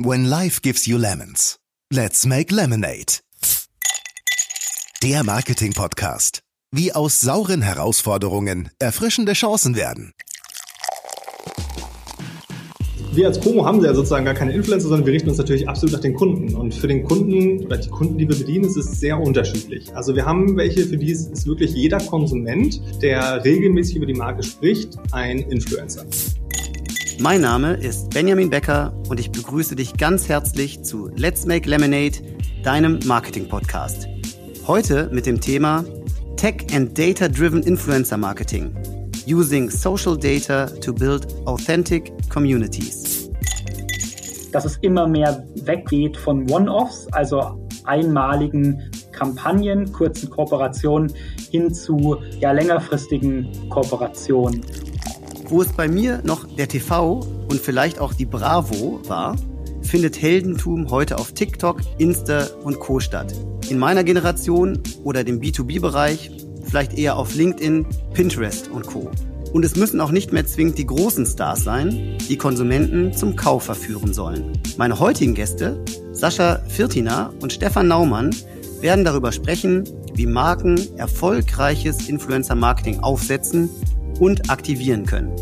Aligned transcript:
When 0.00 0.26
life 0.26 0.62
gives 0.62 0.86
you 0.86 0.96
lemons, 0.96 1.58
let's 1.92 2.24
make 2.24 2.54
lemonade. 2.54 3.18
Der 5.02 5.24
Marketing-Podcast. 5.24 6.42
Wie 6.70 6.92
aus 6.92 7.20
sauren 7.20 7.62
Herausforderungen 7.62 8.70
erfrischende 8.78 9.32
Chancen 9.32 9.74
werden. 9.74 10.12
Wir 13.12 13.26
als 13.26 13.40
Como 13.40 13.66
haben 13.66 13.82
ja 13.82 13.92
sozusagen 13.92 14.24
gar 14.24 14.34
keine 14.34 14.52
Influencer, 14.52 14.86
sondern 14.86 15.04
wir 15.04 15.14
richten 15.14 15.30
uns 15.30 15.38
natürlich 15.38 15.68
absolut 15.68 15.94
nach 15.94 16.00
den 16.00 16.14
Kunden. 16.14 16.54
Und 16.54 16.76
für 16.76 16.86
den 16.86 17.02
Kunden 17.02 17.66
oder 17.66 17.78
die 17.78 17.88
Kunden, 17.88 18.18
die 18.18 18.28
wir 18.28 18.36
bedienen, 18.36 18.66
ist 18.66 18.76
es 18.76 19.00
sehr 19.00 19.18
unterschiedlich. 19.18 19.92
Also 19.96 20.14
wir 20.14 20.24
haben 20.24 20.56
welche, 20.56 20.86
für 20.86 20.96
die 20.96 21.10
ist 21.10 21.44
wirklich 21.44 21.72
jeder 21.72 21.98
Konsument, 21.98 22.80
der 23.02 23.44
regelmäßig 23.44 23.96
über 23.96 24.06
die 24.06 24.14
Marke 24.14 24.44
spricht, 24.44 24.96
ein 25.10 25.40
Influencer. 25.40 26.06
Mein 27.20 27.40
Name 27.40 27.74
ist 27.74 28.10
Benjamin 28.10 28.48
Becker 28.48 28.92
und 29.08 29.18
ich 29.18 29.32
begrüße 29.32 29.74
dich 29.74 29.96
ganz 29.96 30.28
herzlich 30.28 30.84
zu 30.84 31.10
Let's 31.16 31.46
Make 31.46 31.68
Lemonade, 31.68 32.12
deinem 32.62 33.00
Marketing-Podcast. 33.06 34.06
Heute 34.68 35.10
mit 35.12 35.26
dem 35.26 35.40
Thema 35.40 35.84
Tech 36.36 36.66
and 36.72 36.96
Data-Driven 36.96 37.64
Influencer 37.64 38.16
Marketing. 38.16 38.72
Using 39.26 39.68
Social 39.68 40.16
Data 40.16 40.66
to 40.66 40.92
Build 40.92 41.26
Authentic 41.44 42.12
Communities. 42.30 43.28
Dass 44.52 44.64
es 44.64 44.76
immer 44.82 45.08
mehr 45.08 45.44
weggeht 45.64 46.16
von 46.16 46.48
One-Offs, 46.48 47.08
also 47.08 47.66
einmaligen 47.82 48.80
Kampagnen, 49.10 49.92
kurzen 49.92 50.30
Kooperationen 50.30 51.12
hin 51.50 51.74
zu 51.74 52.18
ja, 52.38 52.52
längerfristigen 52.52 53.68
Kooperationen. 53.70 54.64
Wo 55.50 55.62
es 55.62 55.72
bei 55.72 55.88
mir 55.88 56.20
noch 56.24 56.46
der 56.46 56.68
TV 56.68 57.20
und 57.48 57.58
vielleicht 57.58 58.00
auch 58.00 58.12
die 58.12 58.26
Bravo 58.26 59.00
war, 59.08 59.34
findet 59.80 60.20
Heldentum 60.20 60.90
heute 60.90 61.16
auf 61.16 61.32
TikTok, 61.32 61.80
Insta 61.96 62.48
und 62.64 62.78
Co 62.80 63.00
statt. 63.00 63.32
In 63.70 63.78
meiner 63.78 64.04
Generation 64.04 64.78
oder 65.04 65.24
dem 65.24 65.40
B2B-Bereich 65.40 66.30
vielleicht 66.64 66.98
eher 66.98 67.16
auf 67.16 67.34
LinkedIn, 67.34 67.86
Pinterest 68.12 68.68
und 68.68 68.86
Co. 68.86 69.10
Und 69.54 69.64
es 69.64 69.74
müssen 69.74 70.02
auch 70.02 70.10
nicht 70.10 70.34
mehr 70.34 70.46
zwingend 70.46 70.76
die 70.76 70.84
großen 70.84 71.24
Stars 71.24 71.64
sein, 71.64 72.18
die 72.28 72.36
Konsumenten 72.36 73.14
zum 73.14 73.34
Kauf 73.34 73.62
verführen 73.62 74.12
sollen. 74.12 74.52
Meine 74.76 75.00
heutigen 75.00 75.32
Gäste, 75.32 75.82
Sascha 76.12 76.60
Firtina 76.68 77.32
und 77.40 77.54
Stefan 77.54 77.88
Naumann, 77.88 78.36
werden 78.82 79.02
darüber 79.02 79.32
sprechen, 79.32 79.84
wie 80.12 80.26
Marken 80.26 80.78
erfolgreiches 80.98 82.06
Influencer-Marketing 82.06 83.00
aufsetzen 83.00 83.70
und 84.18 84.50
aktivieren 84.50 85.06
können, 85.06 85.32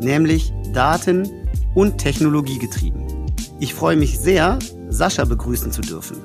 nämlich 0.00 0.52
Daten- 0.72 1.28
und 1.74 1.98
Technologiegetrieben. 1.98 3.02
Ich 3.60 3.74
freue 3.74 3.96
mich 3.96 4.18
sehr, 4.18 4.58
Sascha 4.88 5.24
begrüßen 5.24 5.72
zu 5.72 5.80
dürfen. 5.80 6.16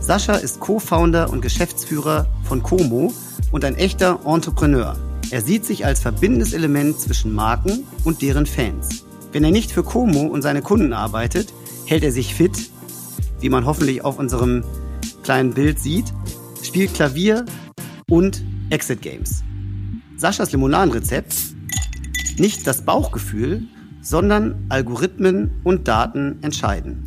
Sascha 0.00 0.34
ist 0.34 0.60
Co-Founder 0.60 1.30
und 1.30 1.40
Geschäftsführer 1.40 2.26
von 2.44 2.62
Como 2.62 3.12
und 3.52 3.64
ein 3.64 3.76
echter 3.76 4.20
Entrepreneur. 4.24 4.96
Er 5.30 5.42
sieht 5.42 5.64
sich 5.64 5.84
als 5.84 6.00
verbindendes 6.00 6.52
Element 6.52 6.98
zwischen 6.98 7.32
Marken 7.32 7.84
und 8.04 8.22
deren 8.22 8.46
Fans. 8.46 9.04
Wenn 9.32 9.44
er 9.44 9.52
nicht 9.52 9.70
für 9.70 9.84
Como 9.84 10.26
und 10.26 10.42
seine 10.42 10.62
Kunden 10.62 10.92
arbeitet, 10.92 11.52
hält 11.86 12.02
er 12.02 12.12
sich 12.12 12.34
fit, 12.34 12.70
wie 13.40 13.48
man 13.48 13.64
hoffentlich 13.64 14.04
auf 14.04 14.18
unserem 14.18 14.64
kleinen 15.22 15.54
Bild 15.54 15.78
sieht, 15.78 16.06
spielt 16.62 16.94
Klavier 16.94 17.44
und 18.08 18.42
Exit 18.70 19.02
Games. 19.02 19.44
Saschas 20.20 20.52
Limonadenrezept, 20.52 21.34
nicht 22.36 22.66
das 22.66 22.82
Bauchgefühl, 22.82 23.62
sondern 24.02 24.66
Algorithmen 24.68 25.50
und 25.64 25.88
Daten 25.88 26.36
entscheiden. 26.42 27.04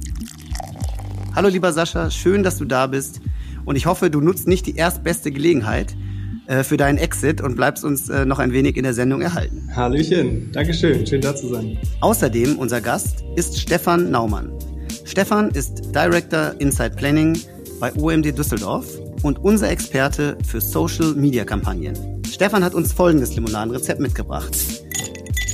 Hallo 1.36 1.48
lieber 1.50 1.72
Sascha, 1.74 2.10
schön, 2.10 2.42
dass 2.42 2.58
du 2.58 2.66
da 2.66 2.88
bist 2.88 3.22
und 3.66 3.76
ich 3.76 3.86
hoffe, 3.86 4.10
du 4.10 4.20
nutzt 4.20 4.48
nicht 4.48 4.66
die 4.66 4.76
erstbeste 4.78 5.32
Gelegenheit 5.32 5.96
äh, 6.48 6.64
für 6.64 6.76
deinen 6.76 6.98
Exit 6.98 7.40
und 7.40 7.56
bleibst 7.56 7.84
uns 7.86 8.10
äh, 8.10 8.26
noch 8.26 8.40
ein 8.40 8.52
wenig 8.52 8.78
in 8.78 8.84
der 8.84 8.96
Sendung 8.96 9.22
erhalten. 9.22 9.70
Hallöchen, 9.76 10.52
Dankeschön, 10.52 11.06
schön 11.06 11.22
da 11.22 11.36
zu 11.36 11.50
sein. 11.50 11.78
Außerdem 12.02 12.58
unser 12.58 12.82
Gast 12.82 13.24
ist 13.36 13.60
Stefan 13.60 14.10
Naumann. 14.10 14.52
Stefan 15.06 15.52
ist 15.52 15.94
Director 15.94 16.56
Inside 16.58 16.96
Planning 16.96 17.38
bei 17.80 17.94
OMD 17.94 18.36
Düsseldorf 18.36 18.88
und 19.22 19.38
unser 19.38 19.70
Experte 19.70 20.36
für 20.48 20.60
Social 20.60 21.14
Media 21.14 21.46
Kampagnen. 21.46 22.23
Stefan 22.34 22.64
hat 22.64 22.74
uns 22.74 22.94
folgendes 22.94 23.36
Limonadenrezept 23.36 24.00
mitgebracht. 24.00 24.58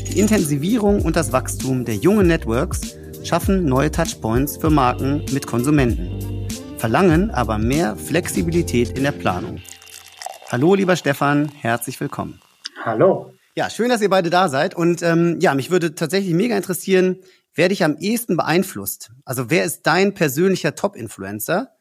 Die 0.08 0.18
Intensivierung 0.18 1.02
und 1.02 1.18
das 1.18 1.34
Wachstum 1.34 1.84
der 1.84 1.96
jungen 1.96 2.28
Networks 2.28 2.96
schaffen 3.22 3.66
neue 3.66 3.92
Touchpoints 3.92 4.56
für 4.56 4.70
Marken 4.70 5.26
mit 5.34 5.46
Konsumenten, 5.46 6.48
verlangen 6.78 7.32
aber 7.32 7.58
mehr 7.58 7.98
Flexibilität 7.98 8.98
in 8.98 9.04
der 9.04 9.12
Planung. 9.12 9.60
Hallo, 10.50 10.74
lieber 10.74 10.96
Stefan, 10.96 11.52
herzlich 11.54 12.00
willkommen. 12.00 12.40
Hallo. 12.86 13.34
Ja, 13.56 13.70
schön, 13.70 13.90
dass 13.90 14.02
ihr 14.02 14.10
beide 14.10 14.30
da 14.30 14.48
seid. 14.48 14.74
Und 14.74 15.02
ähm, 15.02 15.38
ja, 15.42 15.56
mich 15.56 15.72
würde 15.72 15.96
tatsächlich 15.96 16.34
mega 16.34 16.56
interessieren, 16.56 17.18
wer 17.54 17.68
dich 17.68 17.84
am 17.84 17.98
ehesten 17.98 18.38
beeinflusst. 18.38 19.12
Also 19.26 19.50
wer 19.50 19.66
ist 19.66 19.82
dein 19.86 20.14
persönlicher 20.14 20.76
Top-Influencer? 20.76 21.72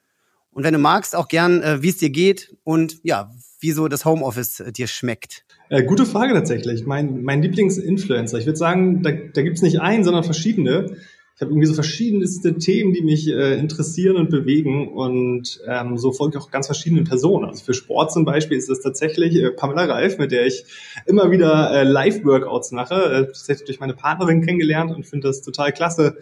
Und 0.51 0.65
wenn 0.65 0.73
du 0.73 0.81
magst, 0.81 1.15
auch 1.15 1.29
gern, 1.29 1.63
äh, 1.63 1.83
wie 1.83 1.91
es 1.91 1.99
dir 1.99 2.11
geht 2.11 2.57
und 2.65 2.97
ja, 3.05 3.31
wieso 3.61 3.89
das 3.89 4.05
Homeoffice 4.05 4.61
äh, 4.61 4.73
dir 4.73 4.87
schmeckt. 4.87 5.45
Äh, 5.69 5.83
gute 5.83 6.07
Frage 6.07 6.35
tatsächlich. 6.35 6.87
Mein, 6.87 7.23
mein 7.23 7.43
Lieblingsinfluencer. 7.43 8.39
Ich 8.39 8.47
würde 8.47 8.57
sagen, 8.57 9.03
da, 9.03 9.11
da 9.11 9.43
gibt 9.43 9.57
es 9.57 9.63
nicht 9.63 9.81
einen, 9.81 10.05
sondern 10.05 10.25
verschiedene. 10.25 10.97
Ich 11.37 11.43
habe 11.43 11.53
irgendwie 11.53 11.69
so 11.69 11.75
verschiedenste 11.75 12.59
Themen, 12.59 12.93
die 12.93 13.03
mich 13.03 13.29
äh, 13.29 13.59
interessieren 13.59 14.17
und 14.17 14.29
bewegen 14.29 14.89
und 14.89 15.61
ähm, 15.69 15.97
so 15.97 16.11
folge 16.11 16.37
ich 16.37 16.43
auch 16.43 16.51
ganz 16.51 16.67
verschiedenen 16.67 17.05
Personen. 17.05 17.45
Also 17.45 17.65
für 17.65 17.75
Sport 17.75 18.13
zum 18.13 18.25
Beispiel 18.25 18.59
ist 18.59 18.69
das 18.69 18.81
tatsächlich 18.81 19.37
äh, 19.37 19.51
Pamela 19.51 19.85
Reif, 19.85 20.19
mit 20.19 20.33
der 20.33 20.47
ich 20.47 20.65
immer 21.07 21.31
wieder 21.31 21.71
äh, 21.71 21.85
Live-Workouts 21.85 22.73
mache. 22.73 22.95
Äh, 22.95 23.27
tatsächlich 23.27 23.67
durch 23.67 23.79
meine 23.79 23.95
Partnerin 23.95 24.45
kennengelernt 24.45 24.91
und 24.91 25.07
finde 25.07 25.29
das 25.29 25.43
total 25.43 25.73
klasse. 25.73 26.17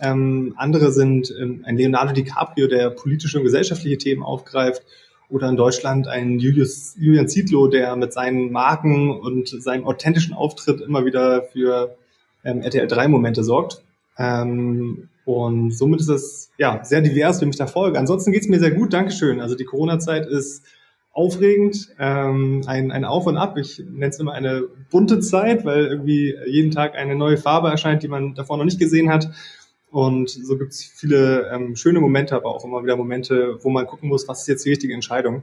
Ähm, 0.00 0.54
andere 0.56 0.92
sind 0.92 1.34
ähm, 1.36 1.62
ein 1.64 1.76
Leonardo 1.76 2.12
DiCaprio, 2.12 2.68
der 2.68 2.90
politische 2.90 3.38
und 3.38 3.44
gesellschaftliche 3.44 3.98
Themen 3.98 4.22
aufgreift 4.22 4.82
oder 5.30 5.48
in 5.48 5.56
Deutschland 5.56 6.08
ein 6.08 6.38
Julius, 6.38 6.94
Julian 6.98 7.28
Zietlow, 7.28 7.68
der 7.68 7.96
mit 7.96 8.12
seinen 8.12 8.52
Marken 8.52 9.10
und 9.10 9.48
seinem 9.48 9.84
authentischen 9.84 10.34
Auftritt 10.34 10.80
immer 10.80 11.04
wieder 11.04 11.42
für 11.44 11.96
ähm, 12.44 12.62
RTL 12.62 12.86
3 12.86 13.08
Momente 13.08 13.44
sorgt. 13.44 13.82
Ähm, 14.18 15.08
und 15.24 15.70
somit 15.70 16.00
ist 16.00 16.08
es 16.08 16.50
ja 16.58 16.82
sehr 16.84 17.00
divers, 17.00 17.40
wem 17.40 17.50
ich 17.50 17.56
da 17.56 17.66
folge. 17.66 17.98
Ansonsten 17.98 18.32
geht 18.32 18.42
es 18.42 18.48
mir 18.48 18.58
sehr 18.58 18.72
gut, 18.72 18.92
Dankeschön. 18.92 19.40
Also 19.40 19.54
die 19.54 19.64
Corona-Zeit 19.64 20.26
ist 20.26 20.64
aufregend, 21.12 21.88
ähm, 21.98 22.62
ein, 22.66 22.90
ein 22.90 23.04
Auf 23.04 23.26
und 23.26 23.36
Ab. 23.36 23.56
Ich 23.56 23.78
nenne 23.78 24.08
es 24.08 24.18
immer 24.18 24.32
eine 24.32 24.64
bunte 24.90 25.20
Zeit, 25.20 25.64
weil 25.64 25.86
irgendwie 25.86 26.36
jeden 26.46 26.70
Tag 26.70 26.96
eine 26.96 27.16
neue 27.16 27.36
Farbe 27.36 27.68
erscheint, 27.68 28.02
die 28.02 28.08
man 28.08 28.34
davor 28.34 28.56
noch 28.56 28.64
nicht 28.64 28.78
gesehen 28.78 29.10
hat. 29.10 29.30
Und 29.90 30.30
so 30.30 30.56
gibt 30.56 30.72
es 30.72 30.84
viele 30.84 31.50
ähm, 31.52 31.74
schöne 31.74 32.00
Momente, 32.00 32.36
aber 32.36 32.54
auch 32.54 32.64
immer 32.64 32.82
wieder 32.82 32.96
Momente, 32.96 33.58
wo 33.62 33.70
man 33.70 33.86
gucken 33.86 34.08
muss, 34.08 34.28
was 34.28 34.42
ist 34.42 34.46
jetzt 34.46 34.64
die 34.64 34.70
richtige 34.70 34.94
Entscheidung. 34.94 35.42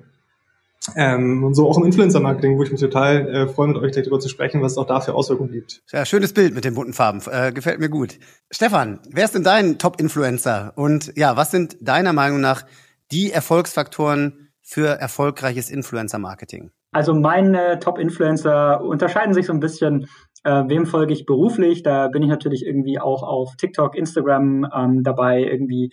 Ähm, 0.96 1.44
und 1.44 1.54
so 1.54 1.70
auch 1.70 1.78
im 1.78 1.86
Influencer-Marketing, 1.86 2.58
wo 2.58 2.64
ich 2.64 2.72
mich 2.72 2.80
total 2.80 3.28
äh, 3.28 3.48
freue, 3.48 3.68
mit 3.68 3.78
euch 3.78 3.92
gleich 3.92 4.06
darüber 4.06 4.20
zu 4.20 4.30
sprechen, 4.30 4.62
was 4.62 4.74
es 4.74 4.78
auch 4.78 4.88
da 4.88 5.02
für 5.02 5.14
Auswirkungen 5.16 5.52
gibt. 5.52 5.82
Ja, 5.92 6.06
schönes 6.06 6.34
Bild 6.34 6.56
mit 6.56 6.64
den 6.64 6.76
bunten 6.76 6.94
Farben. 6.94 7.22
Äh, 7.30 7.52
gefällt 7.52 7.80
mir 7.80 7.90
gut. 7.90 8.18
Stefan, 8.52 9.00
wer 9.10 9.26
ist 9.26 9.36
denn 9.36 9.44
dein 9.44 9.80
Top-Influencer? 9.80 10.74
Und 10.76 11.12
ja, 11.18 11.36
was 11.36 11.52
sind 11.52 11.76
deiner 11.82 12.14
Meinung 12.14 12.40
nach 12.40 12.66
die 13.12 13.32
Erfolgsfaktoren 13.32 14.50
für 14.62 14.88
erfolgreiches 14.88 15.70
Influencer-Marketing? 15.70 16.72
Also 16.92 17.14
meine 17.14 17.80
Top-Influencer 17.80 18.82
unterscheiden 18.82 19.34
sich 19.34 19.48
so 19.48 19.54
ein 19.54 19.60
bisschen 19.60 20.08
äh, 20.48 20.64
wem 20.70 20.86
folge 20.86 21.14
ich 21.14 21.26
beruflich? 21.26 21.84
Da 21.84 22.08
bin 22.08 22.24
ich 22.24 22.30
natürlich 22.30 22.66
irgendwie 22.66 23.00
auch 23.00 23.22
auf 23.22 23.58
TikTok, 23.58 23.96
Instagram 23.96 24.66
ähm, 24.74 25.04
dabei, 25.04 25.44
irgendwie 25.44 25.92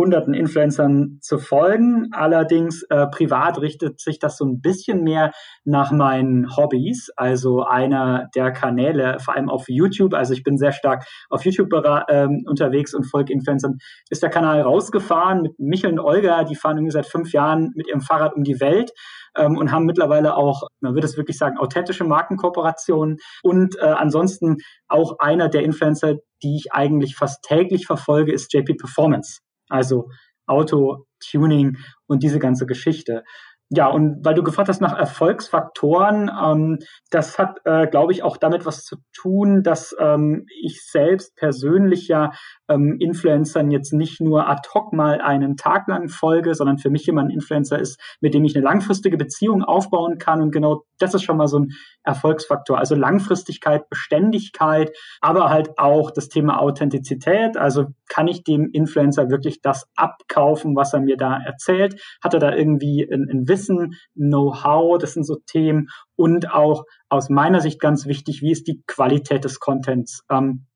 hunderten 0.00 0.32
Influencern 0.32 1.18
zu 1.20 1.38
folgen. 1.38 2.08
Allerdings 2.12 2.82
äh, 2.88 3.06
privat 3.08 3.60
richtet 3.60 4.00
sich 4.00 4.18
das 4.18 4.38
so 4.38 4.46
ein 4.46 4.60
bisschen 4.62 5.02
mehr 5.02 5.30
nach 5.64 5.92
meinen 5.92 6.56
Hobbys. 6.56 7.10
Also 7.16 7.64
einer 7.64 8.28
der 8.34 8.50
Kanäle, 8.50 9.18
vor 9.20 9.36
allem 9.36 9.50
auf 9.50 9.68
YouTube, 9.68 10.14
also 10.14 10.32
ich 10.32 10.42
bin 10.42 10.56
sehr 10.56 10.72
stark 10.72 11.04
auf 11.28 11.44
YouTube 11.44 11.68
ähm, 12.08 12.44
unterwegs 12.46 12.94
und 12.94 13.04
folge 13.04 13.32
Influencern, 13.32 13.76
ist 14.08 14.22
der 14.22 14.30
Kanal 14.30 14.62
rausgefahren 14.62 15.42
mit 15.42 15.58
Michel 15.58 15.92
und 15.92 16.00
Olga. 16.00 16.44
Die 16.44 16.56
fahren 16.56 16.78
irgendwie 16.78 16.92
seit 16.92 17.06
fünf 17.06 17.32
Jahren 17.32 17.70
mit 17.74 17.86
ihrem 17.86 18.00
Fahrrad 18.00 18.34
um 18.34 18.42
die 18.42 18.58
Welt 18.58 18.92
ähm, 19.36 19.58
und 19.58 19.70
haben 19.70 19.84
mittlerweile 19.84 20.34
auch, 20.36 20.62
man 20.80 20.94
würde 20.94 21.06
es 21.06 21.16
wirklich 21.16 21.36
sagen, 21.36 21.58
authentische 21.58 22.04
Markenkooperationen. 22.04 23.18
Und 23.42 23.76
äh, 23.78 23.82
ansonsten 23.82 24.56
auch 24.88 25.18
einer 25.18 25.48
der 25.48 25.62
Influencer, 25.62 26.14
die 26.42 26.56
ich 26.56 26.72
eigentlich 26.72 27.16
fast 27.16 27.42
täglich 27.42 27.86
verfolge, 27.86 28.32
ist 28.32 28.52
JP 28.54 28.74
Performance. 28.74 29.40
Also 29.70 30.08
Auto, 30.46 31.06
Tuning 31.20 31.78
und 32.06 32.22
diese 32.22 32.38
ganze 32.38 32.66
Geschichte. 32.66 33.22
ja, 33.72 33.86
und 33.86 34.24
weil 34.24 34.34
du 34.34 34.42
gefragt 34.42 34.68
hast 34.68 34.80
nach 34.80 34.98
Erfolgsfaktoren, 34.98 36.28
ähm, 36.28 36.78
das 37.10 37.38
hat, 37.38 37.60
äh, 37.64 37.86
glaube 37.86 38.12
ich, 38.12 38.24
auch 38.24 38.36
damit 38.36 38.66
was 38.66 38.82
zu 38.84 38.96
tun, 39.12 39.62
dass 39.62 39.94
ähm, 40.00 40.46
ich 40.60 40.84
selbst 40.84 41.36
persönlich 41.36 42.08
ja 42.08 42.32
ähm, 42.68 42.96
Influencern 42.98 43.70
jetzt 43.70 43.92
nicht 43.92 44.20
nur 44.20 44.48
ad 44.48 44.68
hoc 44.74 44.92
mal 44.92 45.20
einen 45.20 45.56
Tag 45.56 45.86
lang 45.86 46.08
folge, 46.08 46.56
sondern 46.56 46.78
für 46.78 46.90
mich 46.90 47.06
immer 47.06 47.22
ein 47.22 47.30
Influencer 47.30 47.78
ist, 47.78 48.00
mit 48.20 48.34
dem 48.34 48.44
ich 48.44 48.56
eine 48.56 48.64
langfristige 48.64 49.16
Beziehung 49.16 49.62
aufbauen 49.62 50.18
kann. 50.18 50.42
Und 50.42 50.50
genau 50.50 50.82
das 50.98 51.14
ist 51.14 51.22
schon 51.22 51.36
mal 51.36 51.46
so 51.46 51.60
ein 51.60 51.70
Erfolgsfaktor. 52.02 52.76
Also 52.76 52.96
Langfristigkeit, 52.96 53.88
Beständigkeit, 53.88 54.90
aber 55.20 55.48
halt 55.48 55.78
auch 55.78 56.10
das 56.10 56.28
Thema 56.28 56.60
Authentizität. 56.60 57.56
Also 57.56 57.86
kann 58.10 58.28
ich 58.28 58.44
dem 58.44 58.68
Influencer 58.70 59.30
wirklich 59.30 59.62
das 59.62 59.86
abkaufen, 59.94 60.76
was 60.76 60.92
er 60.92 61.00
mir 61.00 61.16
da 61.16 61.38
erzählt? 61.38 62.02
Hat 62.22 62.34
er 62.34 62.40
da 62.40 62.52
irgendwie 62.54 63.08
ein, 63.10 63.28
ein 63.30 63.48
Wissen, 63.48 63.94
Know-how? 64.14 64.98
Das 64.98 65.14
sind 65.14 65.24
so 65.24 65.36
Themen. 65.46 65.88
Und 66.16 66.52
auch 66.52 66.84
aus 67.08 67.30
meiner 67.30 67.60
Sicht 67.60 67.80
ganz 67.80 68.06
wichtig, 68.06 68.42
wie 68.42 68.52
ist 68.52 68.66
die 68.66 68.82
Qualität 68.86 69.44
des 69.44 69.60
Contents? 69.60 70.22
Ähm, 70.28 70.66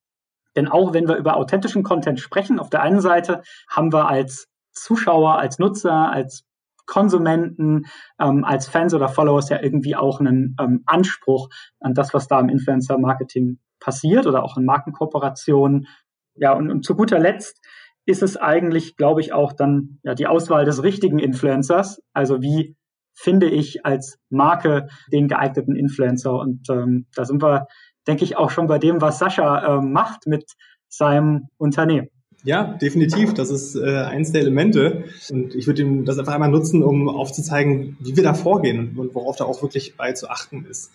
denn 0.56 0.69
auch 0.69 0.94
wenn 0.94 1.08
wir 1.08 1.16
über 1.16 1.36
authentischen 1.36 1.82
Content 1.82 2.20
sprechen, 2.20 2.60
auf 2.60 2.70
der 2.70 2.82
einen 2.82 3.00
Seite 3.00 3.42
haben 3.69 3.92
wir 3.92 4.08
als 4.08 4.46
Zuschauer, 4.72 5.36
als 5.38 5.58
Nutzer, 5.58 6.10
als 6.10 6.44
Konsumenten, 6.86 7.86
ähm, 8.20 8.44
als 8.44 8.69
Fans 8.69 8.94
oder 8.94 9.08
Followers 9.08 9.48
ja 9.48 9.60
irgendwie 9.60 9.96
auch 9.96 10.20
einen 10.20 10.54
ähm, 10.60 10.82
Anspruch 10.86 11.48
an 11.81 11.94
das, 11.94 12.14
was 12.14 12.28
da 12.28 12.38
im 12.38 12.48
Influencer-Marketing 12.48 13.58
passiert 13.81 14.26
oder 14.26 14.44
auch 14.44 14.56
in 14.56 14.64
Markenkooperationen. 14.64 15.86
Ja, 16.36 16.52
und, 16.52 16.70
und 16.70 16.84
zu 16.84 16.94
guter 16.94 17.19
Letzt 17.19 17.60
ist 18.06 18.22
es 18.22 18.36
eigentlich, 18.36 18.96
glaube 18.96 19.20
ich, 19.20 19.32
auch 19.32 19.52
dann 19.52 19.98
ja, 20.02 20.14
die 20.14 20.26
Auswahl 20.26 20.64
des 20.64 20.82
richtigen 20.82 21.19
Influencers. 21.19 22.02
Also 22.12 22.42
wie 22.42 22.76
finde 23.14 23.48
ich 23.48 23.86
als 23.86 24.19
Marke 24.28 24.88
den 25.12 25.28
geeigneten 25.28 25.76
Influencer? 25.76 26.34
Und 26.34 26.69
ähm, 26.70 27.06
da 27.14 27.25
sind 27.25 27.42
wir, 27.42 27.66
denke 28.06 28.25
ich, 28.25 28.36
auch 28.36 28.50
schon 28.50 28.66
bei 28.66 28.78
dem, 28.78 29.00
was 29.00 29.19
Sascha 29.19 29.78
äh, 29.78 29.81
macht 29.81 30.26
mit 30.26 30.52
seinem 30.88 31.48
Unternehmen. 31.56 32.08
Ja, 32.44 32.75
definitiv. 32.75 33.32
Das 33.32 33.50
ist 33.50 33.75
äh, 33.75 34.02
eins 34.02 34.32
der 34.32 34.42
Elemente. 34.42 35.04
Und 35.31 35.54
ich 35.54 35.66
würde 35.66 36.04
das 36.04 36.19
einfach 36.19 36.34
einmal 36.34 36.50
nutzen, 36.50 36.82
um 36.82 37.08
aufzuzeigen, 37.08 37.96
wie 38.00 38.16
wir 38.16 38.22
da 38.22 38.34
vorgehen 38.34 38.98
und 38.98 39.14
worauf 39.14 39.36
da 39.36 39.44
auch 39.44 39.62
wirklich 39.62 39.96
bei 39.96 40.12
zu 40.12 40.28
achten 40.28 40.66
ist. 40.66 40.90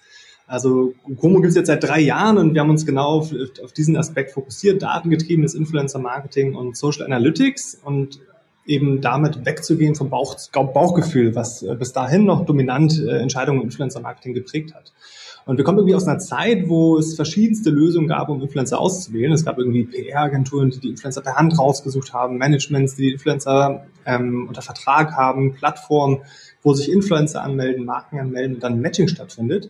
Also 0.49 0.95
Como 1.19 1.41
gibt 1.41 1.49
es 1.51 1.55
jetzt 1.55 1.67
seit 1.67 1.83
drei 1.83 1.99
Jahren 1.99 2.39
und 2.39 2.55
wir 2.55 2.61
haben 2.61 2.71
uns 2.71 2.83
genau 2.83 3.19
auf, 3.19 3.31
auf 3.63 3.71
diesen 3.71 3.95
Aspekt 3.95 4.31
fokussiert, 4.31 4.81
datengetriebenes 4.81 5.53
Influencer-Marketing 5.53 6.55
und 6.55 6.75
Social 6.75 7.05
Analytics 7.05 7.79
und 7.83 8.19
eben 8.65 8.99
damit 8.99 9.45
wegzugehen 9.45 9.93
vom 9.93 10.09
Bauch, 10.09 10.35
Bauchgefühl, 10.51 11.35
was 11.35 11.61
äh, 11.61 11.75
bis 11.75 11.93
dahin 11.93 12.25
noch 12.25 12.47
dominant 12.47 12.99
äh, 12.99 13.19
Entscheidungen 13.19 13.61
im 13.61 13.65
Influencer-Marketing 13.67 14.33
geprägt 14.33 14.73
hat. 14.73 14.91
Und 15.45 15.57
wir 15.57 15.63
kommen 15.63 15.77
irgendwie 15.77 15.95
aus 15.95 16.07
einer 16.07 16.17
Zeit, 16.17 16.67
wo 16.67 16.97
es 16.97 17.15
verschiedenste 17.15 17.69
Lösungen 17.69 18.07
gab, 18.07 18.29
um 18.29 18.41
Influencer 18.41 18.79
auszuwählen. 18.79 19.31
Es 19.31 19.45
gab 19.45 19.59
irgendwie 19.59 19.83
PR-Agenturen, 19.83 20.71
die 20.71 20.79
die 20.79 20.89
Influencer 20.89 21.21
per 21.21 21.35
Hand 21.35 21.59
rausgesucht 21.59 22.11
haben, 22.13 22.39
Managements, 22.39 22.95
die 22.95 23.03
die 23.03 23.11
Influencer 23.13 23.85
ähm, 24.07 24.47
unter 24.47 24.63
Vertrag 24.63 25.13
haben, 25.13 25.53
Plattformen, 25.53 26.21
wo 26.63 26.73
sich 26.73 26.91
Influencer 26.91 27.43
anmelden, 27.43 27.85
Marken 27.85 28.19
anmelden 28.19 28.55
und 28.55 28.63
dann 28.63 28.81
Matching 28.81 29.07
stattfindet. 29.07 29.69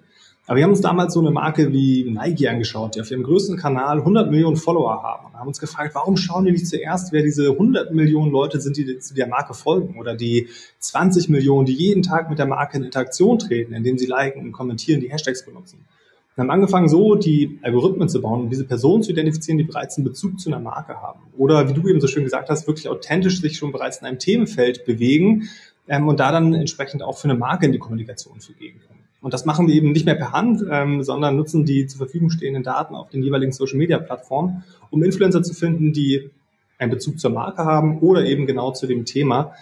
Aber 0.50 0.58
wir 0.58 0.64
haben 0.64 0.72
uns 0.72 0.82
damals 0.82 1.14
so 1.14 1.20
eine 1.20 1.30
Marke 1.30 1.72
wie 1.72 2.10
Nike 2.10 2.48
angeschaut, 2.48 2.96
die 2.96 3.02
auf 3.02 3.12
ihrem 3.12 3.22
größten 3.22 3.56
Kanal 3.56 4.00
100 4.00 4.32
Millionen 4.32 4.56
Follower 4.56 5.04
haben. 5.04 5.28
Und 5.28 5.34
haben 5.36 5.48
uns 5.48 5.60
gefragt, 5.60 5.94
warum 5.94 6.18
schauen 6.18 6.44
die 6.46 6.52
nicht 6.52 6.68
zuerst, 6.68 7.12
wer 7.12 7.22
diese 7.22 7.52
100 7.52 7.94
Millionen 7.94 8.32
Leute 8.32 8.60
sind, 8.60 8.76
die 8.76 8.98
zu 8.98 9.14
der 9.14 9.28
Marke 9.28 9.54
folgen 9.54 10.00
oder 10.00 10.16
die 10.16 10.48
20 10.80 11.30
Millionen, 11.30 11.68
die 11.68 11.74
jeden 11.74 12.02
Tag 12.02 12.32
mit 12.32 12.40
der 12.40 12.48
Marke 12.48 12.78
in 12.78 12.84
Interaktion 12.84 13.38
treten, 13.38 13.76
indem 13.76 14.00
sie 14.00 14.08
liken 14.08 14.42
und 14.42 14.52
kommentieren, 14.52 15.02
die 15.02 15.12
Hashtags 15.12 15.46
benutzen. 15.46 15.86
Wir 16.34 16.42
haben 16.42 16.50
angefangen, 16.50 16.90
so 16.90 17.14
die 17.14 17.60
Algorithmen 17.62 18.10
zu 18.10 18.20
bauen, 18.20 18.42
um 18.42 18.50
diese 18.50 18.66
Personen 18.66 19.04
zu 19.04 19.12
identifizieren, 19.12 19.60
die 19.60 19.66
bereits 19.66 19.98
einen 19.98 20.06
Bezug 20.06 20.40
zu 20.40 20.50
einer 20.50 20.60
Marke 20.60 21.00
haben. 21.00 21.20
Oder 21.38 21.70
wie 21.70 21.74
du 21.74 21.88
eben 21.88 22.02
so 22.02 22.08
schön 22.08 22.24
gesagt 22.24 22.50
hast, 22.50 22.66
wirklich 22.66 22.90
authentisch 22.90 23.40
sich 23.40 23.56
schon 23.56 23.72
bereits 23.72 24.00
in 24.00 24.08
einem 24.08 24.18
Themenfeld 24.18 24.84
bewegen 24.86 25.48
ähm, 25.88 26.08
und 26.08 26.20
da 26.20 26.32
dann 26.32 26.56
entsprechend 26.56 27.04
auch 27.04 27.20
für 27.20 27.30
eine 27.30 27.38
Marke 27.38 27.68
in 27.68 27.72
die 27.72 27.78
Kommunikation 27.78 28.40
zu 28.40 28.54
gehen 28.54 28.80
können. 28.80 28.99
Und 29.22 29.34
das 29.34 29.46
machen 29.46 29.68
wir 29.68 29.76
eben 29.76 29.92
nicht 29.92 30.06
mehr 30.06 30.16
per 30.16 30.32
Hand, 30.32 30.64
ähm, 30.70 31.04
sondern 31.04 31.36
nutzen 31.36 31.66
die 31.66 31.88
zur 31.88 31.98
Verfügung 31.98 32.30
stehenden 32.30 32.64
Daten 32.64 32.96
auf 32.96 33.10
den 33.10 33.22
jeweiligen 33.22 33.52
Social-Media-Plattformen, 33.52 34.64
um 34.92 35.04
Influencer 35.04 35.44
zu 35.44 35.54
finden, 35.54 35.92
die 35.92 36.30
einen 36.78 36.92
Bezug 36.92 37.20
zur 37.20 37.32
Marke 37.32 37.66
haben 37.66 38.00
oder 38.00 38.26
eben 38.26 38.46
genau 38.46 38.72
zu 38.72 38.88
dem 38.88 39.04
Thema, 39.04 39.54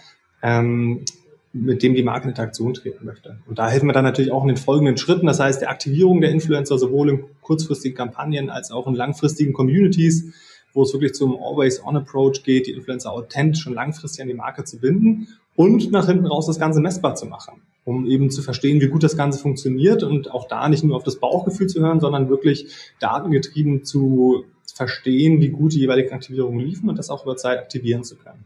ähm, 0.42 1.04
mit 1.52 1.82
dem 1.82 1.94
die 1.94 2.04
Marke 2.04 2.24
in 2.24 2.30
Interaktion 2.30 2.74
treten 2.74 3.04
möchte. 3.04 3.38
Und 3.46 3.58
da 3.58 3.68
helfen 3.68 3.88
wir 3.88 3.92
dann 3.92 4.04
natürlich 4.04 4.30
auch 4.30 4.42
in 4.42 4.48
den 4.48 4.56
folgenden 4.56 4.96
Schritten, 4.96 5.26
das 5.26 5.40
heißt 5.40 5.60
der 5.60 5.70
Aktivierung 5.70 6.20
der 6.20 6.30
Influencer 6.30 6.78
sowohl 6.78 7.10
in 7.10 7.24
kurzfristigen 7.40 7.96
Kampagnen 7.96 8.50
als 8.50 8.70
auch 8.70 8.86
in 8.86 8.94
langfristigen 8.94 9.52
Communities, 9.52 10.32
wo 10.72 10.82
es 10.82 10.92
wirklich 10.92 11.14
zum 11.14 11.36
Always-on-Approach 11.36 12.44
geht, 12.44 12.68
die 12.68 12.72
Influencer 12.72 13.10
authentisch 13.10 13.66
und 13.66 13.74
langfristig 13.74 14.22
an 14.22 14.28
die 14.28 14.34
Marke 14.34 14.62
zu 14.62 14.78
binden 14.78 15.28
und 15.56 15.90
nach 15.90 16.06
hinten 16.06 16.26
raus 16.26 16.46
das 16.46 16.60
Ganze 16.60 16.80
messbar 16.80 17.16
zu 17.16 17.26
machen 17.26 17.62
um 17.88 18.06
eben 18.06 18.30
zu 18.30 18.42
verstehen, 18.42 18.82
wie 18.82 18.88
gut 18.88 19.02
das 19.02 19.16
Ganze 19.16 19.40
funktioniert 19.40 20.02
und 20.02 20.30
auch 20.30 20.46
da 20.46 20.68
nicht 20.68 20.84
nur 20.84 20.94
auf 20.94 21.04
das 21.04 21.16
Bauchgefühl 21.16 21.68
zu 21.68 21.80
hören, 21.80 22.00
sondern 22.00 22.28
wirklich 22.28 22.68
datengetrieben 23.00 23.84
zu 23.84 24.44
verstehen, 24.74 25.40
wie 25.40 25.48
gut 25.48 25.72
die 25.72 25.80
jeweiligen 25.80 26.12
Aktivierungen 26.12 26.60
liefen 26.60 26.90
und 26.90 26.98
das 26.98 27.08
auch 27.08 27.24
über 27.24 27.36
Zeit 27.36 27.58
aktivieren 27.58 28.04
zu 28.04 28.16
können. 28.16 28.44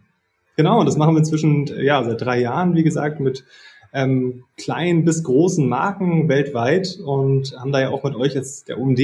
Genau, 0.57 0.79
und 0.79 0.87
das 0.87 0.97
machen 0.97 1.15
wir 1.15 1.19
inzwischen 1.19 1.67
ja, 1.83 2.05
seit 2.05 2.21
drei 2.21 2.41
Jahren, 2.41 2.77
wie 2.77 2.85
gesagt, 2.85 3.19
mit 3.19 3.45
ähm, 3.93 4.45
kleinen 4.57 5.05
bis 5.05 5.25
großen 5.25 5.69
Marken 5.69 6.29
weltweit 6.29 6.99
und 7.05 7.59
haben 7.59 7.73
da 7.73 7.81
ja 7.81 7.91
auch 7.91 8.05
mit 8.05 8.15
euch 8.15 8.35
jetzt 8.35 8.69
der 8.69 8.79
UMD 8.79 9.01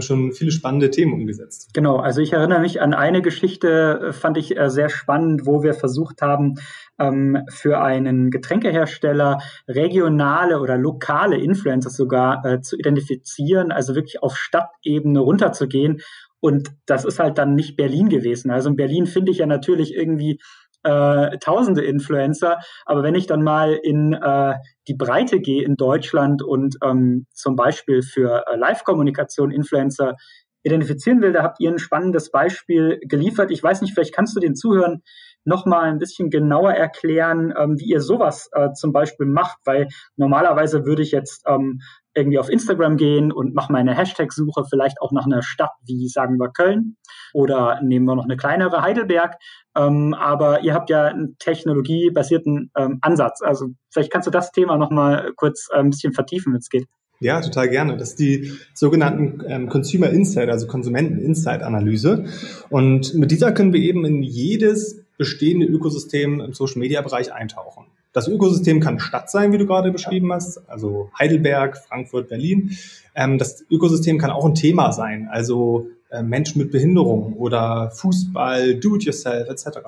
schon 0.00 0.32
viele 0.32 0.50
spannende 0.50 0.90
Themen 0.90 1.12
umgesetzt. 1.12 1.70
Genau, 1.74 1.96
also 1.96 2.20
ich 2.20 2.32
erinnere 2.32 2.60
mich 2.60 2.80
an 2.80 2.94
eine 2.94 3.22
Geschichte, 3.22 4.08
äh, 4.08 4.12
fand 4.12 4.38
ich 4.38 4.56
äh, 4.56 4.70
sehr 4.70 4.88
spannend, 4.88 5.46
wo 5.46 5.62
wir 5.62 5.74
versucht 5.74 6.22
haben, 6.22 6.54
ähm, 6.98 7.42
für 7.48 7.80
einen 7.80 8.30
Getränkehersteller 8.30 9.40
regionale 9.68 10.60
oder 10.60 10.78
lokale 10.78 11.36
Influencer 11.36 11.90
sogar 11.90 12.44
äh, 12.44 12.60
zu 12.60 12.76
identifizieren, 12.76 13.72
also 13.72 13.94
wirklich 13.94 14.22
auf 14.22 14.36
Stadtebene 14.36 15.20
runterzugehen. 15.20 16.00
Und 16.40 16.72
das 16.86 17.04
ist 17.04 17.18
halt 17.18 17.38
dann 17.38 17.54
nicht 17.54 17.76
Berlin 17.76 18.10
gewesen. 18.10 18.50
Also 18.50 18.68
in 18.68 18.76
Berlin 18.76 19.06
finde 19.06 19.32
ich 19.32 19.38
ja 19.38 19.46
natürlich 19.46 19.94
irgendwie 19.94 20.40
äh, 20.84 21.38
tausende 21.38 21.82
Influencer. 21.82 22.58
Aber 22.86 23.02
wenn 23.02 23.14
ich 23.14 23.26
dann 23.26 23.42
mal 23.42 23.72
in 23.72 24.12
äh, 24.12 24.54
die 24.86 24.94
Breite 24.94 25.40
gehe 25.40 25.64
in 25.64 25.76
Deutschland 25.76 26.42
und 26.42 26.76
ähm, 26.82 27.26
zum 27.32 27.56
Beispiel 27.56 28.02
für 28.02 28.44
äh, 28.46 28.56
Live-Kommunikation 28.56 29.50
Influencer 29.50 30.16
identifizieren 30.62 31.20
will, 31.20 31.32
da 31.32 31.42
habt 31.42 31.60
ihr 31.60 31.70
ein 31.70 31.78
spannendes 31.78 32.30
Beispiel 32.30 32.98
geliefert. 33.02 33.50
Ich 33.50 33.62
weiß 33.62 33.82
nicht, 33.82 33.92
vielleicht 33.94 34.14
kannst 34.14 34.34
du 34.34 34.40
den 34.40 34.54
Zuhören 34.54 35.02
noch 35.44 35.66
mal 35.66 35.82
ein 35.82 35.98
bisschen 35.98 36.30
genauer 36.30 36.72
erklären, 36.72 37.52
ähm, 37.56 37.78
wie 37.78 37.90
ihr 37.90 38.00
sowas 38.00 38.48
äh, 38.52 38.72
zum 38.72 38.92
Beispiel 38.92 39.26
macht, 39.26 39.58
weil 39.64 39.88
normalerweise 40.16 40.86
würde 40.86 41.02
ich 41.02 41.12
jetzt 41.12 41.44
ähm, 41.46 41.80
irgendwie 42.14 42.38
auf 42.38 42.48
Instagram 42.48 42.96
gehen 42.96 43.32
und 43.32 43.54
mache 43.54 43.72
meine 43.72 43.94
Hashtag-Suche 43.94 44.64
vielleicht 44.68 45.00
auch 45.00 45.12
nach 45.12 45.26
einer 45.26 45.42
Stadt 45.42 45.72
wie, 45.84 46.08
sagen 46.08 46.38
wir, 46.38 46.48
Köln 46.48 46.96
oder 47.32 47.80
nehmen 47.82 48.06
wir 48.06 48.14
noch 48.14 48.24
eine 48.24 48.36
kleinere 48.36 48.82
Heidelberg. 48.82 49.36
Ähm, 49.76 50.14
aber 50.14 50.62
ihr 50.62 50.74
habt 50.74 50.90
ja 50.90 51.06
einen 51.06 51.36
technologiebasierten 51.38 52.70
ähm, 52.76 52.98
Ansatz. 53.02 53.42
Also 53.42 53.70
vielleicht 53.90 54.12
kannst 54.12 54.26
du 54.26 54.30
das 54.30 54.52
Thema 54.52 54.76
noch 54.76 54.90
mal 54.90 55.32
kurz 55.36 55.68
äh, 55.72 55.78
ein 55.78 55.90
bisschen 55.90 56.12
vertiefen, 56.12 56.52
wenn 56.52 56.60
es 56.60 56.68
geht. 56.68 56.86
Ja, 57.20 57.40
total 57.40 57.68
gerne. 57.68 57.96
Das 57.96 58.10
ist 58.10 58.18
die 58.18 58.52
sogenannten 58.74 59.42
ähm, 59.46 59.68
Consumer 59.68 60.10
Insight, 60.10 60.48
also 60.48 60.66
Konsumenten 60.66 61.18
Insight 61.18 61.62
Analyse. 61.62 62.26
Und 62.70 63.14
mit 63.14 63.30
dieser 63.30 63.52
können 63.52 63.72
wir 63.72 63.80
eben 63.80 64.04
in 64.04 64.22
jedes 64.22 65.04
bestehende 65.16 65.66
Ökosystem 65.66 66.40
im 66.40 66.52
Social 66.52 66.80
Media 66.80 67.00
Bereich 67.02 67.32
eintauchen. 67.32 67.86
Das 68.14 68.28
Ökosystem 68.28 68.78
kann 68.78 69.00
Stadt 69.00 69.28
sein, 69.28 69.52
wie 69.52 69.58
du 69.58 69.66
gerade 69.66 69.90
beschrieben 69.90 70.32
hast, 70.32 70.62
also 70.70 71.10
Heidelberg, 71.18 71.76
Frankfurt, 71.76 72.28
Berlin. 72.28 72.78
Ähm, 73.14 73.38
das 73.38 73.64
Ökosystem 73.68 74.18
kann 74.18 74.30
auch 74.30 74.46
ein 74.46 74.54
Thema 74.54 74.92
sein, 74.92 75.28
also 75.30 75.88
äh, 76.10 76.22
Menschen 76.22 76.62
mit 76.62 76.70
Behinderung 76.70 77.34
oder 77.34 77.90
Fußball, 77.90 78.76
Do-it-yourself 78.76 79.48
etc. 79.50 79.80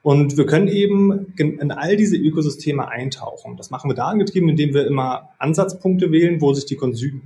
Und 0.00 0.36
wir 0.36 0.46
können 0.46 0.68
eben 0.68 1.34
in 1.36 1.72
all 1.72 1.96
diese 1.96 2.16
Ökosysteme 2.16 2.86
eintauchen. 2.86 3.56
Das 3.56 3.70
machen 3.70 3.90
wir 3.90 3.96
da 3.96 4.06
angetrieben, 4.06 4.48
indem 4.48 4.72
wir 4.72 4.86
immer 4.86 5.30
Ansatzpunkte 5.40 6.12
wählen, 6.12 6.40
wo 6.40 6.54
sich 6.54 6.66
die, 6.66 6.78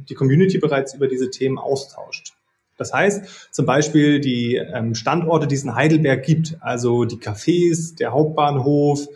die 0.08 0.14
Community 0.14 0.56
bereits 0.56 0.94
über 0.94 1.06
diese 1.06 1.28
Themen 1.28 1.58
austauscht. 1.58 2.32
Das 2.78 2.94
heißt 2.94 3.52
zum 3.52 3.66
Beispiel 3.66 4.20
die 4.20 4.54
ähm, 4.54 4.94
Standorte, 4.94 5.46
die 5.46 5.56
es 5.56 5.64
in 5.64 5.74
Heidelberg 5.74 6.24
gibt, 6.24 6.56
also 6.60 7.04
die 7.04 7.16
Cafés, 7.16 7.94
der 7.98 8.12
Hauptbahnhof, 8.12 9.06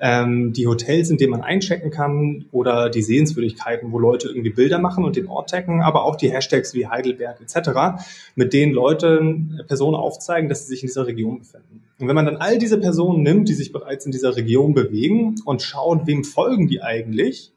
ähm, 0.00 0.52
die 0.52 0.66
Hotels, 0.66 1.10
in 1.10 1.16
denen 1.16 1.32
man 1.32 1.42
einchecken 1.42 1.90
kann 1.90 2.46
oder 2.52 2.88
die 2.88 3.02
Sehenswürdigkeiten, 3.02 3.90
wo 3.92 3.98
Leute 3.98 4.28
irgendwie 4.28 4.50
Bilder 4.50 4.78
machen 4.78 5.04
und 5.04 5.16
den 5.16 5.26
Ort 5.26 5.50
taggen, 5.50 5.82
aber 5.82 6.04
auch 6.04 6.16
die 6.16 6.30
Hashtags 6.30 6.74
wie 6.74 6.86
Heidelberg 6.86 7.40
etc., 7.40 8.02
mit 8.36 8.52
denen 8.52 8.72
Leute 8.72 9.36
äh, 9.58 9.64
Personen 9.64 9.96
aufzeigen, 9.96 10.48
dass 10.48 10.66
sie 10.66 10.68
sich 10.68 10.82
in 10.82 10.86
dieser 10.86 11.06
Region 11.06 11.40
befinden. 11.40 11.82
Und 11.98 12.06
wenn 12.06 12.14
man 12.14 12.26
dann 12.26 12.36
all 12.36 12.58
diese 12.58 12.78
Personen 12.78 13.22
nimmt, 13.22 13.48
die 13.48 13.54
sich 13.54 13.72
bereits 13.72 14.06
in 14.06 14.12
dieser 14.12 14.36
Region 14.36 14.72
bewegen 14.72 15.34
und 15.44 15.62
schaut, 15.62 16.06
wem 16.06 16.22
folgen 16.22 16.68
die 16.68 16.80
eigentlich, 16.80 17.52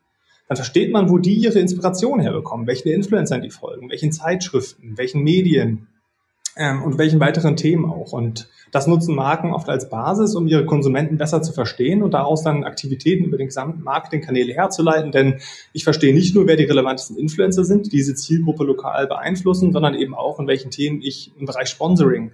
dann 0.48 0.56
versteht 0.58 0.92
man, 0.92 1.10
wo 1.10 1.20
die 1.20 1.36
ihre 1.36 1.60
Inspiration 1.60 2.20
herbekommen, 2.20 2.66
welchen 2.66 2.90
Influencern 2.90 3.42
die 3.42 3.52
folgen, 3.52 3.90
welchen 3.90 4.12
Zeitschriften, 4.12 4.98
welchen 4.98 5.22
Medien 5.22 5.88
ähm, 6.58 6.84
und 6.84 6.98
welchen 6.98 7.20
weiteren 7.20 7.56
Themen 7.56 7.86
auch. 7.86 8.14
Und 8.14 8.50
das 8.72 8.88
nutzen 8.88 9.16
Marken 9.16 9.54
oft 9.54 9.70
als 9.70 9.90
Basis, 9.90 10.36
um 10.36 10.48
ihre 10.48 10.66
Konsumenten 10.66 11.18
besser 11.18 11.42
zu 11.42 11.52
verstehen 11.52 12.04
und 12.04 12.14
daraus 12.14 12.44
dann 12.44 12.64
Aktivitäten 12.64 13.26
über 13.26 13.38
den 13.38 13.48
gesamten 13.48 13.84
Marketingkanäle 13.84 14.54
herzuleiten. 14.54 15.12
Denn 15.12 15.40
ich 15.74 15.84
verstehe 15.84 16.14
nicht 16.14 16.36
nur, 16.36 16.48
wer 16.48 16.56
die 16.56 16.64
relevantesten 16.64 17.18
Influencer 17.18 17.66
sind, 17.66 17.88
die 17.88 17.90
diese 17.90 18.16
Zielgruppe 18.16 18.64
lokal 18.64 19.08
beeinflussen, 19.08 19.74
sondern 19.74 19.94
eben 19.94 20.14
auch, 20.14 20.40
in 20.40 20.48
welchen 20.48 20.72
Themen 20.72 21.02
ich 21.02 21.32
im 21.38 21.46
Bereich 21.46 21.68
Sponsoring 21.68 22.32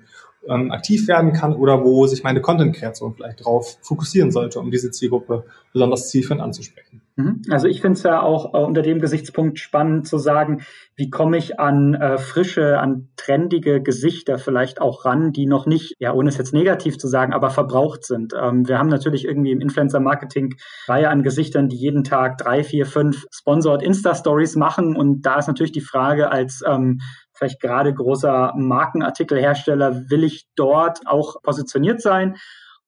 ähm, 0.48 0.72
aktiv 0.72 1.08
werden 1.08 1.34
kann 1.34 1.56
oder 1.56 1.84
wo 1.84 2.08
sich 2.08 2.24
meine 2.24 2.42
Content-Kreation 2.42 3.16
vielleicht 3.16 3.42
darauf 3.42 3.78
fokussieren 3.82 4.32
sollte, 4.32 4.60
um 4.60 4.72
diese 4.72 4.92
Zielgruppe 4.92 5.46
besonders 5.74 6.10
zielführend 6.10 6.42
anzusprechen. 6.42 7.02
Mhm. 7.18 7.42
Also 7.50 7.68
ich 7.68 7.82
finde 7.82 7.98
es 7.98 8.04
ja 8.04 8.22
auch 8.22 8.54
äh, 8.54 8.58
unter 8.58 8.84
dem 8.84 9.02
Gesichtspunkt 9.02 9.58
spannend 9.58 10.08
zu 10.08 10.20
sagen, 10.20 10.62
wie 10.96 11.10
komme 11.10 11.38
ich 11.38 11.60
an 11.60 11.96
äh, 11.96 12.20
frische, 12.20 12.80
an 12.80 13.10
trendige 13.18 13.82
Gesichter 13.82 14.38
vielleicht 14.38 14.80
auch 14.80 15.04
ran, 15.04 15.32
die 15.32 15.48
noch 15.48 15.66
nicht, 15.66 15.96
ja 15.98 16.14
ohne 16.14 16.30
es 16.30 16.38
jetzt 16.38 16.54
negativ 16.54 17.00
zu 17.00 17.08
sagen, 17.08 17.34
aber 17.34 17.50
verbraucht 17.50 18.06
sind. 18.06 18.34
Ähm, 18.40 18.68
wir 18.68 18.78
haben 18.78 18.90
natürlich 18.90 19.26
irgendwie 19.26 19.52
im 19.52 19.62
Influencer-Marketing 19.62 20.54
Reihe 20.88 21.10
an 21.10 21.24
Gesichtern, 21.24 21.70
die 21.70 21.78
jeden 21.78 22.04
Tag 22.04 22.38
drei, 22.38 22.64
vier, 22.64 22.86
fünf 22.86 23.26
Sponsored 23.32 23.82
Insta-Stories 23.82 24.56
machen 24.56 24.96
und 24.96 25.24
da 25.24 25.40
ist 25.40 25.48
natürlich 25.48 25.72
die 25.72 25.82
Frage 25.82 26.30
als 26.30 26.62
ähm, 26.68 27.00
vielleicht 27.34 27.60
gerade 27.60 27.94
großer 27.94 28.54
Markenartikelhersteller, 28.56 30.10
will 30.10 30.24
ich 30.24 30.46
dort 30.56 31.00
auch 31.08 31.42
positioniert 31.42 32.00
sein? 32.00 32.36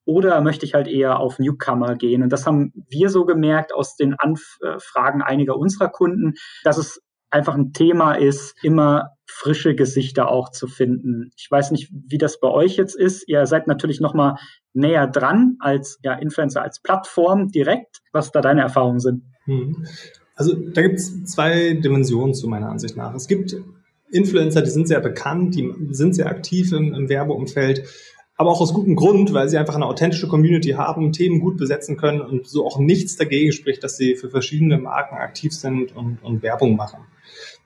Oder 0.05 0.41
möchte 0.41 0.65
ich 0.65 0.73
halt 0.73 0.87
eher 0.87 1.19
auf 1.19 1.39
Newcomer 1.39 1.95
gehen? 1.95 2.23
Und 2.23 2.31
das 2.31 2.45
haben 2.45 2.73
wir 2.89 3.09
so 3.09 3.25
gemerkt 3.25 3.73
aus 3.73 3.95
den 3.95 4.15
Anfragen 4.15 5.21
einiger 5.21 5.55
unserer 5.57 5.89
Kunden, 5.89 6.33
dass 6.63 6.77
es 6.77 7.01
einfach 7.31 7.55
ein 7.55 7.73
Thema 7.73 8.13
ist, 8.13 8.55
immer 8.63 9.11
frische 9.27 9.75
Gesichter 9.75 10.29
auch 10.29 10.49
zu 10.49 10.67
finden. 10.67 11.31
Ich 11.37 11.49
weiß 11.49 11.71
nicht, 11.71 11.91
wie 11.91 12.17
das 12.17 12.39
bei 12.39 12.47
euch 12.47 12.77
jetzt 12.77 12.95
ist. 12.95 13.27
Ihr 13.27 13.45
seid 13.45 13.67
natürlich 13.67 13.99
noch 13.99 14.13
mal 14.13 14.37
näher 14.73 15.07
dran 15.07 15.57
als 15.59 15.99
ja, 16.01 16.13
Influencer 16.13 16.63
als 16.63 16.81
Plattform 16.81 17.49
direkt. 17.49 17.99
Was 18.11 18.31
da 18.31 18.41
deine 18.41 18.61
Erfahrungen 18.61 18.99
sind? 18.99 19.23
Hm. 19.45 19.85
Also 20.35 20.55
da 20.55 20.81
gibt 20.81 20.95
es 20.95 21.25
zwei 21.25 21.73
Dimensionen 21.73 22.33
zu 22.33 22.47
meiner 22.47 22.69
Ansicht 22.69 22.95
nach. 22.95 23.13
Es 23.13 23.27
gibt 23.27 23.55
Influencer, 24.09 24.61
die 24.61 24.69
sind 24.69 24.87
sehr 24.87 25.01
bekannt, 25.01 25.55
die 25.55 25.71
sind 25.91 26.15
sehr 26.15 26.27
aktiv 26.27 26.71
im, 26.71 26.93
im 26.93 27.09
Werbeumfeld, 27.09 27.83
aber 28.39 28.51
auch 28.51 28.61
aus 28.61 28.73
gutem 28.73 28.95
Grund, 28.95 29.33
weil 29.33 29.49
sie 29.49 29.57
einfach 29.57 29.75
eine 29.75 29.85
authentische 29.85 30.29
Community 30.29 30.69
haben, 30.69 31.11
Themen 31.11 31.41
gut 31.41 31.57
besetzen 31.57 31.97
können 31.97 32.21
und 32.21 32.47
so 32.47 32.65
auch 32.65 32.79
nichts 32.79 33.17
dagegen 33.17 33.51
spricht, 33.51 33.83
dass 33.83 33.97
sie 33.97 34.15
für 34.15 34.29
verschiedene 34.29 34.77
Marken 34.77 35.15
aktiv 35.15 35.51
sind 35.51 35.93
und, 35.93 36.23
und 36.23 36.41
Werbung 36.41 36.77
machen. 36.77 36.99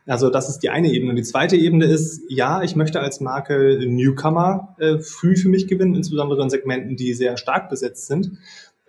Also 0.07 0.31
das 0.31 0.49
ist 0.49 0.63
die 0.63 0.71
eine 0.71 0.91
Ebene. 0.91 1.13
Die 1.13 1.21
zweite 1.21 1.55
Ebene 1.57 1.85
ist, 1.85 2.23
ja, 2.27 2.63
ich 2.63 2.75
möchte 2.75 3.01
als 3.01 3.21
Marke 3.21 3.85
Newcomer 3.85 4.75
äh, 4.79 4.97
früh 4.97 5.35
für 5.35 5.47
mich 5.47 5.67
gewinnen, 5.67 5.93
insbesondere 5.93 6.41
in 6.41 6.49
Segmenten, 6.49 6.95
die 6.95 7.13
sehr 7.13 7.37
stark 7.37 7.69
besetzt 7.69 8.07
sind 8.07 8.39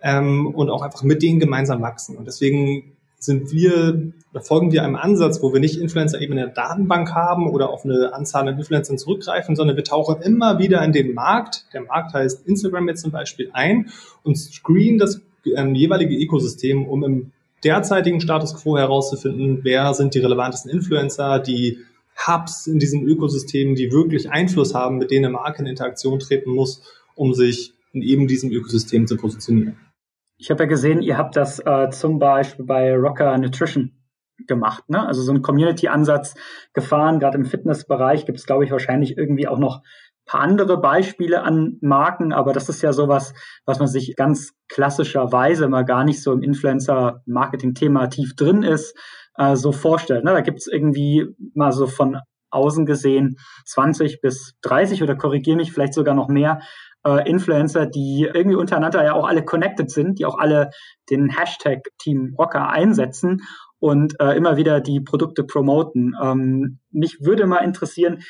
ähm, 0.01 0.47
und 0.47 0.71
auch 0.71 0.81
einfach 0.81 1.03
mit 1.03 1.21
denen 1.21 1.39
gemeinsam 1.39 1.83
wachsen. 1.83 2.17
Und 2.17 2.25
deswegen 2.25 2.97
sind 3.17 3.51
wir, 3.51 4.11
folgen 4.41 4.71
wir 4.71 4.83
einem 4.83 4.95
Ansatz, 4.95 5.41
wo 5.41 5.53
wir 5.53 5.59
nicht 5.59 5.79
Influencer 5.79 6.21
eben 6.21 6.33
in 6.33 6.39
der 6.39 6.47
Datenbank 6.47 7.13
haben 7.13 7.49
oder 7.49 7.69
auf 7.69 7.85
eine 7.85 8.13
Anzahl 8.13 8.47
an 8.47 8.57
Influencern 8.57 8.97
zurückgreifen, 8.97 9.55
sondern 9.55 9.75
wir 9.77 9.83
tauchen 9.83 10.21
immer 10.21 10.59
wieder 10.59 10.83
in 10.83 10.91
den 10.91 11.13
Markt, 11.13 11.65
der 11.73 11.81
Markt 11.81 12.13
heißt 12.13 12.45
Instagram 12.47 12.87
jetzt 12.87 13.01
zum 13.01 13.11
Beispiel 13.11 13.49
ein 13.53 13.89
und 14.23 14.37
screen 14.37 14.97
das 14.97 15.21
ähm, 15.55 15.75
jeweilige 15.75 16.15
Ökosystem, 16.15 16.85
um 16.85 17.03
im 17.03 17.31
derzeitigen 17.63 18.21
Status 18.21 18.55
quo 18.55 18.77
herauszufinden, 18.77 19.59
wer 19.63 19.93
sind 19.93 20.13
die 20.13 20.19
relevantesten 20.19 20.71
Influencer, 20.71 21.39
die 21.39 21.79
Hubs 22.27 22.67
in 22.67 22.79
diesem 22.79 23.05
Ökosystem, 23.05 23.75
die 23.75 23.91
wirklich 23.91 24.29
Einfluss 24.29 24.73
haben, 24.73 24.97
mit 24.97 25.11
denen 25.11 25.25
eine 25.25 25.33
Marke 25.33 25.61
in 25.61 25.67
Interaktion 25.67 26.19
treten 26.19 26.51
muss, 26.51 26.81
um 27.15 27.33
sich 27.33 27.73
in 27.91 28.01
eben 28.01 28.27
diesem 28.27 28.51
Ökosystem 28.51 29.07
zu 29.07 29.17
positionieren. 29.17 29.77
Ich 30.37 30.51
habe 30.51 30.63
ja 30.63 30.69
gesehen, 30.69 31.01
ihr 31.01 31.17
habt 31.17 31.35
das 31.35 31.59
äh, 31.59 31.89
zum 31.89 32.19
Beispiel 32.19 32.65
bei 32.65 32.95
Rocker 32.95 33.37
Nutrition 33.37 33.91
gemacht, 34.47 34.89
ne? 34.89 35.07
Also 35.07 35.21
so 35.21 35.31
einen 35.31 35.41
Community-Ansatz 35.41 36.35
gefahren. 36.73 37.19
Gerade 37.19 37.37
im 37.37 37.45
Fitnessbereich 37.45 38.25
gibt 38.25 38.37
es, 38.37 38.45
glaube 38.45 38.65
ich, 38.65 38.71
wahrscheinlich 38.71 39.17
irgendwie 39.17 39.47
auch 39.47 39.57
noch 39.57 39.81
paar 40.25 40.41
andere 40.41 40.79
Beispiele 40.79 41.43
an 41.43 41.77
Marken, 41.81 42.33
aber 42.33 42.51
das 42.51 42.67
ist 42.67 42.81
ja 42.81 42.93
sowas, 42.93 43.33
was 43.65 43.79
man 43.79 43.87
sich 43.87 44.15
ganz 44.15 44.53
klassischerweise 44.67 45.67
mal 45.67 45.85
gar 45.85 46.03
nicht 46.03 46.21
so 46.21 46.33
im 46.33 46.41
Influencer-Marketing-Thema 46.41 48.07
tief 48.07 48.35
drin 48.35 48.63
ist, 48.63 48.97
äh, 49.37 49.55
so 49.55 49.71
vorstellt. 49.71 50.23
Ne? 50.23 50.31
Da 50.31 50.41
gibt 50.41 50.59
es 50.59 50.67
irgendwie 50.67 51.27
mal 51.53 51.71
so 51.71 51.85
von 51.87 52.19
außen 52.49 52.85
gesehen 52.85 53.37
20 53.65 54.21
bis 54.21 54.55
30 54.61 55.03
oder 55.03 55.15
korrigiere 55.15 55.57
mich 55.57 55.71
vielleicht 55.71 55.93
sogar 55.93 56.15
noch 56.15 56.29
mehr 56.29 56.61
äh, 57.05 57.29
Influencer, 57.29 57.85
die 57.85 58.27
irgendwie 58.33 58.57
untereinander 58.57 59.03
ja 59.03 59.13
auch 59.13 59.27
alle 59.27 59.45
connected 59.45 59.91
sind, 59.91 60.19
die 60.19 60.25
auch 60.25 60.37
alle 60.37 60.71
den 61.09 61.29
Hashtag 61.29 61.83
Team 61.99 62.35
Rocker 62.37 62.69
einsetzen 62.69 63.41
und 63.79 64.19
äh, 64.19 64.35
immer 64.35 64.57
wieder 64.57 64.81
die 64.81 64.99
Produkte 64.99 65.43
promoten. 65.43 66.15
Ähm, 66.21 66.79
mich 66.91 67.19
würde 67.21 67.45
mal 67.45 67.59
interessieren, 67.59 68.23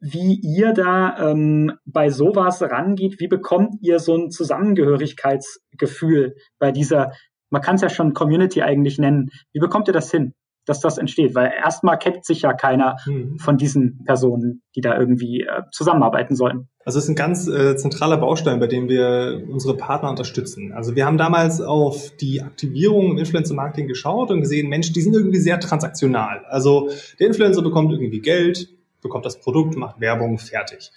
wie 0.00 0.40
ihr 0.42 0.72
da 0.72 1.30
ähm, 1.30 1.72
bei 1.84 2.10
sowas 2.10 2.62
rangeht. 2.62 3.20
Wie 3.20 3.28
bekommt 3.28 3.76
ihr 3.80 3.98
so 3.98 4.16
ein 4.16 4.30
Zusammengehörigkeitsgefühl 4.30 6.36
bei 6.58 6.72
dieser, 6.72 7.12
man 7.50 7.62
kann 7.62 7.76
es 7.76 7.82
ja 7.82 7.88
schon 7.88 8.14
Community 8.14 8.62
eigentlich 8.62 8.98
nennen. 8.98 9.30
Wie 9.52 9.60
bekommt 9.60 9.88
ihr 9.88 9.94
das 9.94 10.10
hin? 10.10 10.34
Dass 10.68 10.80
das 10.80 10.98
entsteht, 10.98 11.34
weil 11.34 11.50
erstmal 11.56 11.98
kennt 11.98 12.24
sich 12.24 12.42
ja 12.42 12.52
keiner 12.52 12.96
hm. 13.04 13.38
von 13.38 13.56
diesen 13.56 14.04
Personen, 14.04 14.62
die 14.76 14.80
da 14.80 14.98
irgendwie 14.98 15.42
äh, 15.42 15.62
zusammenarbeiten 15.72 16.36
sollen. 16.36 16.68
Also 16.84 16.98
es 16.98 17.04
ist 17.04 17.10
ein 17.10 17.16
ganz 17.16 17.48
äh, 17.48 17.76
zentraler 17.76 18.16
Baustein, 18.16 18.60
bei 18.60 18.66
dem 18.66 18.88
wir 18.88 19.42
unsere 19.48 19.76
Partner 19.76 20.10
unterstützen. 20.10 20.72
Also 20.72 20.96
wir 20.96 21.04
haben 21.04 21.18
damals 21.18 21.60
auf 21.60 22.16
die 22.16 22.42
Aktivierung 22.42 23.12
im 23.12 23.18
Influencer-Marketing 23.18 23.88
geschaut 23.88 24.30
und 24.30 24.40
gesehen, 24.40 24.68
Mensch, 24.68 24.92
die 24.92 25.00
sind 25.00 25.14
irgendwie 25.14 25.38
sehr 25.38 25.60
transaktional. 25.60 26.44
Also 26.48 26.90
der 27.18 27.26
Influencer 27.26 27.62
bekommt 27.62 27.92
irgendwie 27.92 28.20
Geld, 28.20 28.68
bekommt 29.02 29.26
das 29.26 29.38
Produkt, 29.40 29.76
macht 29.76 30.00
Werbung, 30.00 30.38
fertig. 30.38 30.90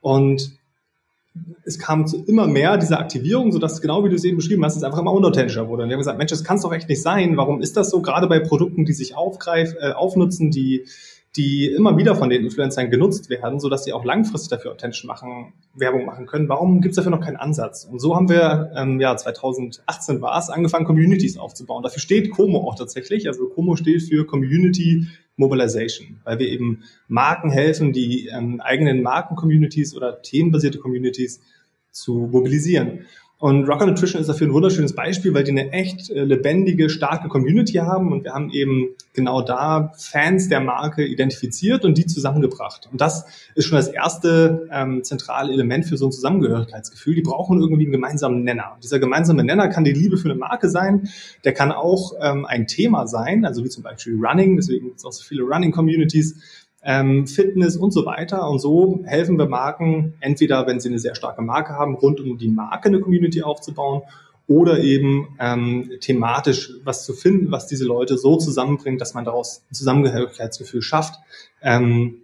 Und 0.00 0.58
es 1.64 1.78
kam 1.78 2.06
zu 2.06 2.24
immer 2.24 2.46
mehr 2.46 2.76
dieser 2.76 3.00
Aktivierung, 3.00 3.52
sodass 3.52 3.80
genau 3.80 4.04
wie 4.04 4.08
du 4.08 4.14
es 4.14 4.24
eben 4.24 4.36
beschrieben 4.36 4.64
hast, 4.64 4.76
es 4.76 4.82
einfach 4.82 4.98
immer 4.98 5.12
unauthentischer 5.12 5.68
wurde. 5.68 5.82
Und 5.82 5.88
wir 5.88 5.94
haben 5.94 6.00
gesagt, 6.00 6.18
Mensch, 6.18 6.30
das 6.30 6.44
kann 6.44 6.56
es 6.56 6.62
doch 6.62 6.72
echt 6.72 6.88
nicht 6.88 7.02
sein. 7.02 7.36
Warum 7.36 7.60
ist 7.60 7.76
das 7.76 7.90
so? 7.90 8.00
Gerade 8.02 8.28
bei 8.28 8.40
Produkten, 8.40 8.84
die 8.84 8.92
sich 8.92 9.16
aufgreif, 9.16 9.74
äh, 9.80 9.92
aufnutzen, 9.92 10.50
die 10.50 10.86
die 11.36 11.66
immer 11.66 11.96
wieder 11.96 12.16
von 12.16 12.30
den 12.30 12.44
Influencern 12.44 12.90
genutzt 12.90 13.28
werden, 13.28 13.60
so 13.60 13.68
dass 13.68 13.84
sie 13.84 13.92
auch 13.92 14.04
langfristig 14.04 14.50
dafür 14.50 14.72
authentisch 14.72 15.04
machen, 15.04 15.52
Werbung 15.74 16.06
machen 16.06 16.26
können. 16.26 16.48
Warum 16.48 16.80
gibt 16.80 16.92
es 16.92 16.96
dafür 16.96 17.10
noch 17.10 17.20
keinen 17.20 17.36
Ansatz? 17.36 17.84
Und 17.84 18.00
so 18.00 18.16
haben 18.16 18.28
wir, 18.28 18.72
ähm, 18.74 19.00
ja, 19.00 19.16
2018 19.16 20.22
war 20.22 20.38
es, 20.38 20.48
angefangen, 20.48 20.86
Communities 20.86 21.36
aufzubauen. 21.36 21.82
Dafür 21.82 22.00
steht 22.00 22.30
Como 22.30 22.66
auch 22.66 22.74
tatsächlich. 22.74 23.28
Also 23.28 23.48
Como 23.48 23.76
steht 23.76 24.02
für 24.02 24.26
Community 24.26 25.08
Mobilization, 25.36 26.20
weil 26.24 26.38
wir 26.38 26.48
eben 26.48 26.84
Marken 27.08 27.50
helfen, 27.50 27.92
die 27.92 28.28
ähm, 28.28 28.60
eigenen 28.60 29.02
Marken-Communities 29.02 29.94
oder 29.94 30.22
themenbasierte 30.22 30.78
Communities 30.78 31.40
zu 31.90 32.28
mobilisieren. 32.30 33.06
Und 33.38 33.68
Rocker 33.68 33.84
Nutrition 33.84 34.18
ist 34.22 34.28
dafür 34.28 34.46
ein 34.46 34.54
wunderschönes 34.54 34.94
Beispiel, 34.94 35.34
weil 35.34 35.44
die 35.44 35.50
eine 35.50 35.70
echt 35.70 36.08
äh, 36.08 36.24
lebendige, 36.24 36.88
starke 36.88 37.28
Community 37.28 37.74
haben 37.74 38.10
und 38.10 38.24
wir 38.24 38.32
haben 38.32 38.50
eben 38.50 38.94
genau 39.12 39.42
da 39.42 39.92
Fans 39.98 40.48
der 40.48 40.60
Marke 40.60 41.04
identifiziert 41.04 41.84
und 41.84 41.98
die 41.98 42.06
zusammengebracht. 42.06 42.88
Und 42.90 42.98
das 43.02 43.26
ist 43.54 43.66
schon 43.66 43.76
das 43.76 43.88
erste 43.88 44.66
ähm, 44.72 45.04
zentrale 45.04 45.52
Element 45.52 45.84
für 45.84 45.98
so 45.98 46.06
ein 46.06 46.12
Zusammengehörigkeitsgefühl. 46.12 47.14
Die 47.14 47.20
brauchen 47.20 47.60
irgendwie 47.60 47.82
einen 47.82 47.92
gemeinsamen 47.92 48.42
Nenner. 48.42 48.72
Und 48.74 48.84
dieser 48.84 49.00
gemeinsame 49.00 49.44
Nenner 49.44 49.68
kann 49.68 49.84
die 49.84 49.92
Liebe 49.92 50.16
für 50.16 50.30
eine 50.30 50.38
Marke 50.38 50.70
sein, 50.70 51.10
der 51.44 51.52
kann 51.52 51.72
auch 51.72 52.14
ähm, 52.18 52.46
ein 52.46 52.66
Thema 52.66 53.06
sein, 53.06 53.44
also 53.44 53.62
wie 53.62 53.68
zum 53.68 53.82
Beispiel 53.82 54.16
Running, 54.18 54.56
deswegen 54.56 54.86
gibt 54.86 54.98
es 54.98 55.04
auch 55.04 55.12
so 55.12 55.22
viele 55.22 55.42
Running-Communities 55.42 56.65
ähm, 56.86 57.26
Fitness 57.26 57.76
und 57.76 57.92
so 57.92 58.06
weiter. 58.06 58.48
Und 58.48 58.60
so 58.60 59.00
helfen 59.04 59.36
wir 59.38 59.46
Marken, 59.46 60.14
entweder 60.20 60.66
wenn 60.66 60.80
sie 60.80 60.88
eine 60.88 60.98
sehr 60.98 61.14
starke 61.14 61.42
Marke 61.42 61.74
haben, 61.74 61.96
rund 61.96 62.20
um 62.20 62.38
die 62.38 62.48
Marke 62.48 62.88
eine 62.88 63.00
Community 63.00 63.42
aufzubauen 63.42 64.02
oder 64.48 64.78
eben 64.78 65.36
ähm, 65.40 65.90
thematisch 66.00 66.72
was 66.84 67.04
zu 67.04 67.12
finden, 67.12 67.50
was 67.50 67.66
diese 67.66 67.84
Leute 67.84 68.16
so 68.16 68.36
zusammenbringt, 68.36 69.00
dass 69.00 69.12
man 69.12 69.24
daraus 69.24 69.62
ein 69.70 69.74
Zusammengehörigkeitsgefühl 69.74 70.80
schafft. 70.82 71.18
Ähm, 71.60 72.22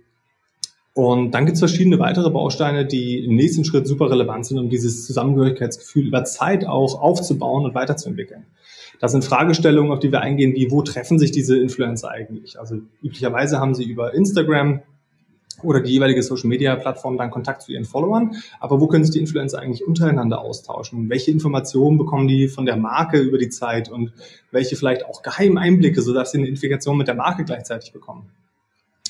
Und 0.94 1.32
dann 1.32 1.46
gibt 1.46 1.54
es 1.54 1.60
verschiedene 1.60 1.98
weitere 1.98 2.30
Bausteine, 2.30 2.84
die 2.84 3.24
im 3.24 3.34
nächsten 3.34 3.64
Schritt 3.64 3.86
super 3.86 4.10
relevant 4.10 4.44
sind, 4.44 4.58
um 4.58 4.68
dieses 4.68 5.06
Zusammengehörigkeitsgefühl 5.06 6.06
über 6.06 6.22
Zeit 6.24 6.66
auch 6.66 7.00
aufzubauen 7.00 7.64
und 7.64 7.74
weiterzuentwickeln. 7.74 8.44
Das 9.02 9.10
sind 9.10 9.24
Fragestellungen, 9.24 9.90
auf 9.90 9.98
die 9.98 10.12
wir 10.12 10.20
eingehen, 10.20 10.54
wie 10.54 10.70
wo 10.70 10.80
treffen 10.80 11.18
sich 11.18 11.32
diese 11.32 11.58
Influencer 11.58 12.08
eigentlich? 12.08 12.60
Also 12.60 12.76
üblicherweise 13.02 13.58
haben 13.58 13.74
sie 13.74 13.82
über 13.82 14.14
Instagram 14.14 14.82
oder 15.64 15.80
die 15.80 15.90
jeweilige 15.90 16.22
Social 16.22 16.48
Media 16.48 16.76
Plattform 16.76 17.18
dann 17.18 17.32
Kontakt 17.32 17.62
zu 17.62 17.72
ihren 17.72 17.84
Followern. 17.84 18.36
Aber 18.60 18.80
wo 18.80 18.86
können 18.86 19.02
sich 19.04 19.12
die 19.12 19.18
Influencer 19.18 19.58
eigentlich 19.58 19.84
untereinander 19.84 20.40
austauschen? 20.40 21.10
Welche 21.10 21.32
Informationen 21.32 21.98
bekommen 21.98 22.28
die 22.28 22.46
von 22.46 22.64
der 22.64 22.76
Marke 22.76 23.18
über 23.18 23.38
die 23.38 23.48
Zeit 23.48 23.88
und 23.90 24.12
welche 24.52 24.76
vielleicht 24.76 25.04
auch 25.04 25.24
geheimen 25.24 25.58
Einblicke, 25.58 26.00
sodass 26.00 26.30
sie 26.30 26.38
eine 26.38 26.46
Identifikation 26.46 26.96
mit 26.96 27.08
der 27.08 27.16
Marke 27.16 27.42
gleichzeitig 27.42 27.92
bekommen? 27.92 28.30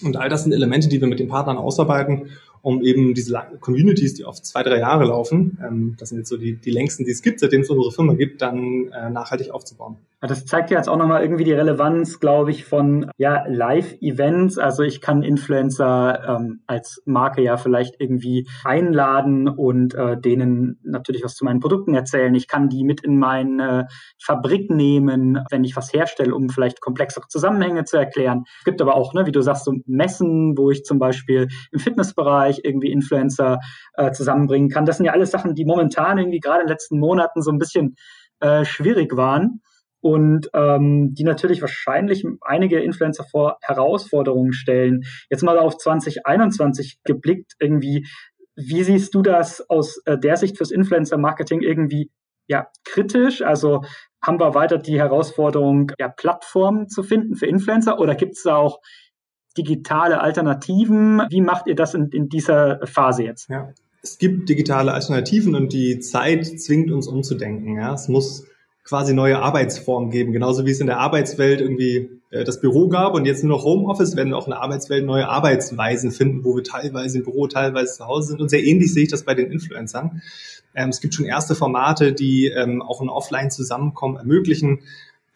Und 0.02 0.16
all 0.16 0.30
das 0.30 0.44
sind 0.44 0.52
Elemente, 0.52 0.88
die 0.88 1.02
wir 1.02 1.06
mit 1.06 1.20
den 1.20 1.28
Partnern 1.28 1.58
ausarbeiten 1.58 2.30
um 2.62 2.82
eben 2.82 3.12
diese 3.14 3.40
Communities, 3.60 4.14
die 4.14 4.24
oft 4.24 4.46
zwei, 4.46 4.62
drei 4.62 4.78
Jahre 4.78 5.04
laufen, 5.04 5.58
ähm, 5.62 5.96
das 5.98 6.10
sind 6.10 6.18
jetzt 6.18 6.28
so 6.28 6.36
die, 6.36 6.54
die 6.54 6.70
längsten, 6.70 7.04
die 7.04 7.10
es 7.10 7.22
gibt, 7.22 7.40
seitdem 7.40 7.62
es 7.62 7.70
unsere 7.70 7.92
Firma 7.92 8.14
gibt, 8.14 8.40
dann 8.40 8.90
äh, 8.92 9.10
nachhaltig 9.10 9.50
aufzubauen. 9.50 9.96
Das 10.28 10.46
zeigt 10.46 10.70
ja 10.70 10.76
jetzt 10.76 10.88
auch 10.88 10.96
nochmal 10.96 11.22
irgendwie 11.22 11.42
die 11.42 11.52
Relevanz, 11.52 12.20
glaube 12.20 12.52
ich, 12.52 12.64
von 12.64 13.10
ja, 13.16 13.44
Live-Events. 13.48 14.56
Also 14.56 14.84
ich 14.84 15.00
kann 15.00 15.24
Influencer 15.24 16.38
ähm, 16.38 16.60
als 16.68 17.02
Marke 17.04 17.42
ja 17.42 17.56
vielleicht 17.56 17.96
irgendwie 17.98 18.46
einladen 18.62 19.48
und 19.48 19.94
äh, 19.94 20.16
denen 20.16 20.78
natürlich 20.84 21.24
was 21.24 21.34
zu 21.34 21.44
meinen 21.44 21.58
Produkten 21.58 21.94
erzählen. 21.94 22.32
Ich 22.36 22.46
kann 22.46 22.68
die 22.68 22.84
mit 22.84 23.02
in 23.02 23.18
meine 23.18 23.88
Fabrik 24.22 24.70
nehmen, 24.70 25.40
wenn 25.50 25.64
ich 25.64 25.74
was 25.74 25.92
herstelle, 25.92 26.36
um 26.36 26.50
vielleicht 26.50 26.80
komplexere 26.80 27.26
Zusammenhänge 27.26 27.82
zu 27.82 27.96
erklären. 27.96 28.44
Es 28.60 28.64
gibt 28.64 28.80
aber 28.80 28.94
auch, 28.94 29.14
ne, 29.14 29.26
wie 29.26 29.32
du 29.32 29.40
sagst, 29.40 29.64
so 29.64 29.74
Messen, 29.86 30.56
wo 30.56 30.70
ich 30.70 30.84
zum 30.84 31.00
Beispiel 31.00 31.48
im 31.72 31.80
Fitnessbereich 31.80 32.51
Bereich 32.52 32.60
irgendwie 32.64 32.92
Influencer 32.92 33.58
äh, 33.94 34.12
zusammenbringen 34.12 34.68
kann. 34.68 34.84
Das 34.84 34.96
sind 34.96 35.06
ja 35.06 35.12
alles 35.12 35.30
Sachen, 35.30 35.54
die 35.54 35.64
momentan 35.64 36.18
irgendwie 36.18 36.40
gerade 36.40 36.60
in 36.60 36.66
den 36.66 36.72
letzten 36.72 36.98
Monaten 36.98 37.42
so 37.42 37.50
ein 37.50 37.58
bisschen 37.58 37.96
äh, 38.40 38.64
schwierig 38.64 39.16
waren 39.16 39.60
und 40.00 40.48
ähm, 40.54 41.14
die 41.14 41.24
natürlich 41.24 41.60
wahrscheinlich 41.60 42.24
einige 42.40 42.80
Influencer 42.80 43.24
vor 43.24 43.58
Herausforderungen 43.62 44.52
stellen. 44.52 45.02
Jetzt 45.30 45.42
mal 45.42 45.58
auf 45.58 45.76
2021 45.78 46.98
geblickt 47.04 47.52
irgendwie. 47.60 48.06
Wie 48.54 48.82
siehst 48.82 49.14
du 49.14 49.22
das 49.22 49.68
aus 49.70 50.02
äh, 50.04 50.18
der 50.18 50.36
Sicht 50.36 50.58
fürs 50.58 50.72
Influencer-Marketing 50.72 51.62
irgendwie 51.62 52.10
ja, 52.48 52.66
kritisch? 52.84 53.42
Also 53.42 53.82
haben 54.20 54.38
wir 54.38 54.54
weiter 54.54 54.78
die 54.78 54.98
Herausforderung, 54.98 55.92
ja, 55.98 56.08
Plattformen 56.08 56.88
zu 56.88 57.02
finden 57.02 57.36
für 57.36 57.46
Influencer 57.46 57.98
oder 57.98 58.14
gibt 58.14 58.34
es 58.34 58.42
da 58.42 58.56
auch 58.56 58.78
digitale 59.54 60.20
Alternativen. 60.20 61.22
Wie 61.28 61.40
macht 61.40 61.66
ihr 61.66 61.74
das 61.74 61.94
in, 61.94 62.08
in 62.10 62.28
dieser 62.28 62.86
Phase 62.86 63.24
jetzt? 63.24 63.48
Ja. 63.48 63.72
Es 64.02 64.18
gibt 64.18 64.48
digitale 64.48 64.92
Alternativen 64.92 65.54
und 65.54 65.72
die 65.72 66.00
Zeit 66.00 66.44
zwingt 66.60 66.90
uns 66.90 67.06
umzudenken. 67.06 67.76
Ja. 67.76 67.94
Es 67.94 68.08
muss 68.08 68.46
quasi 68.84 69.14
neue 69.14 69.40
Arbeitsformen 69.40 70.10
geben. 70.10 70.32
Genauso 70.32 70.66
wie 70.66 70.70
es 70.70 70.80
in 70.80 70.88
der 70.88 70.98
Arbeitswelt 70.98 71.60
irgendwie 71.60 72.10
äh, 72.30 72.44
das 72.44 72.60
Büro 72.60 72.88
gab 72.88 73.14
und 73.14 73.26
jetzt 73.26 73.44
nur 73.44 73.56
noch 73.56 73.64
Homeoffice, 73.64 74.16
werden 74.16 74.30
wir 74.30 74.36
auch 74.36 74.46
in 74.46 74.52
der 74.52 74.60
Arbeitswelt 74.60 75.04
neue 75.04 75.28
Arbeitsweisen 75.28 76.10
finden, 76.10 76.44
wo 76.44 76.56
wir 76.56 76.64
teilweise 76.64 77.18
im 77.18 77.24
Büro, 77.24 77.46
teilweise 77.46 77.94
zu 77.94 78.06
Hause 78.06 78.28
sind. 78.28 78.40
Und 78.40 78.48
sehr 78.48 78.64
ähnlich 78.64 78.92
sehe 78.92 79.04
ich 79.04 79.10
das 79.10 79.22
bei 79.22 79.34
den 79.34 79.52
Influencern. 79.52 80.22
Ähm, 80.74 80.88
es 80.88 81.00
gibt 81.00 81.14
schon 81.14 81.26
erste 81.26 81.54
Formate, 81.54 82.12
die 82.12 82.46
ähm, 82.46 82.82
auch 82.82 83.00
ein 83.00 83.08
Offline-Zusammenkommen 83.08 84.16
ermöglichen 84.16 84.80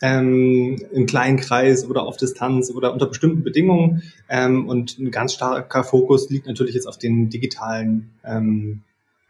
ähm, 0.02 0.76
im 0.92 1.06
kleinen 1.06 1.38
Kreis 1.38 1.88
oder 1.88 2.02
auf 2.02 2.16
Distanz 2.16 2.70
oder 2.70 2.92
unter 2.92 3.06
bestimmten 3.06 3.42
Bedingungen. 3.42 4.02
Ähm, 4.28 4.68
und 4.68 4.98
ein 4.98 5.10
ganz 5.10 5.32
starker 5.32 5.84
Fokus 5.84 6.28
liegt 6.30 6.46
natürlich 6.46 6.74
jetzt 6.74 6.86
auf 6.86 6.98
den 6.98 7.30
digitalen 7.30 8.10
ähm, 8.24 8.82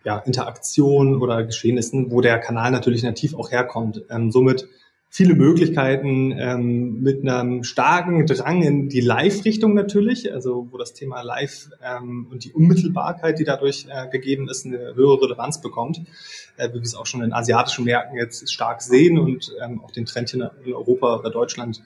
ja, 0.05 0.19
Interaktionen 0.19 1.17
oder 1.17 1.45
Geschehnissen, 1.45 2.11
wo 2.11 2.21
der 2.21 2.39
Kanal 2.39 2.71
natürlich 2.71 3.03
nativ 3.03 3.35
auch 3.35 3.51
herkommt. 3.51 4.03
Ähm, 4.09 4.31
somit 4.31 4.69
viele 5.09 5.35
Möglichkeiten 5.35 6.33
ähm, 6.33 7.01
mit 7.01 7.27
einem 7.27 7.65
starken 7.65 8.27
Drang 8.27 8.63
in 8.63 8.89
die 8.89 9.01
Live-Richtung 9.01 9.75
natürlich, 9.75 10.33
also 10.33 10.69
wo 10.71 10.79
das 10.79 10.93
Thema 10.93 11.23
Live 11.23 11.71
ähm, 11.83 12.27
und 12.31 12.45
die 12.45 12.53
Unmittelbarkeit, 12.53 13.39
die 13.39 13.45
dadurch 13.45 13.87
äh, 13.89 14.09
gegeben 14.09 14.49
ist, 14.49 14.67
eine 14.67 14.95
höhere 14.95 15.23
Relevanz 15.23 15.61
bekommt, 15.61 16.03
äh, 16.57 16.69
wie 16.71 16.75
wir 16.75 16.83
es 16.83 16.95
auch 16.95 17.07
schon 17.07 17.23
in 17.23 17.33
asiatischen 17.33 17.85
Märkten 17.85 18.19
jetzt 18.19 18.53
stark 18.53 18.83
sehen 18.83 19.19
und 19.19 19.55
ähm, 19.65 19.81
auch 19.83 19.91
den 19.91 20.07
Trend 20.07 20.31
hier 20.31 20.53
in 20.65 20.75
Europa 20.75 21.19
oder 21.19 21.31
Deutschland 21.31 21.83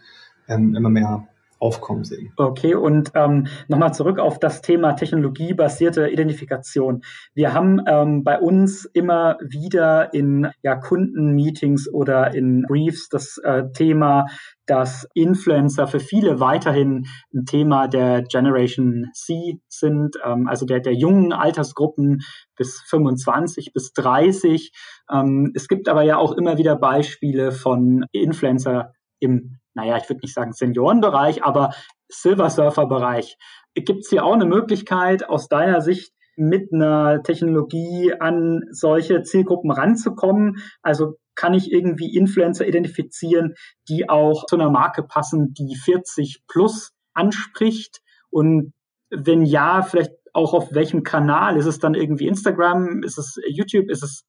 ähm, 0.49 0.75
immer 0.75 0.91
mehr 0.91 1.29
aufkommen 1.61 2.05
sehen. 2.05 2.33
Okay, 2.37 2.75
und 2.75 3.13
ähm, 3.15 3.47
nochmal 3.69 3.95
zurück 3.95 4.19
auf 4.19 4.39
das 4.39 4.63
Thema 4.63 4.95
technologiebasierte 4.95 6.09
Identifikation. 6.09 7.03
Wir 7.35 7.53
haben 7.53 7.81
ähm, 7.87 8.25
bei 8.25 8.41
uns 8.41 8.87
immer 8.87 9.37
wieder 9.41 10.13
in 10.15 10.49
ja, 10.63 10.75
Kundenmeetings 10.75 11.93
oder 11.93 12.35
in 12.35 12.65
Briefs 12.67 13.09
das 13.11 13.39
äh, 13.39 13.65
Thema, 13.73 14.27
dass 14.67 15.07
Influencer 15.15 15.87
für 15.87 16.01
viele 16.01 16.41
weiterhin 16.41 17.07
ein 17.35 17.45
Thema 17.45 17.89
der 17.89 18.23
Generation 18.23 19.07
C 19.13 19.61
sind, 19.69 20.17
ähm, 20.25 20.49
also 20.49 20.65
der, 20.65 20.81
der 20.81 20.95
jungen 20.95 21.33
Altersgruppen 21.33 22.21
bis 22.57 22.81
25 22.89 23.73
bis 23.73 23.93
30. 23.93 24.73
Ähm, 25.13 25.53
es 25.55 25.69
gibt 25.69 25.89
aber 25.89 26.03
ja 26.03 26.17
auch 26.17 26.33
immer 26.33 26.57
wieder 26.57 26.77
Beispiele 26.77 27.53
von 27.53 28.07
Influencer 28.13 28.93
im 29.19 29.60
naja, 29.75 29.97
ich 29.97 30.09
würde 30.09 30.21
nicht 30.23 30.35
sagen 30.35 30.53
Seniorenbereich, 30.53 31.45
aber 31.45 31.71
Silver 32.09 32.51
Surfer-Bereich. 32.51 33.37
Gibt 33.75 34.05
es 34.05 34.11
hier 34.11 34.25
auch 34.25 34.35
eine 34.35 34.47
Möglichkeit, 34.47 35.29
aus 35.29 35.49
deiner 35.49 35.81
Sicht 35.81 36.13
mit 36.37 36.73
einer 36.73 37.23
Technologie 37.23 38.13
an 38.19 38.63
solche 38.71 39.23
Zielgruppen 39.23 39.71
ranzukommen? 39.71 40.59
Also 40.83 41.17
kann 41.35 41.55
ich 41.55 41.71
irgendwie 41.71 42.17
Influencer 42.17 42.67
identifizieren, 42.67 43.55
die 43.89 44.09
auch 44.09 44.47
zu 44.47 44.57
einer 44.57 44.71
Marke 44.71 45.03
passen, 45.03 45.55
die 45.55 45.77
40 45.77 46.43
plus 46.49 46.93
anspricht? 47.15 48.01
Und 48.31 48.73
wenn 49.11 49.45
ja, 49.45 49.83
vielleicht 49.83 50.13
auch 50.33 50.55
auf 50.55 50.75
welchem 50.75 51.03
Kanal? 51.03 51.57
Ist 51.57 51.67
es 51.67 51.79
dann 51.79 51.95
irgendwie 51.95 52.27
Instagram? 52.27 53.03
Ist 53.03 53.19
es 53.19 53.39
YouTube? 53.49 53.91
Ist 53.91 54.03
es 54.03 54.25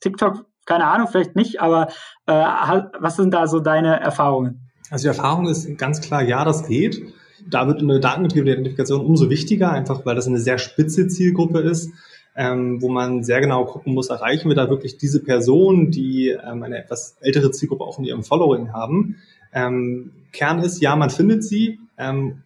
TikTok? 0.00 0.46
Keine 0.66 0.86
Ahnung, 0.86 1.08
vielleicht 1.08 1.34
nicht, 1.34 1.62
aber 1.62 1.88
äh, 2.26 2.32
was 2.32 3.16
sind 3.16 3.32
da 3.32 3.46
so 3.46 3.58
deine 3.58 4.00
Erfahrungen? 4.00 4.67
Also 4.90 5.02
die 5.02 5.08
Erfahrung 5.08 5.48
ist 5.48 5.76
ganz 5.78 6.00
klar, 6.00 6.22
ja, 6.22 6.44
das 6.44 6.66
geht. 6.66 7.02
Da 7.48 7.66
wird 7.66 7.80
eine 7.80 8.00
datengetriebene 8.00 8.52
Identifikation 8.52 9.04
umso 9.04 9.30
wichtiger, 9.30 9.70
einfach 9.70 10.04
weil 10.04 10.14
das 10.14 10.26
eine 10.26 10.40
sehr 10.40 10.58
spitze 10.58 11.08
Zielgruppe 11.08 11.60
ist, 11.60 11.90
ähm, 12.36 12.80
wo 12.80 12.88
man 12.88 13.24
sehr 13.24 13.40
genau 13.40 13.64
gucken 13.64 13.94
muss, 13.94 14.10
erreichen 14.10 14.48
wir 14.48 14.56
da 14.56 14.70
wirklich 14.70 14.96
diese 14.96 15.22
Personen, 15.22 15.90
die 15.90 16.28
ähm, 16.28 16.62
eine 16.62 16.78
etwas 16.78 17.16
ältere 17.20 17.50
Zielgruppe 17.50 17.84
auch 17.84 17.98
in 17.98 18.04
ihrem 18.04 18.22
Following 18.22 18.72
haben. 18.72 19.16
Ähm, 19.52 20.12
Kern 20.32 20.60
ist, 20.60 20.80
ja, 20.80 20.94
man 20.94 21.10
findet 21.10 21.42
sie, 21.44 21.80
ähm, 21.96 22.42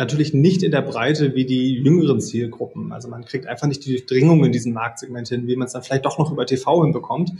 natürlich 0.00 0.32
nicht 0.32 0.62
in 0.62 0.72
der 0.72 0.80
Breite 0.80 1.34
wie 1.34 1.44
die 1.44 1.74
jüngeren 1.74 2.20
Zielgruppen. 2.20 2.90
Also 2.90 3.08
man 3.08 3.24
kriegt 3.24 3.46
einfach 3.46 3.66
nicht 3.66 3.84
die 3.84 3.90
Durchdringung 3.90 4.42
in 4.44 4.50
diesem 4.50 4.72
Marktsegment 4.72 5.28
hin, 5.28 5.46
wie 5.46 5.56
man 5.56 5.66
es 5.66 5.74
dann 5.74 5.82
vielleicht 5.82 6.06
doch 6.06 6.18
noch 6.18 6.32
über 6.32 6.46
TV 6.46 6.82
hinbekommt. 6.82 7.32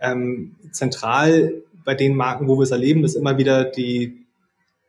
Ähm, 0.00 0.56
zentral 0.72 1.62
bei 1.88 1.94
den 1.94 2.16
Marken, 2.16 2.48
wo 2.48 2.58
wir 2.58 2.64
es 2.64 2.70
erleben, 2.70 3.02
ist 3.02 3.14
immer 3.14 3.38
wieder 3.38 3.64
die, 3.64 4.26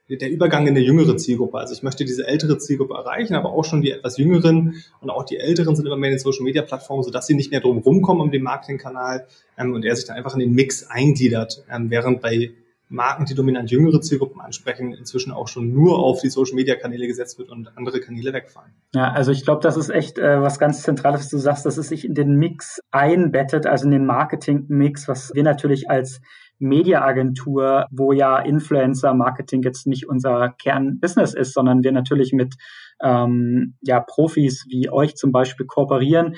der 0.09 0.29
Übergang 0.29 0.67
in 0.67 0.75
eine 0.75 0.81
jüngere 0.81 1.15
Zielgruppe. 1.15 1.57
Also 1.57 1.73
ich 1.73 1.81
möchte 1.81 2.03
diese 2.03 2.27
ältere 2.27 2.57
Zielgruppe 2.57 2.93
erreichen, 2.93 3.35
aber 3.35 3.53
auch 3.53 3.63
schon 3.63 3.81
die 3.81 3.91
etwas 3.91 4.17
jüngeren 4.17 4.83
und 4.99 5.09
auch 5.09 5.23
die 5.23 5.37
älteren 5.37 5.77
sind 5.77 5.85
immer 5.85 5.95
mehr 5.95 6.09
in 6.09 6.17
den 6.17 6.19
Social 6.19 6.43
Media 6.43 6.61
Plattformen, 6.61 7.03
sodass 7.03 7.25
sie 7.25 7.35
nicht 7.35 7.51
mehr 7.51 7.61
drum 7.61 7.77
rumkommen 7.77 8.21
um 8.21 8.31
den 8.31 8.43
Marketingkanal 8.43 9.27
ähm, 9.57 9.73
und 9.73 9.85
er 9.85 9.95
sich 9.95 10.07
dann 10.07 10.17
einfach 10.17 10.33
in 10.33 10.41
den 10.41 10.51
Mix 10.51 10.87
eingliedert. 10.89 11.63
Ähm, 11.71 11.89
während 11.89 12.19
bei 12.19 12.51
Marken, 12.89 13.23
die 13.23 13.35
dominant 13.35 13.71
jüngere 13.71 14.01
Zielgruppen 14.01 14.41
ansprechen, 14.41 14.93
inzwischen 14.93 15.31
auch 15.31 15.47
schon 15.47 15.71
nur 15.71 15.99
auf 15.99 16.19
die 16.19 16.29
Social 16.29 16.55
Media 16.55 16.75
Kanäle 16.75 17.07
gesetzt 17.07 17.39
wird 17.39 17.49
und 17.49 17.77
andere 17.77 18.01
Kanäle 18.01 18.33
wegfallen. 18.33 18.73
Ja, 18.93 19.11
also 19.11 19.31
ich 19.31 19.45
glaube, 19.45 19.61
das 19.61 19.77
ist 19.77 19.89
echt 19.89 20.17
äh, 20.17 20.41
was 20.41 20.59
ganz 20.59 20.81
Zentrales, 20.81 21.21
was 21.21 21.29
du 21.29 21.37
sagst, 21.37 21.65
dass 21.65 21.77
es 21.77 21.87
sich 21.87 22.03
in 22.03 22.15
den 22.15 22.35
Mix 22.35 22.81
einbettet, 22.91 23.67
also 23.67 23.85
in 23.85 23.91
den 23.91 24.05
Marketing-Mix, 24.05 25.07
was 25.07 25.31
wir 25.33 25.43
natürlich 25.43 25.89
als 25.89 26.19
Mediaagentur, 26.59 27.87
wo 27.91 28.11
ja 28.11 28.37
Influencer-Marketing 28.39 29.63
jetzt 29.63 29.87
nicht 29.87 30.07
unser 30.07 30.49
Kernbusiness 30.49 31.33
ist, 31.33 31.53
sondern 31.53 31.83
wir 31.83 31.91
natürlich 31.91 32.33
mit 32.33 32.55
ähm, 33.01 33.75
ja, 33.81 33.99
Profis 33.99 34.65
wie 34.69 34.89
euch 34.89 35.15
zum 35.15 35.31
Beispiel 35.31 35.65
kooperieren. 35.65 36.35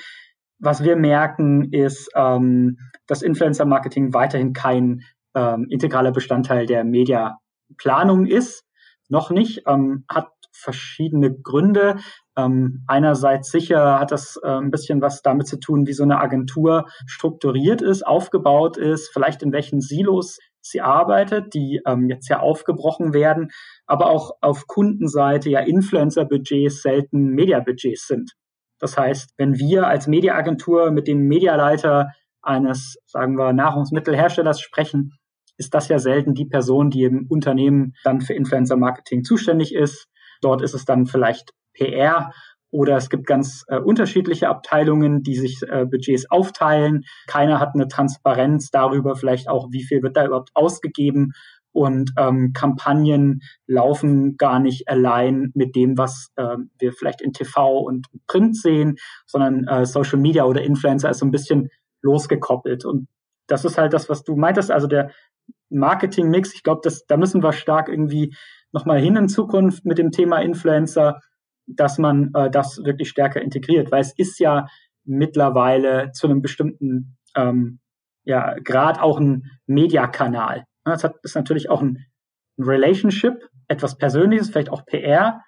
Was 0.60 0.84
wir 0.84 0.96
merken, 0.96 1.72
ist, 1.72 2.10
ähm, 2.16 2.78
dass 3.08 3.24
Influencer-Marketing 3.24 4.14
weiterhin 4.14 4.54
kein 4.54 5.02
ähm, 5.34 5.66
integraler 5.70 6.12
Bestandteil 6.12 6.68
der 6.68 6.84
Mediaplanung 6.84 8.28
ist. 8.28 8.64
Noch 9.10 9.32
nicht, 9.32 9.64
ähm, 9.68 10.06
hat 10.08 10.30
verschiedene 10.52 11.34
Gründe. 11.34 11.98
Ähm, 12.38 12.84
einerseits 12.88 13.52
sicher 13.52 14.00
hat 14.00 14.12
das 14.12 14.40
äh, 14.42 14.48
ein 14.48 14.72
bisschen 14.72 15.02
was 15.02 15.22
damit 15.22 15.48
zu 15.48 15.60
tun, 15.60 15.86
wie 15.86 15.94
so 15.94 16.04
eine 16.04 16.20
Agentur 16.20 16.86
strukturiert 17.06 17.82
ist, 17.82 18.06
aufgebaut 18.08 18.78
ist, 18.78 19.10
vielleicht 19.12 19.44
in 19.44 19.52
welchen 19.52 19.82
Silos 19.82 20.40
sie 20.62 20.82
arbeitet, 20.82 21.54
die 21.54 21.82
ähm, 21.86 22.08
jetzt 22.08 22.30
ja 22.30 22.40
aufgebrochen 22.40 23.14
werden, 23.14 23.50
aber 23.86 24.10
auch 24.10 24.32
auf 24.42 24.68
Kundenseite 24.68 25.50
ja 25.50 25.60
Influencer-Budgets 25.60 26.82
selten 26.82 27.32
Media-Budgets 27.32 28.08
sind. 28.08 28.32
Das 28.80 28.98
heißt, 28.98 29.34
wenn 29.38 29.58
wir 29.58 29.88
als 29.88 30.08
Mediaagentur 30.08 30.92
mit 30.92 31.08
dem 31.08 31.28
Medialeiter 31.28 32.12
eines, 32.42 32.98
sagen 33.06 33.38
wir, 33.38 33.54
Nahrungsmittelherstellers 33.54 34.60
sprechen, 34.62 35.14
ist 35.58 35.74
das 35.74 35.90
ja 35.90 36.00
selten 36.00 36.34
die 36.34 36.46
Person, 36.46 36.90
die 36.90 37.04
im 37.04 37.28
Unternehmen 37.30 37.94
dann 38.04 38.22
für 38.22 38.34
Influencer-Marketing 38.34 39.24
zuständig 39.24 39.76
ist. 39.76 40.08
Dort 40.42 40.64
ist 40.64 40.74
es 40.74 40.86
dann 40.86 41.06
vielleicht 41.06 41.52
PR 41.74 42.32
oder 42.72 42.96
es 42.96 43.10
gibt 43.10 43.28
ganz 43.28 43.66
äh, 43.68 43.80
unterschiedliche 43.80 44.48
Abteilungen, 44.48 45.24
die 45.24 45.36
sich 45.36 45.62
äh, 45.64 45.86
Budgets 45.86 46.32
aufteilen. 46.32 47.04
Keiner 47.28 47.60
hat 47.60 47.76
eine 47.76 47.90
Transparenz 47.90 48.72
darüber, 48.72 49.16
vielleicht 49.16 49.50
auch, 49.50 49.72
wie 49.72 49.84
viel 49.84 50.02
wird 50.02 50.16
da 50.16 50.26
überhaupt 50.26 50.52
ausgegeben. 50.54 51.34
Und 51.74 52.12
ähm, 52.18 52.52
Kampagnen 52.54 53.42
laufen 53.68 54.36
gar 54.38 54.60
nicht 54.60 54.90
allein 54.90 55.52
mit 55.54 55.76
dem, 55.76 55.98
was 55.98 56.32
äh, 56.36 56.58
wir 56.80 56.94
vielleicht 56.94 57.22
in 57.22 57.34
TV 57.34 57.80
und 57.80 58.08
Print 58.28 58.58
sehen, 58.58 58.96
sondern 59.26 59.68
äh, 59.68 59.86
Social 59.86 60.20
Media 60.20 60.46
oder 60.46 60.62
Influencer 60.62 61.10
ist 61.10 61.20
so 61.20 61.26
ein 61.26 61.32
bisschen 61.32 61.70
losgekoppelt. 62.02 62.86
Und 62.86 63.08
das 63.48 63.66
ist 63.66 63.78
halt 63.78 63.94
das, 63.94 64.10
was 64.10 64.24
du 64.24 64.36
meintest, 64.36 64.72
also 64.72 64.88
der 64.88 65.12
Marketing-Mix. 65.70 66.54
Ich 66.54 66.64
glaube, 66.64 66.90
da 67.08 67.18
müssen 67.18 67.44
wir 67.44 67.54
stark 67.54 67.90
irgendwie 67.90 68.36
nochmal 68.74 69.00
hin 69.00 69.16
in 69.16 69.30
Zukunft 69.30 69.86
mit 69.86 69.98
dem 69.98 70.12
Thema 70.12 70.42
Influencer 70.42 71.22
dass 71.68 71.98
man 71.98 72.32
äh, 72.34 72.50
das 72.50 72.84
wirklich 72.84 73.10
stärker 73.10 73.42
integriert, 73.42 73.92
weil 73.92 74.02
es 74.02 74.14
ist 74.18 74.40
ja 74.40 74.68
mittlerweile 75.04 76.12
zu 76.12 76.28
einem 76.28 76.42
bestimmten 76.42 77.18
ähm, 77.36 77.80
ja, 78.24 78.56
Grad 78.64 79.00
auch 79.00 79.20
ein 79.20 79.52
Mediakanal. 79.66 80.66
Hat, 80.86 81.16
ist 81.24 81.36
natürlich 81.36 81.70
auch 81.70 81.82
ein, 81.82 82.06
ein 82.58 82.64
Relationship, 82.64 83.50
etwas 83.68 83.98
Persönliches, 83.98 84.50
vielleicht 84.50 84.70
auch 84.70 84.86
PR, 84.86 85.42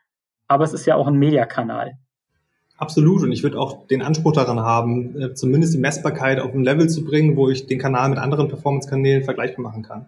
aber 0.47 0.63
es 0.63 0.73
ist 0.73 0.85
ja 0.85 0.95
auch 0.95 1.07
ein 1.07 1.15
Mediakanal. 1.15 1.93
Absolut. 2.77 3.23
Und 3.23 3.31
ich 3.31 3.43
würde 3.43 3.59
auch 3.59 3.87
den 3.87 4.01
Anspruch 4.01 4.33
daran 4.33 4.59
haben, 4.59 5.19
äh, 5.19 5.33
zumindest 5.33 5.73
die 5.73 5.79
Messbarkeit 5.79 6.39
auf 6.39 6.53
ein 6.53 6.63
Level 6.63 6.89
zu 6.89 7.05
bringen, 7.05 7.37
wo 7.37 7.49
ich 7.49 7.67
den 7.67 7.79
Kanal 7.79 8.09
mit 8.09 8.17
anderen 8.17 8.47
Performance-Kanälen 8.47 9.23
vergleichbar 9.23 9.63
machen 9.63 9.83
kann. 9.83 10.07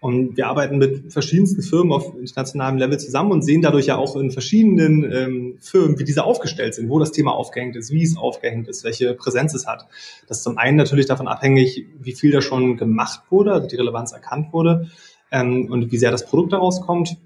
Und 0.00 0.36
wir 0.36 0.46
arbeiten 0.46 0.76
mit 0.76 1.12
verschiedensten 1.12 1.62
Firmen 1.62 1.92
auf 1.92 2.14
internationalem 2.14 2.76
Level 2.76 2.98
zusammen 3.00 3.32
und 3.32 3.42
sehen 3.42 3.62
dadurch 3.62 3.86
ja 3.86 3.96
auch 3.96 4.14
in 4.16 4.30
verschiedenen 4.30 5.10
ähm, 5.10 5.58
Firmen, 5.60 5.98
wie 5.98 6.04
diese 6.04 6.24
aufgestellt 6.24 6.74
sind, 6.74 6.90
wo 6.90 6.98
das 6.98 7.12
Thema 7.12 7.32
aufgehängt 7.32 7.76
ist, 7.76 7.90
wie 7.90 8.02
es 8.02 8.16
aufgehängt 8.16 8.68
ist, 8.68 8.84
welche 8.84 9.14
Präsenz 9.14 9.54
es 9.54 9.66
hat. 9.66 9.86
Das 10.28 10.38
ist 10.38 10.44
zum 10.44 10.58
einen 10.58 10.76
natürlich 10.76 11.06
davon 11.06 11.28
abhängig, 11.28 11.86
wie 11.98 12.12
viel 12.12 12.30
da 12.30 12.42
schon 12.42 12.76
gemacht 12.76 13.22
wurde, 13.30 13.52
also 13.52 13.68
die 13.68 13.76
Relevanz 13.76 14.12
erkannt 14.12 14.52
wurde 14.52 14.90
ähm, 15.30 15.68
und 15.70 15.90
wie 15.90 15.98
sehr 15.98 16.10
das 16.10 16.26
Produkt 16.26 16.52
daraus 16.52 16.82
kommt, 16.82 17.16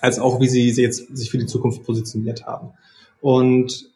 als 0.00 0.18
auch 0.18 0.40
wie 0.40 0.48
sie, 0.48 0.70
sie 0.72 0.82
jetzt 0.82 1.16
sich 1.16 1.30
für 1.30 1.38
die 1.38 1.46
Zukunft 1.46 1.84
positioniert 1.84 2.44
haben. 2.46 2.72
Und 3.20 3.90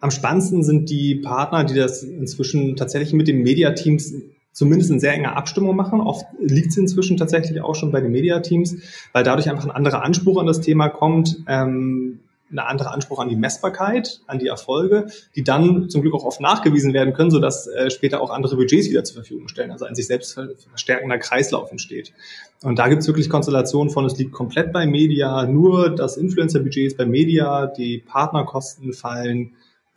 am 0.00 0.10
spannendsten 0.10 0.62
sind 0.62 0.88
die 0.88 1.16
Partner, 1.16 1.64
die 1.64 1.74
das 1.74 2.02
inzwischen 2.02 2.76
tatsächlich 2.76 3.12
mit 3.12 3.26
den 3.26 3.42
Mediateams 3.42 4.14
zumindest 4.54 4.90
in 4.90 5.00
sehr 5.00 5.12
enger 5.12 5.36
Abstimmung 5.36 5.76
machen. 5.76 6.00
Oft 6.00 6.24
liegt 6.40 6.68
es 6.68 6.78
inzwischen 6.78 7.18
tatsächlich 7.18 7.60
auch 7.60 7.74
schon 7.74 7.92
bei 7.92 8.00
den 8.00 8.12
Media-Teams, 8.12 8.76
weil 9.12 9.24
dadurch 9.24 9.50
einfach 9.50 9.64
ein 9.64 9.70
anderer 9.70 10.02
Anspruch 10.02 10.40
an 10.40 10.46
das 10.46 10.60
Thema 10.60 10.88
kommt, 10.88 11.42
ähm, 11.46 12.20
ein 12.52 12.58
anderer 12.60 12.92
Anspruch 12.92 13.18
an 13.18 13.28
die 13.28 13.36
Messbarkeit, 13.36 14.20
an 14.26 14.38
die 14.38 14.46
Erfolge, 14.46 15.06
die 15.34 15.42
dann 15.42 15.90
zum 15.90 16.02
Glück 16.02 16.14
auch 16.14 16.24
oft 16.24 16.40
nachgewiesen 16.40 16.92
werden 16.92 17.12
können, 17.12 17.30
sodass 17.30 17.66
äh, 17.66 17.90
später 17.90 18.20
auch 18.20 18.30
andere 18.30 18.54
Budgets 18.56 18.88
wieder 18.88 19.02
zur 19.02 19.16
Verfügung 19.16 19.48
stellen, 19.48 19.72
also 19.72 19.86
ein 19.86 19.96
sich 19.96 20.06
selbst 20.06 20.38
verstärkender 20.68 21.18
Kreislauf 21.18 21.70
entsteht. 21.72 22.12
Und 22.62 22.78
da 22.78 22.88
gibt 22.88 23.02
es 23.02 23.08
wirklich 23.08 23.28
Konstellationen 23.28 23.90
von, 23.90 24.04
es 24.04 24.16
liegt 24.18 24.32
komplett 24.32 24.72
bei 24.72 24.86
Media, 24.86 25.46
nur 25.46 25.90
das 25.90 26.16
Influencer-Budget 26.16 26.86
ist 26.86 26.96
bei 26.96 27.06
Media, 27.06 27.66
die 27.66 27.98
Partnerkosten 27.98 28.92
fallen 28.92 29.52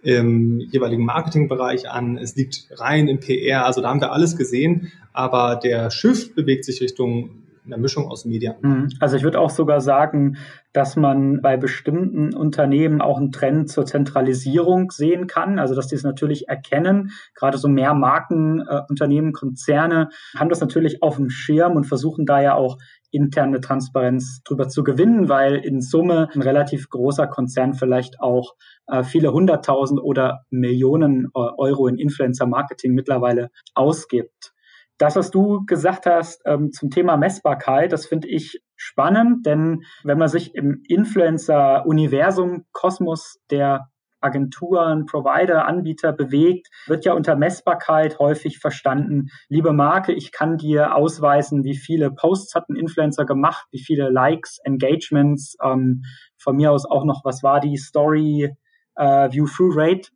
im 0.07 0.61
jeweiligen 0.71 1.03
Marketingbereich 1.03 1.89
an, 1.89 2.17
es 2.17 2.37
liegt 2.37 2.69
rein 2.71 3.09
im 3.09 3.19
PR, 3.19 3.65
also 3.65 3.81
da 3.81 3.89
haben 3.89 3.99
wir 3.99 4.13
alles 4.13 4.37
gesehen, 4.37 4.89
aber 5.11 5.59
der 5.61 5.91
Shift 5.91 6.33
bewegt 6.33 6.63
sich 6.63 6.79
Richtung 6.79 7.43
einer 7.65 7.77
Mischung 7.77 8.07
aus 8.07 8.23
Medien. 8.23 8.55
Mhm. 8.61 8.89
Also 9.01 9.17
ich 9.17 9.23
würde 9.23 9.39
auch 9.39 9.49
sogar 9.49 9.81
sagen, 9.81 10.37
dass 10.71 10.95
man 10.95 11.41
bei 11.41 11.57
bestimmten 11.57 12.33
Unternehmen 12.33 13.01
auch 13.01 13.17
einen 13.17 13.31
Trend 13.31 13.69
zur 13.69 13.85
Zentralisierung 13.85 14.91
sehen 14.91 15.27
kann. 15.27 15.59
Also 15.59 15.75
dass 15.75 15.87
die 15.87 15.95
es 15.95 16.03
natürlich 16.03 16.47
erkennen. 16.47 17.11
Gerade 17.35 17.57
so 17.57 17.67
mehr 17.67 17.93
Markenunternehmen, 17.93 19.31
äh, 19.31 19.33
Konzerne 19.33 20.09
haben 20.37 20.49
das 20.49 20.61
natürlich 20.61 21.03
auf 21.03 21.17
dem 21.17 21.29
Schirm 21.29 21.75
und 21.75 21.85
versuchen 21.85 22.25
da 22.25 22.41
ja 22.41 22.55
auch 22.55 22.77
interne 23.11 23.61
Transparenz 23.61 24.41
drüber 24.43 24.67
zu 24.67 24.83
gewinnen, 24.83 25.29
weil 25.29 25.55
in 25.55 25.81
Summe 25.81 26.29
ein 26.33 26.41
relativ 26.41 26.89
großer 26.89 27.27
Konzern 27.27 27.73
vielleicht 27.73 28.19
auch 28.19 28.55
äh, 28.87 29.03
viele 29.03 29.31
hunderttausend 29.33 30.01
oder 30.01 30.43
Millionen 30.49 31.27
äh, 31.33 31.39
Euro 31.57 31.87
in 31.87 31.97
Influencer-Marketing 31.97 32.93
mittlerweile 32.93 33.49
ausgibt. 33.73 34.53
Das, 34.97 35.15
was 35.15 35.29
du 35.29 35.63
gesagt 35.65 36.07
hast 36.07 36.41
ähm, 36.45 36.71
zum 36.71 36.89
Thema 36.89 37.17
Messbarkeit, 37.17 37.91
das 37.91 38.07
finde 38.07 38.27
ich 38.27 38.61
spannend, 38.75 39.45
denn 39.45 39.83
wenn 40.03 40.17
man 40.17 40.27
sich 40.27 40.55
im 40.55 40.81
Influencer-Universum, 40.87 42.65
Kosmos 42.71 43.39
der 43.51 43.89
Agenturen, 44.19 45.05
Provider, 45.05 45.67
Anbieter 45.67 46.13
bewegt, 46.13 46.67
wird 46.87 47.05
ja 47.05 47.13
unter 47.13 47.35
Messbarkeit 47.35 48.19
häufig 48.19 48.59
verstanden. 48.59 49.29
Liebe 49.49 49.73
Marke, 49.73 50.13
ich 50.13 50.31
kann 50.31 50.57
dir 50.57 50.95
ausweisen, 50.95 51.63
wie 51.63 51.75
viele 51.75 52.11
Posts 52.11 52.55
hat 52.55 52.69
ein 52.69 52.75
Influencer 52.75 53.25
gemacht, 53.25 53.67
wie 53.71 53.83
viele 53.83 54.09
Likes, 54.09 54.59
Engagements, 54.63 55.55
ähm, 55.63 56.03
von 56.37 56.55
mir 56.55 56.71
aus 56.71 56.85
auch 56.85 57.05
noch, 57.05 57.23
was 57.23 57.43
war 57.43 57.59
die 57.59 57.77
Story, 57.77 58.55
äh, 58.95 59.31
View-Through-Rate, 59.31 60.09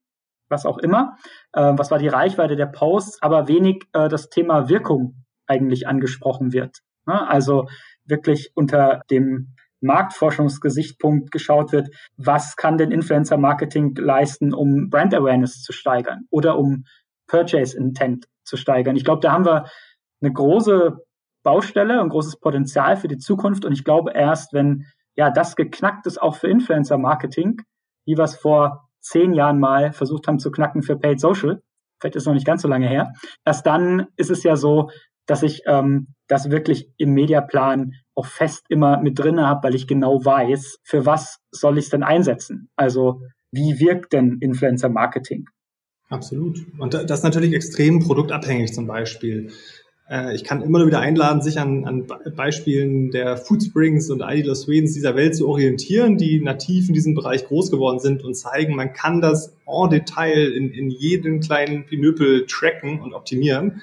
was 0.50 0.66
auch 0.66 0.78
immer, 0.78 1.16
äh, 1.54 1.74
was 1.76 1.92
war 1.92 2.00
die 2.00 2.08
Reichweite 2.08 2.56
der 2.56 2.68
Posts, 2.68 3.22
aber 3.22 3.48
wenig 3.48 3.84
äh, 3.94 4.10
das 4.10 4.30
Thema 4.30 4.70
Wirkung 4.70 5.24
eigentlich 5.48 5.88
angesprochen 5.88 6.54
wird. 6.54 6.80
Ne? 7.06 7.28
Also 7.28 7.68
wirklich 8.06 8.52
unter 8.56 9.02
dem 9.10 9.56
Marktforschungsgesichtspunkt 9.82 11.32
geschaut 11.32 11.72
wird, 11.72 11.90
was 12.18 12.56
kann 12.56 12.78
denn 12.78 12.92
Influencer 12.92 13.38
Marketing 13.38 13.96
leisten, 13.96 14.54
um 14.54 14.90
Brand 14.90 15.14
Awareness 15.14 15.62
zu 15.62 15.74
steigern 15.74 16.26
oder 16.30 16.58
um 16.58 16.86
Purchase 17.28 17.78
Intent 17.78 18.26
zu 18.44 18.58
steigern. 18.58 18.96
Ich 18.96 19.06
glaube, 19.06 19.22
da 19.22 19.32
haben 19.32 19.46
wir 19.46 19.66
eine 20.22 20.34
große 20.34 20.98
Baustelle, 21.44 22.00
ein 22.00 22.10
großes 22.10 22.40
Potenzial 22.40 22.98
für 22.98 23.08
die 23.08 23.18
Zukunft 23.18 23.66
und 23.66 23.72
ich 23.72 23.84
glaube 23.84 24.12
erst, 24.14 24.54
wenn 24.54 24.86
ja 25.16 25.32
das 25.32 25.56
geknackt 25.56 26.06
ist 26.06 26.22
auch 26.22 26.36
für 26.36 26.48
Influencer 26.48 26.98
Marketing, 26.98 27.62
wie 28.06 28.18
wir 28.18 28.24
es 28.24 28.36
vor 28.36 28.90
zehn 29.00 29.34
Jahren 29.34 29.60
mal 29.60 29.92
versucht 29.92 30.28
haben 30.28 30.40
zu 30.40 30.52
knacken 30.52 30.84
für 30.84 30.98
Paid 30.98 31.20
Social, 31.20 31.62
vielleicht 32.00 32.16
ist 32.16 32.24
es 32.24 32.28
noch 32.28 32.36
nicht 32.36 32.46
ganz 32.46 32.62
so 32.62 32.68
lange 32.68 32.88
her, 32.88 33.14
erst 33.46 33.66
dann 33.66 34.08
ist 34.16 34.30
es 34.30 34.44
ja 34.44 34.56
so, 34.56 34.90
dass 35.26 35.44
ich 35.44 35.64
ähm, 35.66 36.14
das 36.32 36.50
wirklich 36.50 36.90
im 36.98 37.14
Mediaplan 37.14 37.92
auch 38.16 38.26
fest 38.26 38.64
immer 38.70 39.02
mit 39.02 39.20
drin 39.20 39.42
habe, 39.42 39.68
weil 39.68 39.76
ich 39.76 39.86
genau 39.86 40.24
weiß, 40.24 40.80
für 40.82 41.06
was 41.06 41.40
soll 41.52 41.78
ich 41.78 41.86
es 41.86 41.90
denn 41.90 42.04
einsetzen? 42.04 42.70
Also 42.78 43.22
wie 43.52 43.82
wirkt 43.82 44.14
denn 44.14 44.38
Influencer 44.40 44.88
Marketing? 44.88 45.48
Absolut. 46.08 46.66
Und 46.80 46.94
das 46.94 47.20
ist 47.20 47.24
natürlich 47.24 47.54
extrem 47.54 48.00
produktabhängig 48.00 48.74
zum 48.74 48.88
Beispiel. 48.88 49.52
Äh, 50.10 50.34
ich 50.34 50.46
kann 50.46 50.62
immer 50.62 50.80
nur 50.80 50.88
wieder 50.88 51.02
einladen, 51.02 51.42
sich 51.42 51.60
an, 51.60 51.84
an 51.84 52.08
Beispielen 52.34 53.12
der 53.12 53.36
Foodsprings 53.36 54.10
und 54.10 54.22
Ideal 54.26 54.56
Swedens 54.56 54.94
dieser 54.94 55.18
Welt 55.18 55.36
zu 55.36 55.50
orientieren, 55.50 56.16
die 56.16 56.40
nativ 56.40 56.88
in 56.88 56.94
diesem 56.94 57.14
Bereich 57.14 57.46
groß 57.46 57.72
geworden 57.72 58.00
sind 58.00 58.24
und 58.24 58.36
zeigen, 58.36 58.78
man 58.78 58.94
kann 58.94 59.20
das 59.20 59.54
en 59.68 59.90
Detail 59.90 60.50
in, 60.54 60.72
in 60.72 60.92
jeden 60.92 61.42
kleinen 61.42 61.86
Pinöpel 61.86 62.46
tracken 62.46 63.02
und 63.02 63.14
optimieren 63.14 63.82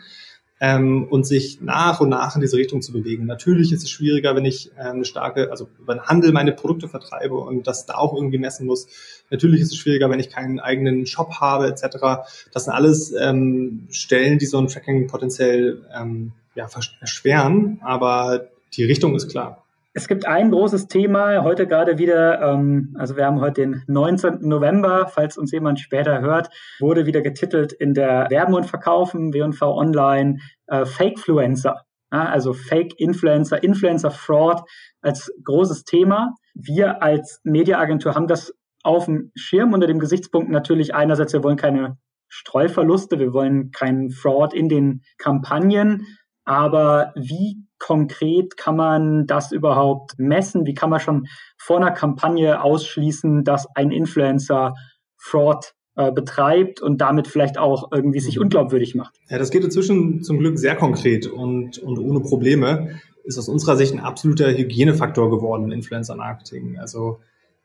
ähm, 0.60 1.06
und 1.08 1.26
sich 1.26 1.60
nach 1.60 2.00
und 2.00 2.08
nach 2.08 2.34
in 2.34 2.40
diese 2.40 2.56
Richtung 2.56 2.82
zu 2.82 2.92
bewegen. 2.92 3.26
Natürlich 3.26 3.72
ist 3.72 3.84
es 3.84 3.90
schwieriger, 3.90 4.34
wenn 4.34 4.44
ich 4.44 4.72
äh, 4.76 4.80
eine 4.80 5.04
starke, 5.04 5.50
also 5.50 5.68
über 5.78 5.94
den 5.94 6.02
Handel 6.02 6.32
meine 6.32 6.52
Produkte 6.52 6.88
vertreibe 6.88 7.36
und 7.36 7.66
das 7.66 7.86
da 7.86 7.94
auch 7.94 8.14
irgendwie 8.14 8.38
messen 8.38 8.66
muss. 8.66 8.88
Natürlich 9.30 9.60
ist 9.60 9.72
es 9.72 9.78
schwieriger, 9.78 10.10
wenn 10.10 10.20
ich 10.20 10.30
keinen 10.30 10.58
eigenen 10.58 11.06
Shop 11.06 11.34
habe 11.40 11.68
etc. 11.68 12.26
Das 12.52 12.64
sind 12.64 12.72
alles 12.72 13.12
ähm, 13.12 13.86
Stellen, 13.90 14.38
die 14.38 14.46
so 14.46 14.58
ein 14.58 14.66
Tracking 14.66 15.06
potenziell 15.06 15.84
ähm, 15.94 16.32
ja, 16.54 16.68
erschweren, 17.00 17.80
aber 17.82 18.48
die 18.74 18.84
Richtung 18.84 19.14
ist 19.14 19.28
klar. 19.28 19.64
Es 19.98 20.06
gibt 20.06 20.28
ein 20.28 20.52
großes 20.52 20.86
Thema 20.86 21.42
heute 21.42 21.66
gerade 21.66 21.98
wieder, 21.98 22.40
ähm, 22.40 22.94
also 22.96 23.16
wir 23.16 23.26
haben 23.26 23.40
heute 23.40 23.62
den 23.62 23.82
19. 23.88 24.38
November, 24.42 25.08
falls 25.12 25.36
uns 25.36 25.50
jemand 25.50 25.80
später 25.80 26.20
hört, 26.20 26.50
wurde 26.78 27.04
wieder 27.04 27.20
getitelt 27.20 27.72
in 27.72 27.94
der 27.94 28.28
Werben 28.30 28.54
und 28.54 28.64
Verkaufen, 28.64 29.34
W&V 29.34 29.76
Online, 29.76 30.38
äh, 30.68 30.86
Fakefluencer. 30.86 31.82
Ja, 32.12 32.26
also 32.26 32.52
Fake 32.52 32.94
Influencer, 33.00 33.60
Influencer 33.60 34.12
Fraud 34.12 34.60
als 35.00 35.32
großes 35.42 35.82
Thema. 35.82 36.32
Wir 36.54 37.02
als 37.02 37.40
Mediaagentur 37.42 38.14
haben 38.14 38.28
das 38.28 38.54
auf 38.84 39.06
dem 39.06 39.32
Schirm 39.34 39.72
unter 39.72 39.88
dem 39.88 39.98
Gesichtspunkt 39.98 40.48
natürlich 40.48 40.94
einerseits, 40.94 41.32
wir 41.32 41.42
wollen 41.42 41.56
keine 41.56 41.98
Streuverluste, 42.28 43.18
wir 43.18 43.32
wollen 43.32 43.72
keinen 43.72 44.12
Fraud 44.12 44.54
in 44.54 44.68
den 44.68 45.02
Kampagnen, 45.18 46.06
Aber 46.48 47.12
wie 47.14 47.58
konkret 47.78 48.56
kann 48.56 48.74
man 48.74 49.26
das 49.26 49.52
überhaupt 49.52 50.18
messen? 50.18 50.64
Wie 50.64 50.72
kann 50.72 50.88
man 50.88 50.98
schon 50.98 51.28
vor 51.58 51.76
einer 51.76 51.90
Kampagne 51.90 52.62
ausschließen, 52.62 53.44
dass 53.44 53.66
ein 53.76 53.90
Influencer 53.90 54.72
Fraud 55.18 55.74
äh, 55.96 56.10
betreibt 56.10 56.80
und 56.80 57.02
damit 57.02 57.28
vielleicht 57.28 57.58
auch 57.58 57.92
irgendwie 57.92 58.20
sich 58.20 58.36
mhm. 58.36 58.44
unglaubwürdig 58.44 58.94
macht? 58.94 59.16
Ja, 59.28 59.36
das 59.36 59.50
geht 59.50 59.62
inzwischen 59.62 60.22
zum 60.22 60.38
Glück 60.38 60.58
sehr 60.58 60.74
konkret 60.74 61.26
und, 61.26 61.76
und 61.80 61.98
ohne 61.98 62.20
Probleme. 62.20 62.98
Ist 63.24 63.38
aus 63.38 63.50
unserer 63.50 63.76
Sicht 63.76 63.92
ein 63.92 64.00
absoluter 64.00 64.50
Hygienefaktor 64.50 65.28
geworden 65.28 65.64
im 65.64 65.72
Influencer-Marketing. 65.72 66.78
Also 66.78 67.20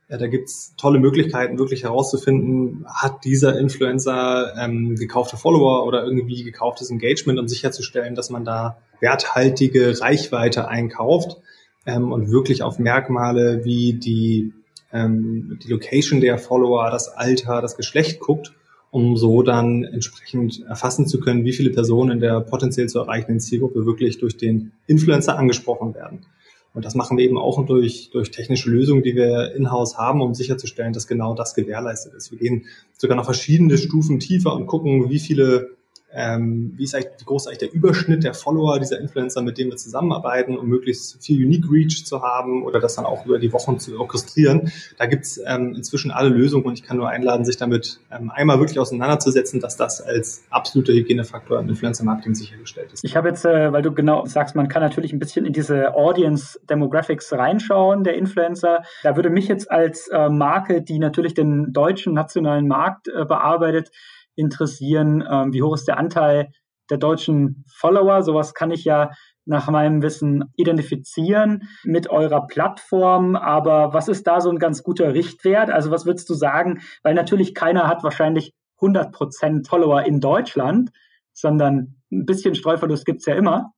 ja, 0.10 0.18
da 0.18 0.28
gibt's 0.28 0.76
tolle 0.78 1.00
Möglichkeiten, 1.00 1.58
wirklich 1.58 1.84
herauszufinden, 1.84 2.86
hat 2.88 3.24
dieser 3.24 3.58
Influencer 3.58 4.54
ähm, 4.58 4.96
gekaufte 4.96 5.38
Follower 5.38 5.86
oder 5.86 6.04
irgendwie 6.04 6.44
gekauftes 6.44 6.92
Engagement, 6.92 7.40
um 7.40 7.48
sicherzustellen, 7.48 8.16
dass 8.16 8.30
man 8.30 8.46
da 8.46 8.78
werthaltige 9.00 10.00
Reichweite 10.00 10.68
einkauft 10.68 11.38
ähm, 11.86 12.12
und 12.12 12.32
wirklich 12.32 12.64
auf 12.64 12.80
Merkmale 12.80 13.64
wie 13.64 13.94
die, 13.94 14.54
ähm, 14.92 15.60
die 15.64 15.70
Location 15.70 16.22
der 16.22 16.38
Follower, 16.38 16.90
das 16.92 17.10
Alter, 17.10 17.62
das 17.62 17.78
Geschlecht 17.78 18.20
guckt, 18.20 18.54
um 18.92 19.18
so 19.18 19.42
dann 19.42 19.84
entsprechend 19.84 20.64
erfassen 20.68 21.08
zu 21.08 21.20
können, 21.20 21.46
wie 21.46 21.54
viele 21.54 21.72
Personen 21.72 22.12
in 22.12 22.20
der 22.20 22.42
potenziell 22.42 22.88
zu 22.88 23.00
erreichenden 23.00 23.40
Zielgruppe 23.40 23.86
wirklich 23.86 24.20
durch 24.20 24.38
den 24.38 24.74
Influencer 24.86 25.38
angesprochen 25.38 25.96
werden. 25.96 26.26
Und 26.74 26.86
das 26.86 26.96
machen 26.96 27.18
wir 27.18 27.26
eben 27.26 27.38
auch 27.38 27.64
durch, 27.66 28.10
durch 28.12 28.32
technische 28.32 28.70
Lösungen, 28.70 29.04
die 29.04 29.16
wir 29.16 29.54
in-house 29.56 29.98
haben, 29.98 30.22
um 30.22 30.34
sicherzustellen, 30.34 30.94
dass 30.94 31.08
genau 31.08 31.36
das 31.36 31.54
gewährleistet 31.54 32.14
ist. 32.16 32.32
Wir 32.32 32.40
gehen 32.40 32.66
sogar 32.98 33.16
noch 33.16 33.26
verschiedene 33.26 33.78
Stufen 33.78 34.20
tiefer 34.20 34.54
und 34.56 34.66
gucken, 34.66 35.10
wie 35.10 35.20
viele 35.20 35.72
ähm, 36.16 36.74
wie 36.76 36.84
ist 36.84 36.96
eigentlich, 36.96 37.12
wie 37.20 37.26
groß 37.26 37.44
ist 37.44 37.48
eigentlich 37.48 37.72
der 37.72 37.74
Überschnitt 37.74 38.24
der 38.24 38.34
Follower 38.34 38.80
dieser 38.80 39.00
Influencer, 39.00 39.42
mit 39.42 39.58
denen 39.58 39.72
wir 39.72 39.78
zusammenarbeiten, 39.78 40.58
um 40.58 40.68
möglichst 40.68 41.24
viel 41.24 41.44
Unique 41.44 41.66
Reach 41.72 42.06
zu 42.06 42.22
haben 42.22 42.64
oder 42.64 42.80
das 42.80 42.96
dann 42.96 43.06
auch 43.06 43.26
über 43.26 43.40
die 43.40 43.52
Wochen 43.52 43.80
zu 43.80 44.00
orchestrieren. 44.00 44.72
Da 44.98 45.06
gibt's 45.06 45.40
ähm, 45.46 45.74
inzwischen 45.76 46.12
alle 46.12 46.30
Lösungen 46.30 46.66
und 46.66 46.80
ich 46.80 46.84
kann 46.84 46.98
nur 46.98 47.10
einladen, 47.10 47.46
sich 47.46 47.58
damit 47.58 48.00
ähm, 48.12 48.32
einmal 48.32 48.60
wirklich 48.60 48.80
auseinanderzusetzen, 48.80 49.60
dass 49.60 49.78
das 49.78 50.02
als 50.02 50.44
absoluter 50.50 50.94
Hygienefaktor 50.94 51.60
im 51.60 51.70
Influencer-Marketing 51.70 52.36
sichergestellt 52.36 52.94
ist. 52.94 53.04
Ich 53.04 53.16
habe 53.16 53.30
jetzt, 53.30 53.46
äh, 53.46 53.74
weil 53.74 53.82
du 53.82 53.92
genau 53.92 54.26
sagst, 54.26 54.56
man 54.56 54.68
kann 54.68 54.82
natürlich 54.82 55.14
ein 55.14 55.20
bisschen 55.20 55.46
in 55.46 55.54
diese 55.54 55.96
Audience 55.96 56.60
Demographics 56.70 57.34
reinschauen, 57.34 58.04
der 58.04 58.16
Influencer. 58.16 58.84
Da 59.02 59.16
würde 59.16 59.30
mich 59.30 59.48
jetzt 59.48 59.72
als 59.72 60.08
äh, 60.10 60.30
Marke, 60.30 60.82
die 60.82 61.00
natürlich 61.00 61.34
den 61.34 61.74
deutschen 61.74 62.14
nationalen 62.14 62.68
Markt 62.68 63.08
äh, 63.08 63.26
bearbeitet, 63.26 63.92
interessieren, 64.36 65.24
ähm, 65.30 65.54
wie 65.54 65.62
hoch 65.62 65.76
ist 65.76 65.88
der 65.88 65.98
Anteil 65.98 66.50
der 66.90 66.98
deutschen 66.98 67.66
Follower. 67.68 68.24
Sowas 68.24 68.54
kann 68.54 68.72
ich 68.72 68.84
ja 68.84 69.12
nach 69.46 69.70
meinem 69.70 70.02
Wissen 70.02 70.46
identifizieren 70.56 71.68
mit 71.84 72.10
eurer 72.10 72.48
Plattform. 72.48 73.36
Aber 73.36 73.94
was 73.94 74.08
ist 74.08 74.26
da 74.28 74.42
so 74.42 74.50
ein 74.50 74.60
ganz 74.60 74.84
guter 74.84 75.14
Richtwert? 75.14 75.70
Also 75.70 75.92
was 75.92 76.06
würdest 76.06 76.30
du 76.30 76.34
sagen? 76.34 76.82
Weil 77.04 77.14
natürlich 77.14 77.54
keiner 77.54 77.88
hat 77.88 78.04
wahrscheinlich 78.04 78.54
100% 78.80 79.68
Follower 79.68 80.04
in 80.04 80.20
Deutschland, 80.20 80.92
sondern 81.34 81.96
ein 82.12 82.26
bisschen 82.26 82.56
Streuverlust 82.56 83.06
gibt's 83.06 83.26
ja 83.26 83.36
immer. 83.36 83.74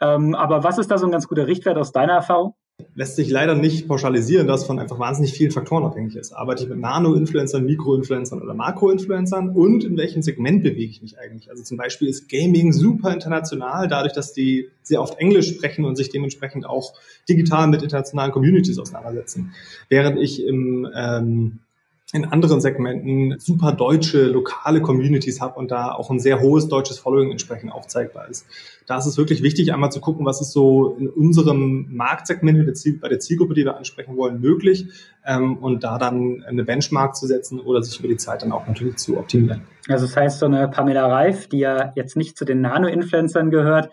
Ähm, 0.00 0.34
aber 0.34 0.64
was 0.64 0.78
ist 0.78 0.90
da 0.90 0.98
so 0.98 1.06
ein 1.06 1.12
ganz 1.12 1.28
guter 1.28 1.46
Richtwert 1.46 1.78
aus 1.78 1.92
deiner 1.92 2.14
Erfahrung? 2.14 2.54
Lässt 2.96 3.16
sich 3.16 3.30
leider 3.30 3.54
nicht 3.54 3.88
pauschalisieren, 3.88 4.46
dass 4.46 4.64
von 4.64 4.78
einfach 4.78 4.98
wahnsinnig 4.98 5.32
vielen 5.32 5.50
Faktoren 5.50 5.84
abhängig 5.84 6.16
ist. 6.16 6.32
Arbeite 6.32 6.64
ich 6.64 6.68
mit 6.68 6.78
Nano-Influencern, 6.78 7.64
Mikro-Influencern 7.64 8.40
oder 8.40 8.54
Makro-Influencern 8.54 9.50
und 9.50 9.84
in 9.84 9.98
welchem 9.98 10.22
Segment 10.22 10.62
bewege 10.62 10.90
ich 10.90 11.02
mich 11.02 11.18
eigentlich? 11.18 11.50
Also 11.50 11.62
zum 11.62 11.76
Beispiel 11.76 12.08
ist 12.08 12.28
Gaming 12.28 12.72
super 12.72 13.12
international, 13.12 13.86
dadurch, 13.88 14.14
dass 14.14 14.32
die 14.32 14.68
sehr 14.82 15.02
oft 15.02 15.18
Englisch 15.18 15.48
sprechen 15.48 15.84
und 15.84 15.96
sich 15.96 16.08
dementsprechend 16.08 16.66
auch 16.66 16.94
digital 17.28 17.68
mit 17.68 17.82
internationalen 17.82 18.32
Communities 18.32 18.78
auseinandersetzen. 18.78 19.52
Während 19.90 20.18
ich 20.18 20.42
im 20.42 20.88
ähm, 20.94 21.58
in 22.12 22.24
anderen 22.24 22.60
Segmenten 22.60 23.36
super 23.40 23.72
deutsche, 23.72 24.26
lokale 24.26 24.80
Communities 24.80 25.40
habe 25.40 25.58
und 25.58 25.72
da 25.72 25.92
auch 25.92 26.08
ein 26.08 26.20
sehr 26.20 26.40
hohes 26.40 26.68
deutsches 26.68 27.00
Following 27.00 27.32
entsprechend 27.32 27.72
aufzeigbar 27.72 28.28
ist. 28.28 28.46
Da 28.86 28.96
ist 28.96 29.06
es 29.06 29.18
wirklich 29.18 29.42
wichtig, 29.42 29.72
einmal 29.72 29.90
zu 29.90 30.00
gucken, 30.00 30.24
was 30.24 30.40
ist 30.40 30.52
so 30.52 30.94
in 31.00 31.08
unserem 31.08 31.88
Marktsegment 31.90 32.64
bei 33.00 33.08
der 33.08 33.18
Zielgruppe, 33.18 33.54
die 33.54 33.64
wir 33.64 33.76
ansprechen 33.76 34.16
wollen, 34.16 34.40
möglich 34.40 34.86
ähm, 35.24 35.56
und 35.58 35.82
da 35.82 35.98
dann 35.98 36.44
eine 36.46 36.62
Benchmark 36.62 37.16
zu 37.16 37.26
setzen 37.26 37.58
oder 37.58 37.82
sich 37.82 37.98
über 37.98 38.08
die 38.08 38.16
Zeit 38.16 38.42
dann 38.42 38.52
auch 38.52 38.68
natürlich 38.68 38.96
zu 38.96 39.18
optimieren. 39.18 39.62
Also 39.88 40.06
das 40.06 40.16
heißt, 40.16 40.38
so 40.38 40.46
eine 40.46 40.68
Pamela 40.68 41.06
Reif, 41.08 41.48
die 41.48 41.58
ja 41.58 41.92
jetzt 41.96 42.16
nicht 42.16 42.38
zu 42.38 42.44
den 42.44 42.60
Nano-Influencern 42.60 43.50
gehört, 43.50 43.90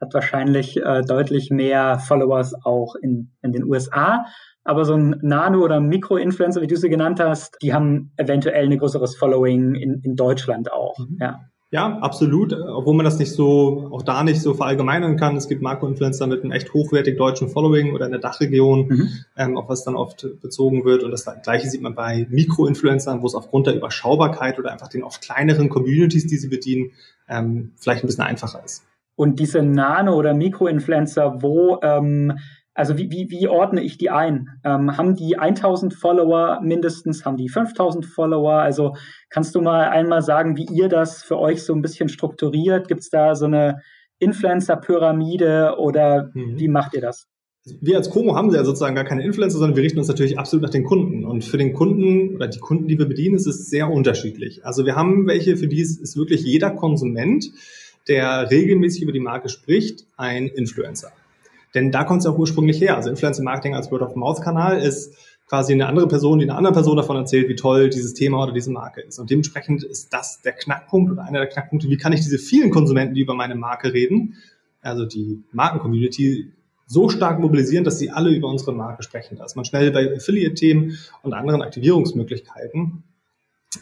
hat 0.00 0.14
wahrscheinlich 0.14 0.76
äh, 0.76 1.02
deutlich 1.02 1.50
mehr 1.50 1.98
Followers 1.98 2.54
auch 2.64 2.94
in, 2.94 3.32
in 3.42 3.52
den 3.52 3.64
USA. 3.64 4.26
Aber 4.66 4.84
so 4.84 4.94
ein 4.94 5.16
Nano- 5.22 5.62
oder 5.62 5.80
Mikro-Influencer, 5.80 6.60
wie 6.60 6.66
du 6.66 6.76
sie 6.76 6.88
genannt 6.88 7.20
hast, 7.20 7.56
die 7.62 7.72
haben 7.72 8.10
eventuell 8.16 8.64
ein 8.64 8.78
größeres 8.78 9.16
Following 9.16 9.74
in, 9.76 10.00
in 10.02 10.16
Deutschland 10.16 10.72
auch. 10.72 10.98
Mhm. 10.98 11.18
Ja. 11.20 11.40
Ja, 11.70 11.98
absolut. 11.98 12.52
Obwohl 12.52 12.94
man 12.94 13.04
das 13.04 13.18
nicht 13.18 13.32
so, 13.32 13.90
auch 13.92 14.02
da 14.02 14.22
nicht 14.22 14.40
so 14.40 14.54
verallgemeinern 14.54 15.16
kann. 15.16 15.36
Es 15.36 15.48
gibt 15.48 15.62
Makro-Influencer 15.62 16.28
mit 16.28 16.42
einem 16.42 16.52
echt 16.52 16.72
hochwertig 16.72 17.18
deutschen 17.18 17.48
Following 17.48 17.92
oder 17.92 18.06
in 18.06 18.12
der 18.12 18.20
Dachregion, 18.20 18.86
mhm. 18.86 19.08
ähm, 19.36 19.56
auf 19.56 19.68
was 19.68 19.82
dann 19.82 19.96
oft 19.96 20.26
bezogen 20.40 20.84
wird. 20.84 21.02
Und 21.02 21.10
das 21.10 21.28
Gleiche 21.42 21.68
sieht 21.68 21.82
man 21.82 21.96
bei 21.96 22.26
Mikro-Influencern, 22.30 23.20
wo 23.20 23.26
es 23.26 23.34
aufgrund 23.34 23.66
der 23.66 23.74
Überschaubarkeit 23.74 24.60
oder 24.60 24.72
einfach 24.72 24.88
den 24.88 25.02
oft 25.02 25.20
kleineren 25.22 25.68
Communities, 25.68 26.28
die 26.28 26.36
sie 26.36 26.48
bedienen, 26.48 26.92
ähm, 27.28 27.72
vielleicht 27.76 28.04
ein 28.04 28.06
bisschen 28.06 28.24
einfacher 28.24 28.64
ist. 28.64 28.84
Und 29.16 29.40
diese 29.40 29.62
Nano- 29.62 30.14
oder 30.14 30.34
Mikro-Influencer, 30.34 31.42
wo 31.42 31.80
ähm, 31.82 32.38
also 32.76 32.98
wie, 32.98 33.10
wie, 33.10 33.30
wie 33.30 33.48
ordne 33.48 33.82
ich 33.82 33.96
die 33.96 34.10
ein? 34.10 34.50
Ähm, 34.62 34.98
haben 34.98 35.16
die 35.16 35.38
1000 35.38 35.94
Follower 35.94 36.60
mindestens? 36.62 37.24
Haben 37.24 37.38
die 37.38 37.48
5000 37.48 38.04
Follower? 38.04 38.52
Also 38.52 38.94
kannst 39.30 39.54
du 39.54 39.62
mal 39.62 39.88
einmal 39.88 40.20
sagen, 40.20 40.56
wie 40.58 40.66
ihr 40.70 40.88
das 40.88 41.22
für 41.22 41.38
euch 41.38 41.64
so 41.64 41.74
ein 41.74 41.80
bisschen 41.80 42.10
strukturiert? 42.10 42.86
Gibt 42.86 43.00
es 43.00 43.08
da 43.08 43.34
so 43.34 43.46
eine 43.46 43.80
Influencer-Pyramide 44.18 45.76
oder 45.78 46.30
mhm. 46.34 46.58
wie 46.58 46.68
macht 46.68 46.92
ihr 46.94 47.00
das? 47.00 47.26
Wir 47.80 47.96
als 47.96 48.10
Como 48.10 48.36
haben 48.36 48.52
ja 48.54 48.62
sozusagen 48.62 48.94
gar 48.94 49.04
keine 49.04 49.24
Influencer, 49.24 49.58
sondern 49.58 49.76
wir 49.76 49.82
richten 49.82 49.98
uns 49.98 50.08
natürlich 50.08 50.38
absolut 50.38 50.62
nach 50.62 50.70
den 50.70 50.84
Kunden. 50.84 51.24
Und 51.24 51.44
für 51.44 51.56
den 51.56 51.72
Kunden 51.72 52.36
oder 52.36 52.46
die 52.46 52.60
Kunden, 52.60 52.88
die 52.88 52.98
wir 52.98 53.06
bedienen, 53.06 53.36
ist 53.36 53.46
es 53.46 53.70
sehr 53.70 53.90
unterschiedlich. 53.90 54.64
Also 54.66 54.84
wir 54.84 54.96
haben 54.96 55.26
welche, 55.26 55.56
für 55.56 55.66
die 55.66 55.80
ist 55.80 56.16
wirklich 56.16 56.44
jeder 56.44 56.70
Konsument, 56.70 57.50
der 58.06 58.50
regelmäßig 58.50 59.02
über 59.02 59.12
die 59.12 59.20
Marke 59.20 59.48
spricht, 59.48 60.06
ein 60.16 60.46
Influencer. 60.46 61.10
Denn 61.76 61.92
da 61.92 62.04
kommt 62.04 62.20
es 62.20 62.24
ja 62.24 62.32
auch 62.32 62.38
ursprünglich 62.38 62.80
her. 62.80 62.96
Also 62.96 63.10
Influencer 63.10 63.42
Marketing 63.42 63.74
als 63.74 63.92
Word-of-Mouth-Kanal 63.92 64.78
ist 64.78 65.14
quasi 65.46 65.74
eine 65.74 65.86
andere 65.86 66.08
Person, 66.08 66.38
die 66.38 66.46
einer 66.46 66.56
anderen 66.56 66.74
Person 66.74 66.96
davon 66.96 67.16
erzählt, 67.16 67.48
wie 67.48 67.54
toll 67.54 67.90
dieses 67.90 68.14
Thema 68.14 68.42
oder 68.42 68.52
diese 68.52 68.72
Marke 68.72 69.02
ist. 69.02 69.18
Und 69.18 69.30
dementsprechend 69.30 69.84
ist 69.84 70.12
das 70.12 70.40
der 70.40 70.52
Knackpunkt 70.52 71.12
oder 71.12 71.22
einer 71.22 71.38
der 71.40 71.48
Knackpunkte, 71.48 71.88
wie 71.88 71.98
kann 71.98 72.12
ich 72.12 72.20
diese 72.20 72.38
vielen 72.38 72.70
Konsumenten, 72.70 73.14
die 73.14 73.20
über 73.20 73.34
meine 73.34 73.54
Marke 73.54 73.92
reden, 73.92 74.36
also 74.80 75.04
die 75.04 75.44
Marken-Community, 75.52 76.52
so 76.86 77.08
stark 77.08 77.40
mobilisieren, 77.40 77.84
dass 77.84 77.98
sie 77.98 78.10
alle 78.10 78.30
über 78.30 78.48
unsere 78.48 78.72
Marke 78.72 79.02
sprechen. 79.02 79.36
Da 79.36 79.44
ist 79.44 79.56
man 79.56 79.64
schnell 79.64 79.90
bei 79.90 80.16
Affiliate-Themen 80.16 80.96
und 81.22 81.34
anderen 81.34 81.60
Aktivierungsmöglichkeiten. 81.60 83.04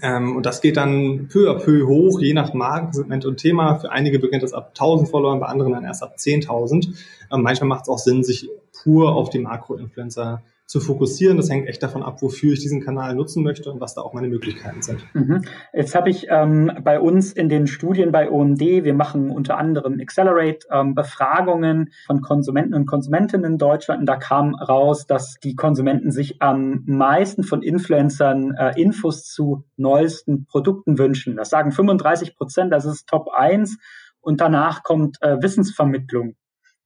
Ähm, 0.02 0.36
und 0.36 0.46
das 0.46 0.60
geht 0.60 0.76
dann 0.76 1.28
peu 1.28 1.50
à 1.50 1.54
peu 1.54 1.86
hoch, 1.86 2.20
je 2.20 2.32
nach 2.32 2.54
Markensegment 2.54 3.24
und 3.24 3.36
Thema. 3.36 3.76
Für 3.76 3.90
einige 3.90 4.18
beginnt 4.18 4.42
das 4.42 4.52
ab 4.52 4.70
1000 4.70 5.08
Followern, 5.08 5.40
bei 5.40 5.46
anderen 5.46 5.72
dann 5.72 5.84
erst 5.84 6.02
ab 6.02 6.16
10.000. 6.18 6.94
Ähm, 7.32 7.42
manchmal 7.42 7.68
macht 7.68 7.82
es 7.82 7.88
auch 7.88 7.98
Sinn, 7.98 8.24
sich 8.24 8.50
pur 8.72 9.14
auf 9.14 9.30
die 9.30 9.38
Makro-Influencer 9.38 10.42
zu 10.66 10.80
fokussieren. 10.80 11.36
Das 11.36 11.50
hängt 11.50 11.68
echt 11.68 11.82
davon 11.82 12.02
ab, 12.02 12.22
wofür 12.22 12.54
ich 12.54 12.60
diesen 12.60 12.82
Kanal 12.82 13.14
nutzen 13.14 13.42
möchte 13.42 13.70
und 13.70 13.80
was 13.80 13.94
da 13.94 14.00
auch 14.00 14.14
meine 14.14 14.28
Möglichkeiten 14.28 14.80
sind. 14.82 15.04
Mhm. 15.14 15.44
Jetzt 15.72 15.94
habe 15.94 16.08
ich 16.08 16.26
ähm, 16.30 16.72
bei 16.82 16.98
uns 16.98 17.32
in 17.32 17.48
den 17.48 17.66
Studien 17.66 18.12
bei 18.12 18.30
OMD, 18.30 18.60
wir 18.60 18.94
machen 18.94 19.30
unter 19.30 19.58
anderem 19.58 20.00
Accelerate 20.00 20.66
ähm, 20.70 20.94
Befragungen 20.94 21.90
von 22.06 22.22
Konsumenten 22.22 22.74
und 22.74 22.86
Konsumentinnen 22.86 23.52
in 23.52 23.58
Deutschland 23.58 24.00
und 24.00 24.06
da 24.06 24.16
kam 24.16 24.54
raus, 24.54 25.06
dass 25.06 25.34
die 25.42 25.54
Konsumenten 25.54 26.10
sich 26.10 26.40
am 26.40 26.82
meisten 26.86 27.42
von 27.42 27.62
Influencern 27.62 28.54
äh, 28.54 28.80
Infos 28.80 29.24
zu 29.24 29.64
neuesten 29.76 30.46
Produkten 30.46 30.98
wünschen. 30.98 31.36
Das 31.36 31.50
sagen 31.50 31.72
35 31.72 32.36
Prozent, 32.36 32.72
das 32.72 32.86
ist 32.86 33.06
Top 33.06 33.28
1 33.28 33.76
und 34.20 34.40
danach 34.40 34.82
kommt 34.82 35.18
äh, 35.20 35.36
Wissensvermittlung. 35.42 36.36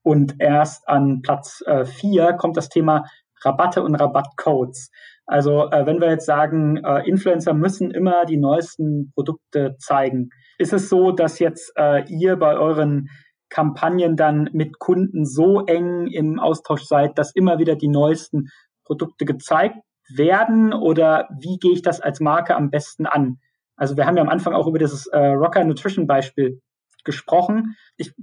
Und 0.03 0.37
erst 0.38 0.88
an 0.88 1.23
Platz 1.23 1.62
äh, 1.67 1.85
4 1.85 2.33
kommt 2.35 2.57
das 2.57 2.69
Thema 2.69 3.05
Rabatte 3.44 3.83
und 3.83 3.94
Rabattcodes. 3.94 4.90
Also 5.27 5.70
äh, 5.70 5.85
wenn 5.87 6.01
wir 6.01 6.09
jetzt 6.09 6.27
sagen, 6.27 6.79
äh, 6.79 7.07
Influencer 7.09 7.55
müssen 7.55 7.90
immer 7.90 8.24
die 8.24 8.38
neuesten 8.38 9.12
Produkte 9.14 9.77
zeigen, 9.79 10.31
ist 10.59 10.72
es 10.72 10.88
so, 10.88 11.12
dass 11.12 11.38
jetzt 11.38 11.72
äh, 11.77 12.05
ihr 12.09 12.37
bei 12.37 12.57
euren 12.57 13.09
Kampagnen 13.51 14.16
dann 14.16 14.48
mit 14.53 14.79
Kunden 14.79 15.24
so 15.24 15.64
eng 15.66 16.07
im 16.07 16.38
Austausch 16.38 16.83
seid, 16.83 17.18
dass 17.18 17.35
immer 17.35 17.59
wieder 17.59 17.77
die 17.77 17.88
neuesten 17.88 18.48
Produkte 18.85 19.24
gezeigt 19.24 19.77
werden 20.14 20.72
oder 20.72 21.29
wie 21.38 21.59
gehe 21.59 21.72
ich 21.72 21.83
das 21.83 22.01
als 22.01 22.20
Marke 22.20 22.57
am 22.57 22.70
besten 22.70 23.07
an? 23.07 23.38
Also 23.77 23.96
wir 23.96 24.07
haben 24.07 24.16
ja 24.16 24.22
am 24.22 24.29
Anfang 24.29 24.55
auch 24.55 24.66
über 24.66 24.79
dieses 24.79 25.07
äh, 25.09 25.18
Rocker 25.18 25.64
Nutrition 25.64 26.07
Beispiel 26.07 26.61
gesprochen. 27.09 27.75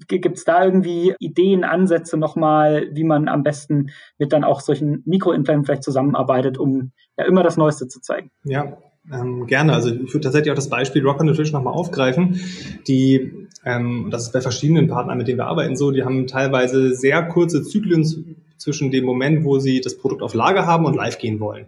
Gibt 0.08 0.38
es 0.38 0.46
da 0.46 0.64
irgendwie 0.64 1.16
Ideen, 1.18 1.64
Ansätze 1.64 2.18
nochmal, 2.18 2.88
wie 2.92 3.04
man 3.04 3.28
am 3.28 3.42
besten 3.42 3.90
mit 4.20 4.32
dann 4.32 4.44
auch 4.44 4.62
solchen 4.62 5.02
Mikroinfluencern 5.06 5.66
vielleicht 5.66 5.84
zusammenarbeitet, 5.84 6.60
um 6.60 6.92
ja 7.18 7.26
immer 7.26 7.42
das 7.42 7.58
Neueste 7.58 7.88
zu 7.88 8.00
zeigen? 8.00 8.30
Ja, 8.44 8.78
ähm, 9.12 9.48
gerne. 9.48 9.74
Also 9.74 9.90
ich 9.90 10.14
würde 10.14 10.22
tatsächlich 10.22 10.52
auch 10.52 10.56
das 10.56 10.70
Beispiel 10.70 11.04
Rocket 11.04 11.26
Nutrition 11.26 11.60
nochmal 11.60 11.74
aufgreifen. 11.74 12.40
Die, 12.88 13.48
ähm, 13.66 14.10
das 14.12 14.24
ist 14.24 14.34
bei 14.34 14.42
verschiedenen 14.42 14.88
Partnern, 14.88 15.18
mit 15.18 15.28
denen 15.28 15.40
wir 15.40 15.48
arbeiten, 15.48 15.76
so, 15.76 15.90
die 15.90 16.04
haben 16.04 16.28
teilweise 16.28 16.94
sehr 16.94 17.24
kurze 17.24 17.64
Zyklen 17.64 18.06
zwischen 18.58 18.92
dem 18.92 19.04
Moment, 19.04 19.44
wo 19.44 19.58
sie 19.58 19.82
das 19.82 19.98
Produkt 19.98 20.22
auf 20.22 20.36
Lager 20.36 20.68
haben 20.68 20.86
und 20.86 20.96
live 20.96 21.18
gehen 21.18 21.40
wollen. 21.40 21.66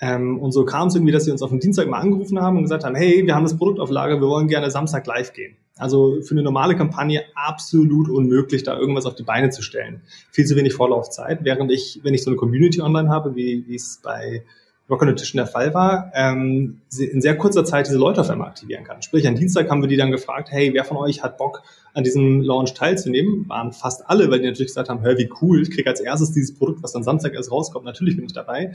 Ähm, 0.00 0.40
und 0.40 0.50
so 0.50 0.64
kam 0.64 0.88
es 0.88 0.96
irgendwie, 0.96 1.12
dass 1.12 1.24
sie 1.24 1.30
uns 1.30 1.42
auf 1.42 1.50
den 1.50 1.60
Dienstag 1.60 1.86
mal 1.88 2.00
angerufen 2.00 2.40
haben 2.40 2.56
und 2.56 2.64
gesagt 2.64 2.84
haben, 2.84 2.96
hey, 2.96 3.24
wir 3.24 3.36
haben 3.36 3.44
das 3.44 3.56
Produkt 3.56 3.78
auf 3.78 3.88
Lager, 3.88 4.20
wir 4.20 4.28
wollen 4.28 4.48
gerne 4.48 4.68
Samstag 4.68 5.06
live 5.06 5.32
gehen. 5.32 5.56
Also 5.82 6.22
für 6.22 6.30
eine 6.30 6.44
normale 6.44 6.76
Kampagne 6.76 7.24
absolut 7.34 8.08
unmöglich, 8.08 8.62
da 8.62 8.78
irgendwas 8.78 9.04
auf 9.04 9.16
die 9.16 9.24
Beine 9.24 9.50
zu 9.50 9.62
stellen. 9.62 10.02
Viel 10.30 10.44
zu 10.44 10.54
wenig 10.54 10.74
Vorlaufzeit. 10.74 11.40
Während 11.42 11.72
ich, 11.72 11.98
wenn 12.04 12.14
ich 12.14 12.22
so 12.22 12.30
eine 12.30 12.36
Community 12.36 12.80
online 12.80 13.08
habe, 13.08 13.34
wie, 13.34 13.74
es 13.74 13.98
bei 14.00 14.44
Rocket 14.92 15.08
Nutrition 15.08 15.38
der 15.38 15.46
Fall 15.46 15.72
war, 15.72 16.12
ähm, 16.14 16.82
in 16.98 17.22
sehr 17.22 17.38
kurzer 17.38 17.64
Zeit 17.64 17.86
diese 17.86 17.96
Leute 17.96 18.20
auf 18.20 18.28
einmal 18.28 18.48
aktivieren 18.48 18.84
kann. 18.84 19.00
Sprich, 19.00 19.26
am 19.26 19.34
Dienstag 19.34 19.70
haben 19.70 19.80
wir 19.80 19.88
die 19.88 19.96
dann 19.96 20.10
gefragt, 20.10 20.50
hey, 20.50 20.74
wer 20.74 20.84
von 20.84 20.98
euch 20.98 21.22
hat 21.22 21.38
Bock, 21.38 21.62
an 21.94 22.04
diesem 22.04 22.42
Launch 22.42 22.74
teilzunehmen? 22.74 23.48
Waren 23.48 23.72
fast 23.72 24.08
alle, 24.08 24.30
weil 24.30 24.40
die 24.40 24.46
natürlich 24.46 24.68
gesagt 24.68 24.90
haben, 24.90 25.00
hör, 25.00 25.16
wie 25.16 25.30
cool, 25.40 25.62
ich 25.62 25.70
kriege 25.70 25.88
als 25.88 26.00
erstes 26.00 26.32
dieses 26.32 26.54
Produkt, 26.54 26.82
was 26.82 26.92
dann 26.92 27.02
Samstag 27.02 27.32
erst 27.32 27.50
rauskommt, 27.50 27.86
natürlich 27.86 28.16
bin 28.16 28.26
ich 28.26 28.34
dabei. 28.34 28.74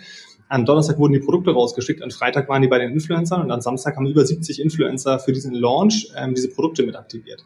Am 0.49 0.65
Donnerstag 0.65 0.97
wurden 0.97 1.13
die 1.13 1.19
Produkte 1.19 1.51
rausgeschickt, 1.51 2.01
am 2.01 2.09
Freitag 2.09 2.49
waren 2.49 2.63
die 2.63 2.67
bei 2.67 2.79
den 2.79 2.91
Influencern 2.91 3.41
und 3.41 3.51
am 3.51 3.61
Samstag 3.61 3.95
haben 3.95 4.07
über 4.07 4.25
70 4.25 4.59
Influencer 4.59 5.19
für 5.19 5.33
diesen 5.33 5.53
Launch 5.53 6.09
ähm, 6.17 6.33
diese 6.33 6.49
Produkte 6.49 6.83
mit 6.83 6.95
aktiviert. 6.95 7.45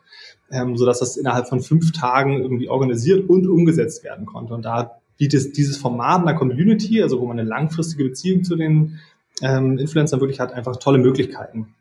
Ähm, 0.49 0.77
sodass 0.77 0.99
das 0.99 1.17
innerhalb 1.17 1.47
von 1.47 1.61
fünf 1.61 1.91
Tagen 1.91 2.41
irgendwie 2.41 2.69
organisiert 2.69 3.29
und 3.29 3.47
umgesetzt 3.47 4.03
werden 4.03 4.25
konnte. 4.25 4.53
Und 4.53 4.63
da 4.63 5.00
bietet 5.21 5.55
dieses 5.55 5.77
Format 5.77 6.23
einer 6.23 6.33
Community, 6.33 7.03
also 7.03 7.21
wo 7.21 7.27
man 7.27 7.37
eine 7.37 7.47
langfristige 7.47 8.05
Beziehung 8.05 8.43
zu 8.43 8.55
den 8.55 8.99
ähm, 9.43 9.77
Influencern 9.77 10.19
wirklich 10.19 10.39
hat, 10.39 10.51
einfach 10.51 10.77
tolle 10.77 10.97
Möglichkeiten. 10.97 11.75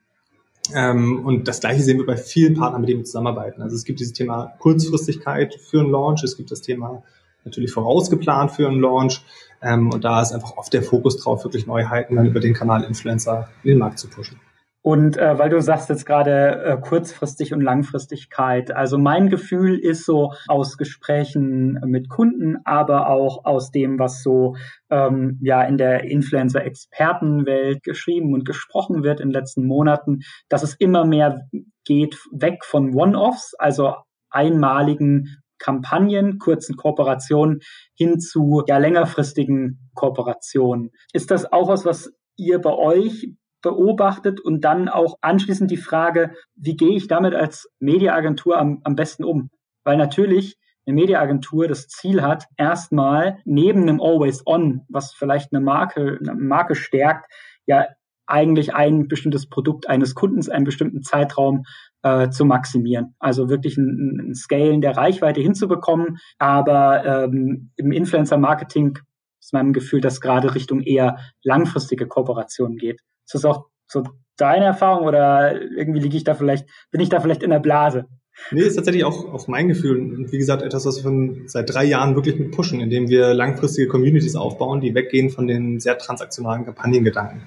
Ähm, 0.75 1.25
und 1.25 1.49
das 1.49 1.61
Gleiche 1.61 1.83
sehen 1.83 1.97
wir 1.97 2.05
bei 2.05 2.19
vielen 2.19 2.53
Partnern, 2.53 2.83
mit 2.83 2.91
denen 2.91 3.01
wir 3.01 3.07
zusammenarbeiten. 3.07 3.63
Also 3.63 3.77
es 3.77 3.85
gibt 3.85 3.99
dieses 3.99 4.13
Thema 4.13 4.53
Kurzfristigkeit 4.59 5.55
für 5.55 5.81
einen 5.81 5.91
Launch, 5.91 6.23
es 6.23 6.37
gibt 6.37 6.51
das 6.51 6.61
Thema 6.61 7.03
natürlich 7.47 7.73
vorausgeplant 7.73 8.51
für 8.51 8.69
einen 8.69 8.83
Launch. 8.83 9.23
Ähm, 9.63 9.91
und 9.91 10.05
da 10.05 10.21
ist 10.21 10.33
einfach 10.33 10.59
oft 10.59 10.75
der 10.75 10.83
Fokus 10.83 11.17
drauf, 11.17 11.43
wirklich 11.43 11.67
Neuheiten 11.67 12.17
dann 12.17 12.27
über 12.27 12.41
den 12.41 12.53
Kanal 12.53 12.85
Influencer 12.85 13.49
in 13.63 13.71
den 13.71 13.79
Markt 13.79 14.01
zu 14.01 14.09
pushen. 14.09 14.39
Und 14.83 15.19
äh, 15.19 15.39
weil 15.39 15.51
du 15.51 15.61
sagst 15.61 15.91
jetzt 15.91 16.07
gerade 16.07 16.65
äh, 16.65 16.77
kurzfristig 16.81 17.53
und 17.53 17.61
Langfristigkeit, 17.61 18.71
also 18.71 18.97
mein 18.97 19.29
Gefühl 19.29 19.79
ist 19.79 20.07
so 20.07 20.33
aus 20.49 20.79
Gesprächen 20.79 21.79
mit 21.85 22.09
Kunden, 22.09 22.57
aber 22.65 23.11
auch 23.11 23.45
aus 23.45 23.71
dem, 23.71 23.99
was 23.99 24.23
so 24.23 24.57
ähm, 24.89 25.39
ja 25.43 25.63
in 25.63 25.77
der 25.77 26.05
Influencer-Expertenwelt 26.05 27.83
geschrieben 27.83 28.33
und 28.33 28.47
gesprochen 28.47 29.03
wird 29.03 29.21
in 29.21 29.29
den 29.29 29.35
letzten 29.35 29.67
Monaten, 29.67 30.21
dass 30.49 30.63
es 30.63 30.75
immer 30.75 31.05
mehr 31.05 31.43
geht 31.85 32.17
weg 32.33 32.65
von 32.65 32.95
One-offs, 32.95 33.55
also 33.59 33.97
einmaligen 34.31 35.43
Kampagnen, 35.59 36.39
kurzen 36.39 36.77
Kooperationen 36.77 37.61
hin 37.95 38.19
zu 38.19 38.63
ja 38.67 38.79
längerfristigen 38.79 39.91
Kooperationen. 39.95 40.91
Ist 41.13 41.31
das 41.31 41.53
auch 41.53 41.69
was, 41.69 41.85
was 41.85 42.15
ihr 42.37 42.61
bei 42.61 42.73
euch 42.73 43.35
beobachtet 43.63 44.41
und 44.41 44.65
dann 44.65 44.89
auch 44.89 45.19
anschließend 45.21 45.71
die 45.71 45.77
Frage, 45.77 46.35
wie 46.55 46.77
gehe 46.77 46.97
ich 46.97 47.09
damit 47.09 47.35
als 47.35 47.71
Mediaagentur 47.79 48.59
am, 48.59 48.81
am 48.85 48.97
besten 48.97 49.25
um? 49.25 49.51
Weil 49.85 49.97
natürlich 49.97 50.57
eine 50.87 50.95
Mediaagentur 50.95 51.69
das 51.69 51.89
Ziel 51.89 52.23
hat, 52.23 52.47
erstmal 52.57 53.39
neben 53.45 53.83
einem 53.83 54.01
Always 54.01 54.43
On, 54.47 54.83
was 54.89 55.13
vielleicht 55.13 55.53
eine 55.53 55.63
Marke, 55.63 56.19
eine 56.21 56.35
Marke 56.35 56.75
stärkt, 56.75 57.31
ja 57.67 57.87
eigentlich 58.31 58.75
ein 58.75 59.09
bestimmtes 59.09 59.49
Produkt 59.49 59.89
eines 59.89 60.15
Kundens 60.15 60.49
einen 60.49 60.65
bestimmten 60.65 61.03
Zeitraum 61.03 61.65
äh, 62.03 62.31
zu 62.31 62.45
maximieren. 62.45 63.15
Also 63.19 63.49
wirklich 63.51 63.77
ein, 63.77 64.31
ein 64.31 64.35
Scalen 64.35 64.81
der 64.81 64.97
Reichweite 64.97 65.41
hinzubekommen. 65.41 66.19
Aber 66.39 67.05
ähm, 67.05 67.73
im 67.77 67.93
Influencer-Marketing 67.93 68.99
ist 69.41 69.53
meinem 69.53 69.73
Gefühl, 69.73 70.01
dass 70.01 70.21
gerade 70.21 70.55
Richtung 70.55 70.81
eher 70.81 71.19
langfristige 71.43 72.07
Kooperationen 72.07 72.77
geht. 72.77 73.01
Ist 73.33 73.45
das 73.45 73.45
auch 73.45 73.67
so 73.87 74.03
deine 74.37 74.65
Erfahrung 74.65 75.07
oder 75.07 75.61
irgendwie 75.61 76.01
liege 76.01 76.17
ich 76.17 76.25
da 76.25 76.35
vielleicht, 76.35 76.67
bin 76.91 77.01
ich 77.01 77.09
da 77.09 77.21
vielleicht 77.21 77.45
in 77.45 77.51
der 77.51 77.61
Blase? 77.61 78.07
Nee, 78.51 78.63
ist 78.63 78.75
tatsächlich 78.75 79.05
auch, 79.05 79.33
auch 79.33 79.47
mein 79.47 79.69
Gefühl. 79.69 80.01
Und 80.01 80.33
wie 80.33 80.39
gesagt, 80.39 80.63
etwas, 80.63 80.85
was 80.85 81.05
wir 81.05 81.37
seit 81.47 81.73
drei 81.73 81.85
Jahren 81.85 82.17
wirklich 82.17 82.39
mit 82.39 82.51
pushen, 82.51 82.81
indem 82.81 83.09
wir 83.09 83.35
langfristige 83.35 83.87
Communities 83.87 84.35
aufbauen, 84.35 84.81
die 84.81 84.95
weggehen 84.95 85.31
von 85.31 85.47
den 85.47 85.79
sehr 85.79 85.97
transaktionalen 85.97 86.65
Kampagnengedanken. 86.65 87.43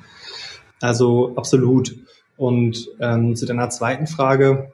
Also 0.79 1.33
absolut. 1.35 1.95
Und 2.37 2.89
ähm, 3.01 3.35
zu 3.35 3.45
deiner 3.45 3.69
zweiten 3.69 4.07
Frage, 4.07 4.71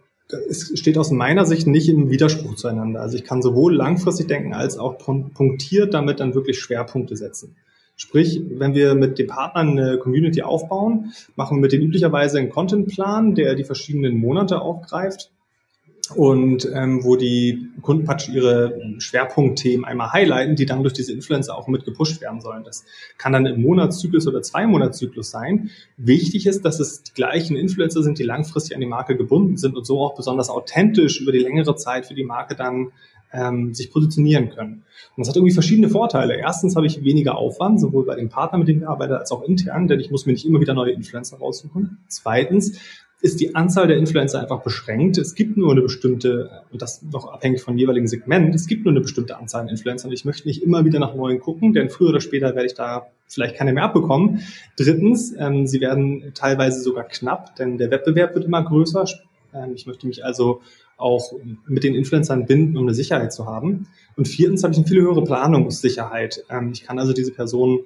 es 0.47 0.77
steht 0.77 0.99
aus 0.99 1.09
meiner 1.09 1.47
Sicht 1.47 1.65
nicht 1.65 1.89
im 1.89 2.11
Widerspruch 2.11 2.55
zueinander. 2.55 3.01
Also 3.01 3.17
ich 3.17 3.23
kann 3.23 3.41
sowohl 3.41 3.75
langfristig 3.75 4.27
denken 4.27 4.53
als 4.53 4.77
auch 4.77 4.99
punktiert 4.99 5.95
damit 5.95 6.19
dann 6.19 6.35
wirklich 6.35 6.59
Schwerpunkte 6.59 7.15
setzen. 7.15 7.55
Sprich, 7.99 8.41
wenn 8.49 8.73
wir 8.73 8.95
mit 8.95 9.19
den 9.19 9.27
Partnern 9.27 9.77
eine 9.77 9.97
Community 9.97 10.41
aufbauen, 10.41 11.12
machen 11.35 11.57
wir 11.57 11.62
mit 11.63 11.73
denen 11.73 11.83
üblicherweise 11.83 12.39
einen 12.39 12.49
Contentplan, 12.49 13.35
der 13.35 13.55
die 13.55 13.65
verschiedenen 13.65 14.17
Monate 14.17 14.62
aufgreift 14.62 15.31
und 16.15 16.65
ähm, 16.73 17.03
wo 17.03 17.17
die 17.17 17.67
Kunden 17.81 18.05
praktisch 18.05 18.29
ihre 18.29 18.79
Schwerpunktthemen 18.99 19.83
einmal 19.83 20.13
highlighten, 20.13 20.55
die 20.55 20.65
dann 20.65 20.81
durch 20.81 20.93
diese 20.93 21.12
Influencer 21.12 21.57
auch 21.57 21.67
mit 21.67 21.83
gepusht 21.83 22.21
werden 22.21 22.39
sollen. 22.39 22.63
Das 22.63 22.85
kann 23.17 23.33
dann 23.33 23.45
im 23.45 23.62
Monatszyklus 23.62 24.25
oder 24.27 24.41
zwei 24.41 24.65
Monatszyklus 24.65 25.29
sein. 25.29 25.69
Wichtig 25.97 26.47
ist, 26.47 26.63
dass 26.63 26.79
es 26.79 27.03
die 27.03 27.13
gleichen 27.13 27.57
Influencer 27.57 28.01
sind, 28.01 28.17
die 28.17 28.23
langfristig 28.23 28.75
an 28.75 28.81
die 28.81 28.88
Marke 28.88 29.17
gebunden 29.17 29.57
sind 29.57 29.75
und 29.75 29.85
so 29.85 29.99
auch 29.99 30.15
besonders 30.15 30.49
authentisch 30.49 31.19
über 31.19 31.33
die 31.33 31.39
längere 31.39 31.75
Zeit 31.75 32.05
für 32.05 32.15
die 32.15 32.23
Marke 32.23 32.55
dann 32.55 32.93
ähm, 33.31 33.73
sich 33.73 33.91
positionieren 33.91 34.49
können. 34.49 34.83
Und 35.15 35.21
das 35.21 35.29
hat 35.29 35.35
irgendwie 35.35 35.53
verschiedene 35.53 35.89
Vorteile. 35.89 36.35
Erstens 36.35 36.75
habe 36.75 36.87
ich 36.87 37.03
weniger 37.03 37.37
Aufwand, 37.37 37.79
sowohl 37.79 38.05
bei 38.05 38.15
den 38.15 38.29
Partnern, 38.29 38.59
mit 38.59 38.67
denen 38.67 38.81
wir 38.81 38.89
arbeiten, 38.89 39.13
als 39.13 39.31
auch 39.31 39.43
intern, 39.43 39.87
denn 39.87 39.99
ich 39.99 40.11
muss 40.11 40.25
mir 40.25 40.33
nicht 40.33 40.45
immer 40.45 40.61
wieder 40.61 40.73
neue 40.73 40.91
Influencer 40.91 41.37
raussuchen. 41.37 41.99
Zweitens 42.07 42.79
ist 43.21 43.41
die 43.41 43.53
Anzahl 43.53 43.87
der 43.87 43.97
Influencer 43.97 44.39
einfach 44.39 44.61
beschränkt. 44.61 45.17
Es 45.17 45.35
gibt 45.35 45.57
nur 45.57 45.71
eine 45.71 45.81
bestimmte, 45.81 46.63
und 46.71 46.81
das 46.81 47.01
noch 47.01 47.27
abhängig 47.27 47.61
vom 47.61 47.77
jeweiligen 47.77 48.07
Segment, 48.07 48.55
es 48.55 48.65
gibt 48.65 48.85
nur 48.85 48.93
eine 48.93 49.01
bestimmte 49.01 49.37
Anzahl 49.37 49.63
an 49.63 49.67
Influencern. 49.67 50.11
Ich 50.13 50.23
möchte 50.23 50.47
nicht 50.47 50.63
immer 50.63 50.85
wieder 50.85 50.99
nach 50.99 51.15
neuen 51.15 51.39
gucken, 51.39 51.73
denn 51.73 51.89
früher 51.89 52.09
oder 52.09 52.21
später 52.21 52.55
werde 52.55 52.67
ich 52.67 52.75
da 52.75 53.07
vielleicht 53.27 53.55
keine 53.55 53.73
mehr 53.73 53.83
abbekommen. 53.83 54.41
Drittens, 54.77 55.33
ähm, 55.37 55.67
sie 55.67 55.81
werden 55.81 56.31
teilweise 56.33 56.81
sogar 56.81 57.03
knapp, 57.03 57.55
denn 57.57 57.77
der 57.77 57.91
Wettbewerb 57.91 58.35
wird 58.35 58.45
immer 58.45 58.63
größer. 58.63 59.03
Ähm, 59.53 59.73
ich 59.75 59.85
möchte 59.85 60.07
mich 60.07 60.23
also 60.23 60.61
auch 60.99 61.33
mit 61.67 61.83
den 61.83 61.95
Influencern 61.95 62.45
binden, 62.45 62.77
um 62.77 62.83
eine 62.83 62.93
Sicherheit 62.93 63.33
zu 63.33 63.45
haben. 63.45 63.88
Und 64.15 64.27
viertens 64.27 64.63
habe 64.63 64.73
ich 64.73 64.79
eine 64.79 64.88
viel 64.88 65.01
höhere 65.01 65.23
Planungssicherheit. 65.23 66.43
Ähm, 66.49 66.71
ich 66.73 66.83
kann 66.83 66.99
also 66.99 67.13
diese 67.13 67.31
Person 67.31 67.79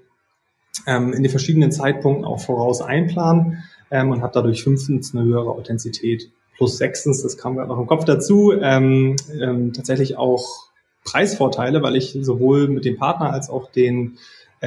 ähm, 0.87 1.13
in 1.13 1.23
den 1.23 1.29
verschiedenen 1.29 1.71
Zeitpunkten 1.71 2.25
auch 2.25 2.41
voraus 2.41 2.81
einplanen 2.81 3.63
ähm, 3.91 4.09
und 4.09 4.21
habe 4.21 4.33
dadurch 4.33 4.63
fünftens 4.63 5.13
eine 5.13 5.23
höhere 5.23 5.51
Authentizität. 5.51 6.31
Plus 6.57 6.77
sechstens, 6.77 7.21
das 7.21 7.37
kam 7.37 7.55
gerade 7.55 7.69
noch 7.69 7.79
im 7.79 7.87
Kopf 7.87 8.05
dazu, 8.05 8.53
tatsächlich 8.53 10.17
auch 10.17 10.67
Preisvorteile, 11.03 11.81
weil 11.81 11.95
ich 11.95 12.15
sowohl 12.21 12.67
mit 12.67 12.85
dem 12.85 12.95
Partner 12.95 13.31
als 13.31 13.49
auch 13.49 13.71
den 13.71 14.19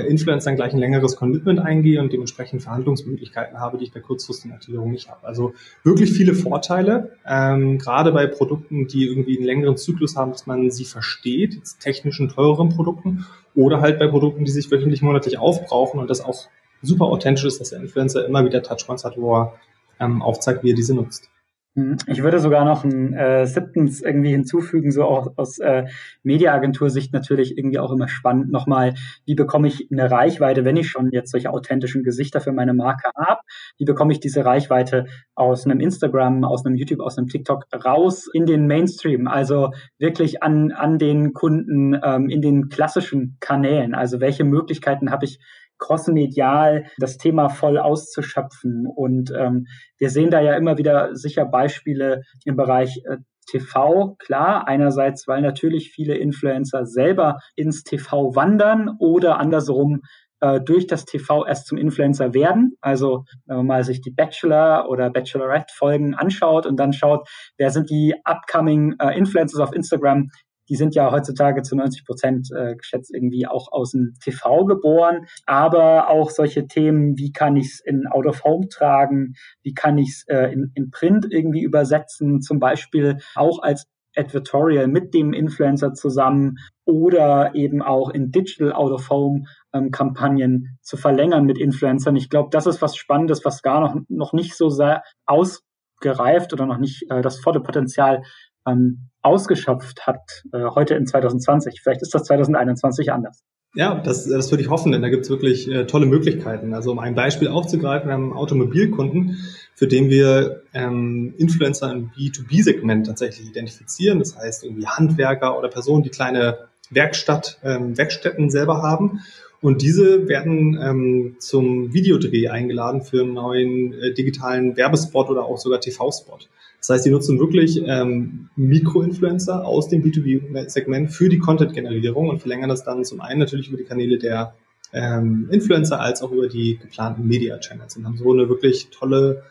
Influencern 0.03 0.57
gleich 0.57 0.73
ein 0.73 0.79
längeres 0.79 1.17
Commitment 1.17 1.59
eingehe 1.59 2.01
und 2.01 2.13
dementsprechend 2.13 2.63
Verhandlungsmöglichkeiten 2.63 3.59
habe, 3.59 3.79
die 3.79 3.85
ich 3.85 3.93
bei 3.93 4.01
kurzfristigen 4.01 4.55
Aktivierungen 4.55 4.93
nicht 4.93 5.09
habe. 5.09 5.27
Also 5.27 5.55
wirklich 5.85 6.13
viele 6.13 6.35
Vorteile, 6.35 7.13
ähm, 7.27 7.79
gerade 7.79 8.13
bei 8.13 8.27
Produkten, 8.27 8.87
die 8.87 9.07
irgendwie 9.07 9.37
einen 9.37 9.47
längeren 9.47 9.77
Zyklus 9.77 10.17
haben, 10.17 10.33
dass 10.33 10.47
man 10.47 10.71
sie 10.71 10.85
versteht, 10.85 11.61
technischen, 11.81 12.29
teureren 12.29 12.71
Produkten 12.71 13.27
oder 13.55 13.81
halt 13.81 13.99
bei 13.99 14.07
Produkten, 14.07 14.45
die 14.45 14.51
sich 14.51 14.71
wöchentlich, 14.71 15.03
monatlich 15.03 15.39
aufbrauchen 15.39 16.01
und 16.01 16.11
das 16.11 16.21
auch 16.21 16.49
super 16.83 17.07
authentisch 17.07 17.45
ist, 17.45 17.61
dass 17.61 17.71
der 17.71 17.81
Influencer 17.81 18.27
immer 18.27 18.45
wieder 18.45 18.63
Touchpoints 18.63 19.05
hat, 19.05 19.17
wo 19.17 19.37
er 19.37 19.55
ähm, 20.01 20.23
aufzeigt, 20.23 20.63
wie 20.63 20.71
er 20.71 20.77
diese 20.77 20.95
nutzt. 20.95 21.31
Hm, 21.77 21.99
ich 22.07 22.23
würde 22.23 22.41
sogar 22.41 22.65
noch 22.65 22.85
ein 22.85 23.13
äh, 23.13 23.47
siebtens 23.47 24.01
irgendwie 24.01 24.31
hinzufügen, 24.31 24.91
so 24.91 25.05
auch 25.05 25.35
aus 25.37 25.59
äh, 25.59 25.85
Mediaagentursicht 26.23 27.13
natürlich 27.13 27.59
irgendwie 27.59 27.79
auch 27.79 27.93
immer 27.93 28.09
spannend 28.09 28.51
nochmal, 28.51 28.95
wie 29.27 29.35
bekomme 29.35 29.69
ich 29.69 29.87
eine 29.93 30.11
Reichweite, 30.11 30.65
wenn 30.65 30.79
ich 30.79 30.89
schon 30.89 31.11
jetzt 31.11 31.31
solche 31.31 31.51
authentischen 31.51 32.03
Gesichter 32.03 32.41
für 32.41 32.53
meine 32.53 32.73
Marke 32.73 33.11
habe, 33.15 33.41
wie 33.77 33.85
bekomme 33.85 34.13
ich 34.13 34.21
diese 34.21 34.43
Reichweite 34.43 35.05
aus 35.35 35.67
einem 35.67 35.81
Instagram, 35.81 36.45
aus 36.45 36.65
einem 36.65 36.77
YouTube, 36.77 37.01
aus 37.01 37.19
einem 37.19 37.29
TikTok 37.29 37.67
raus 37.85 38.27
in 38.33 38.47
den 38.47 38.67
Mainstream, 38.67 39.29
also 39.29 39.73
wirklich 39.99 40.43
an, 40.43 40.73
an 40.73 40.99
den 40.99 41.35
Kunden 41.35 42.01
ähm, 42.03 42.31
in 42.31 42.41
den 42.41 42.71
klassischen 42.71 43.37
Kanälen, 43.41 43.95
also 43.95 44.21
welche 44.21 44.45
Möglichkeiten 44.45 45.11
habe 45.11 45.27
ich 45.27 45.41
crossmedial 45.79 46.87
das 46.99 47.19
Thema 47.19 47.49
voll 47.49 47.79
auszuschöpfen. 47.79 48.87
Und 48.87 49.33
ähm, 49.37 49.67
wir 49.99 50.11
sehen 50.11 50.31
da 50.31 50.41
ja 50.41 50.55
immer 50.55 50.79
wieder 50.79 51.15
sicher 51.15 51.45
Beispiele 51.45 52.23
im 52.45 52.57
Bereich 52.57 53.03
äh, 53.05 53.19
TV, 53.49 54.17
klar, 54.19 54.67
einerseits, 54.67 55.29
weil 55.29 55.41
natürlich 55.41 55.91
viele 55.91 56.17
Influencer 56.17 56.85
selber 56.85 57.39
ins 57.55 57.85
TV 57.85 58.35
wandern 58.35 58.97
oder 58.99 59.39
andersrum 59.39 60.03
äh, 60.41 60.61
durch 60.61 60.87
das 60.87 61.05
TV 61.05 61.47
erst 61.47 61.67
zum 61.67 61.79
Influencer 61.79 62.35
werden. 62.35 62.77
Also 62.81 63.25
wenn 63.47 63.59
man 63.59 63.67
mal 63.67 63.85
sich 63.85 64.01
die 64.01 64.11
Bachelor 64.11 64.89
oder 64.89 65.11
Bachelorette 65.11 65.73
Folgen 65.75 66.15
anschaut 66.15 66.67
und 66.67 66.77
dann 66.77 66.93
schaut, 66.93 67.29
wer 67.57 67.71
sind 67.71 67.89
die 67.89 68.15
upcoming 68.25 68.97
äh, 68.99 69.17
Influencers 69.17 69.61
auf 69.61 69.73
Instagram, 69.75 70.29
die 70.69 70.77
sind 70.77 70.95
ja 70.95 71.11
heutzutage 71.11 71.63
zu 71.63 71.77
90 71.77 72.05
Prozent 72.05 72.49
äh, 72.55 72.77
geschätzt 72.77 73.15
irgendwie 73.15 73.47
auch 73.47 73.71
aus 73.73 73.93
dem 73.93 74.15
TV 74.23 74.65
geboren. 74.65 75.27
Aber 75.47 76.09
auch 76.09 76.31
solche 76.31 76.67
Themen, 76.67 77.17
wie 77.17 77.33
kann 77.33 77.57
ich 77.57 77.67
es 77.67 77.81
in 77.81 78.07
Out 78.07 78.27
of 78.27 78.45
Home 78.45 78.69
tragen, 78.69 79.35
wie 79.63 79.75
kann 79.75 79.99
ich 79.99 80.09
es 80.11 80.25
äh, 80.29 80.53
in, 80.53 80.73
in 80.75 80.91
Print 80.91 81.27
irgendwie 81.31 81.63
übersetzen, 81.63 82.41
zum 82.41 82.59
Beispiel 82.59 83.19
auch 83.35 83.63
als 83.63 83.87
Advertorial 84.17 84.89
mit 84.89 85.15
dem 85.15 85.33
Influencer 85.33 85.93
zusammen 85.93 86.57
oder 86.85 87.55
eben 87.55 87.83
auch 87.83 88.11
in 88.11 88.31
Digital 88.31 88.73
Out 88.73 88.93
of 88.93 89.11
Home 89.11 89.45
ähm, 89.73 89.91
Kampagnen 89.91 90.79
zu 90.81 90.97
verlängern 90.97 91.45
mit 91.45 91.59
Influencern. 91.59 92.17
Ich 92.17 92.31
glaube, 92.31 92.49
das 92.51 92.67
ist 92.67 92.83
was 92.83 92.97
Spannendes, 92.97 93.45
was 93.45 93.63
gar 93.63 93.81
noch, 93.81 94.01
noch 94.09 94.33
nicht 94.33 94.57
so 94.57 94.69
sehr 94.71 95.03
ausgereift 95.27 96.53
oder 96.53 96.67
noch 96.67 96.79
nicht 96.79 97.11
äh, 97.11 97.21
das 97.21 97.39
volle 97.39 97.61
Potenzial 97.61 98.23
ähm, 98.67 99.09
ausgeschöpft 99.23 100.07
hat, 100.07 100.45
äh, 100.53 100.65
heute 100.75 100.95
in 100.95 101.07
2020. 101.07 101.81
Vielleicht 101.83 102.03
ist 102.03 102.15
das 102.15 102.25
2021 102.25 103.13
anders. 103.13 103.43
Ja, 103.75 103.95
das, 103.95 104.27
das 104.27 104.51
würde 104.51 104.63
ich 104.63 104.71
hoffen, 104.71 104.93
denn 104.93 105.03
da 105.03 105.11
gibt 105.11 105.25
es 105.25 105.31
wirklich 105.31 105.71
äh, 105.71 105.87
tolle 105.87 106.07
Möglichkeiten. 106.07 106.73
Also 106.73 106.93
um 106.93 106.99
ein 106.99 107.15
Beispiel 107.15 107.49
aufzugreifen, 107.49 108.09
wir 108.09 108.15
haben 108.15 108.25
einen 108.25 108.33
Automobilkunden, 108.33 109.37
für 109.75 109.87
den 109.87 110.09
wir 110.09 110.63
ähm, 110.73 111.35
Influencer 111.37 111.93
im 111.93 112.11
B2B-Segment 112.11 113.07
tatsächlich 113.07 113.51
identifizieren. 113.51 114.19
Das 114.19 114.35
heißt 114.35 114.65
irgendwie 114.65 114.87
Handwerker 114.87 115.59
oder 115.59 115.69
Personen, 115.69 116.03
die 116.03 116.09
kleine 116.09 116.59
Werkstatt, 116.89 117.59
ähm, 117.63 117.99
Werkstätten 117.99 118.49
selber 118.49 118.83
haben. 118.83 119.21
Und 119.61 119.83
diese 119.83 120.27
werden 120.27 120.79
ähm, 120.81 121.37
zum 121.39 121.93
Videodreh 121.93 122.49
eingeladen 122.49 123.03
für 123.03 123.23
einen 123.23 123.35
neuen 123.35 123.93
äh, 123.93 124.15
digitalen 124.15 124.77
Werbespot 124.79 125.29
oder 125.29 125.45
auch 125.45 125.59
sogar 125.59 125.81
TV-Spot. 125.81 126.39
Das 126.81 126.91
heißt, 126.91 127.07
die 127.07 127.11
nutzen 127.11 127.39
wirklich 127.39 127.83
ähm, 127.85 128.49
Mikroinfluencer 128.57 129.65
aus 129.65 129.89
dem 129.89 130.03
B2B-Segment 130.03 131.11
für 131.11 131.29
die 131.29 131.39
Content-Generierung 131.39 132.29
und 132.29 132.41
verlängern 132.41 132.69
das 132.69 132.85
dann 132.85 133.05
zum 133.05 133.21
einen 133.21 133.41
natürlich 133.41 133.69
über 133.69 133.79
die 133.79 133.85
Kanäle 133.85 134.19
der 134.19 134.55
ähm, 134.93 135.49
Influencer 135.51 136.01
als 136.01 136.23
auch 136.23 136.33
über 136.33 136.49
die 136.49 136.79
geplanten 136.79 137.27
Media-Channels 137.27 137.97
und 137.97 138.07
haben 138.07 138.17
so 138.17 138.33
eine 138.33 138.49
wirklich 138.49 138.89
tolle 138.91 139.43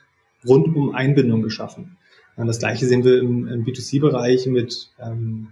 rundum 0.47 0.93
Einbindung 0.93 1.41
geschaffen. 1.41 1.97
Und 2.35 2.47
das 2.47 2.59
gleiche 2.59 2.85
sehen 2.85 3.03
wir 3.03 3.19
im, 3.19 3.47
im 3.47 3.65
B2C-Bereich 3.65 4.47
mit 4.47 4.89
ähm, 4.99 5.49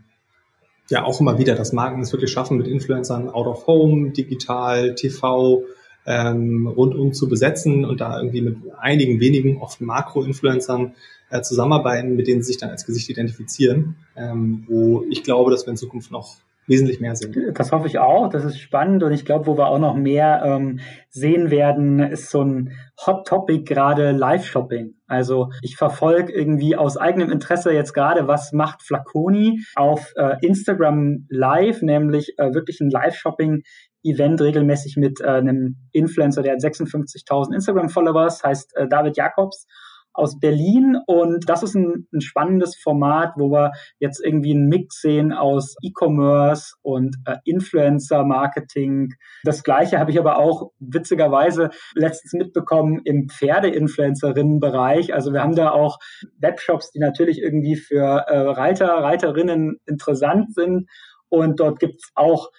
ja 0.89 1.03
auch 1.03 1.19
immer 1.21 1.37
wieder, 1.37 1.55
dass 1.55 1.73
Marken 1.73 2.01
es 2.01 2.11
wirklich 2.11 2.31
schaffen, 2.31 2.57
mit 2.57 2.67
Influencern 2.67 3.29
out 3.29 3.47
of 3.47 3.67
home, 3.67 4.11
digital, 4.11 4.95
TV, 4.95 5.63
ähm, 6.05 6.67
rundum 6.67 7.13
zu 7.13 7.29
besetzen 7.29 7.85
und 7.85 8.01
da 8.01 8.17
irgendwie 8.17 8.41
mit 8.41 8.57
einigen 8.79 9.19
wenigen, 9.19 9.61
oft 9.61 9.81
Makro-Influencern 9.81 10.93
äh, 11.29 11.41
zusammenarbeiten, 11.41 12.15
mit 12.15 12.27
denen 12.27 12.41
sie 12.41 12.47
sich 12.47 12.57
dann 12.57 12.69
als 12.69 12.85
Gesicht 12.85 13.09
identifizieren, 13.09 13.95
ähm, 14.15 14.65
wo 14.67 15.03
ich 15.09 15.23
glaube, 15.23 15.51
dass 15.51 15.65
wir 15.65 15.71
in 15.71 15.77
Zukunft 15.77 16.11
noch 16.11 16.37
wesentlich 16.67 16.99
mehr 16.99 17.15
sehen. 17.15 17.53
Das 17.55 17.71
hoffe 17.71 17.87
ich 17.87 17.99
auch. 17.99 18.29
Das 18.29 18.45
ist 18.45 18.57
spannend 18.57 19.03
und 19.03 19.11
ich 19.11 19.25
glaube, 19.25 19.47
wo 19.47 19.57
wir 19.57 19.67
auch 19.67 19.79
noch 19.79 19.95
mehr 19.95 20.43
ähm, 20.45 20.79
sehen 21.09 21.51
werden, 21.51 21.99
ist 21.99 22.29
so 22.29 22.41
ein 22.41 22.71
Hot 23.05 23.27
Topic 23.27 23.63
gerade 23.63 24.11
Live-Shopping. 24.11 24.93
Also 25.07 25.49
ich 25.61 25.75
verfolge 25.75 26.31
irgendwie 26.31 26.75
aus 26.75 26.97
eigenem 26.97 27.31
Interesse 27.31 27.73
jetzt 27.73 27.93
gerade, 27.93 28.27
was 28.27 28.53
macht 28.53 28.81
Flaconi 28.81 29.61
auf 29.75 30.13
äh, 30.15 30.37
Instagram 30.41 31.25
Live, 31.29 31.81
nämlich 31.81 32.37
äh, 32.37 32.53
wirklich 32.53 32.79
ein 32.79 32.89
Live-Shopping 32.89 33.63
Event 34.03 34.41
regelmäßig 34.41 34.97
mit 34.97 35.21
äh, 35.21 35.25
einem 35.25 35.77
Influencer, 35.91 36.43
der 36.43 36.53
hat 36.53 36.59
56.000 36.59 37.53
Instagram-Followers, 37.55 38.43
heißt 38.43 38.75
äh, 38.75 38.87
David 38.87 39.17
Jacobs 39.17 39.65
aus 40.13 40.39
Berlin 40.39 40.97
und 41.07 41.49
das 41.49 41.63
ist 41.63 41.75
ein, 41.75 42.07
ein, 42.13 42.21
spannendes 42.21 42.75
Format, 42.75 43.33
wo 43.35 43.49
wir 43.51 43.71
jetzt 43.99 44.23
irgendwie 44.23 44.51
einen 44.51 44.67
Mix 44.67 45.01
sehen 45.01 45.33
aus 45.33 45.75
E-Commerce 45.81 46.75
und 46.83 47.15
äh, 47.25 47.37
Influencer-Marketing. 47.45 49.09
Das 49.43 49.63
gleiche 49.63 49.99
habe 49.99 50.11
ich 50.11 50.19
aber 50.19 50.37
auch 50.37 50.71
witzigerweise 50.79 51.71
letztens 51.95 52.33
mitbekommen 52.33 53.01
im 53.03 53.27
Pferde-Influencerinnen-Bereich. 53.27 55.13
Also 55.13 55.33
wir 55.33 55.41
haben 55.41 55.55
da 55.55 55.71
auch 55.71 55.97
Webshops, 56.37 56.91
die 56.91 56.99
natürlich 56.99 57.41
irgendwie 57.41 57.75
für 57.75 58.25
äh, 58.27 58.37
Reiter, 58.37 58.89
Reiterinnen 58.89 59.79
interessant 59.85 60.53
sind 60.53 60.87
und 61.33 61.59
dort 61.59 61.79
gibt's 61.79 62.11
auch 62.13 62.51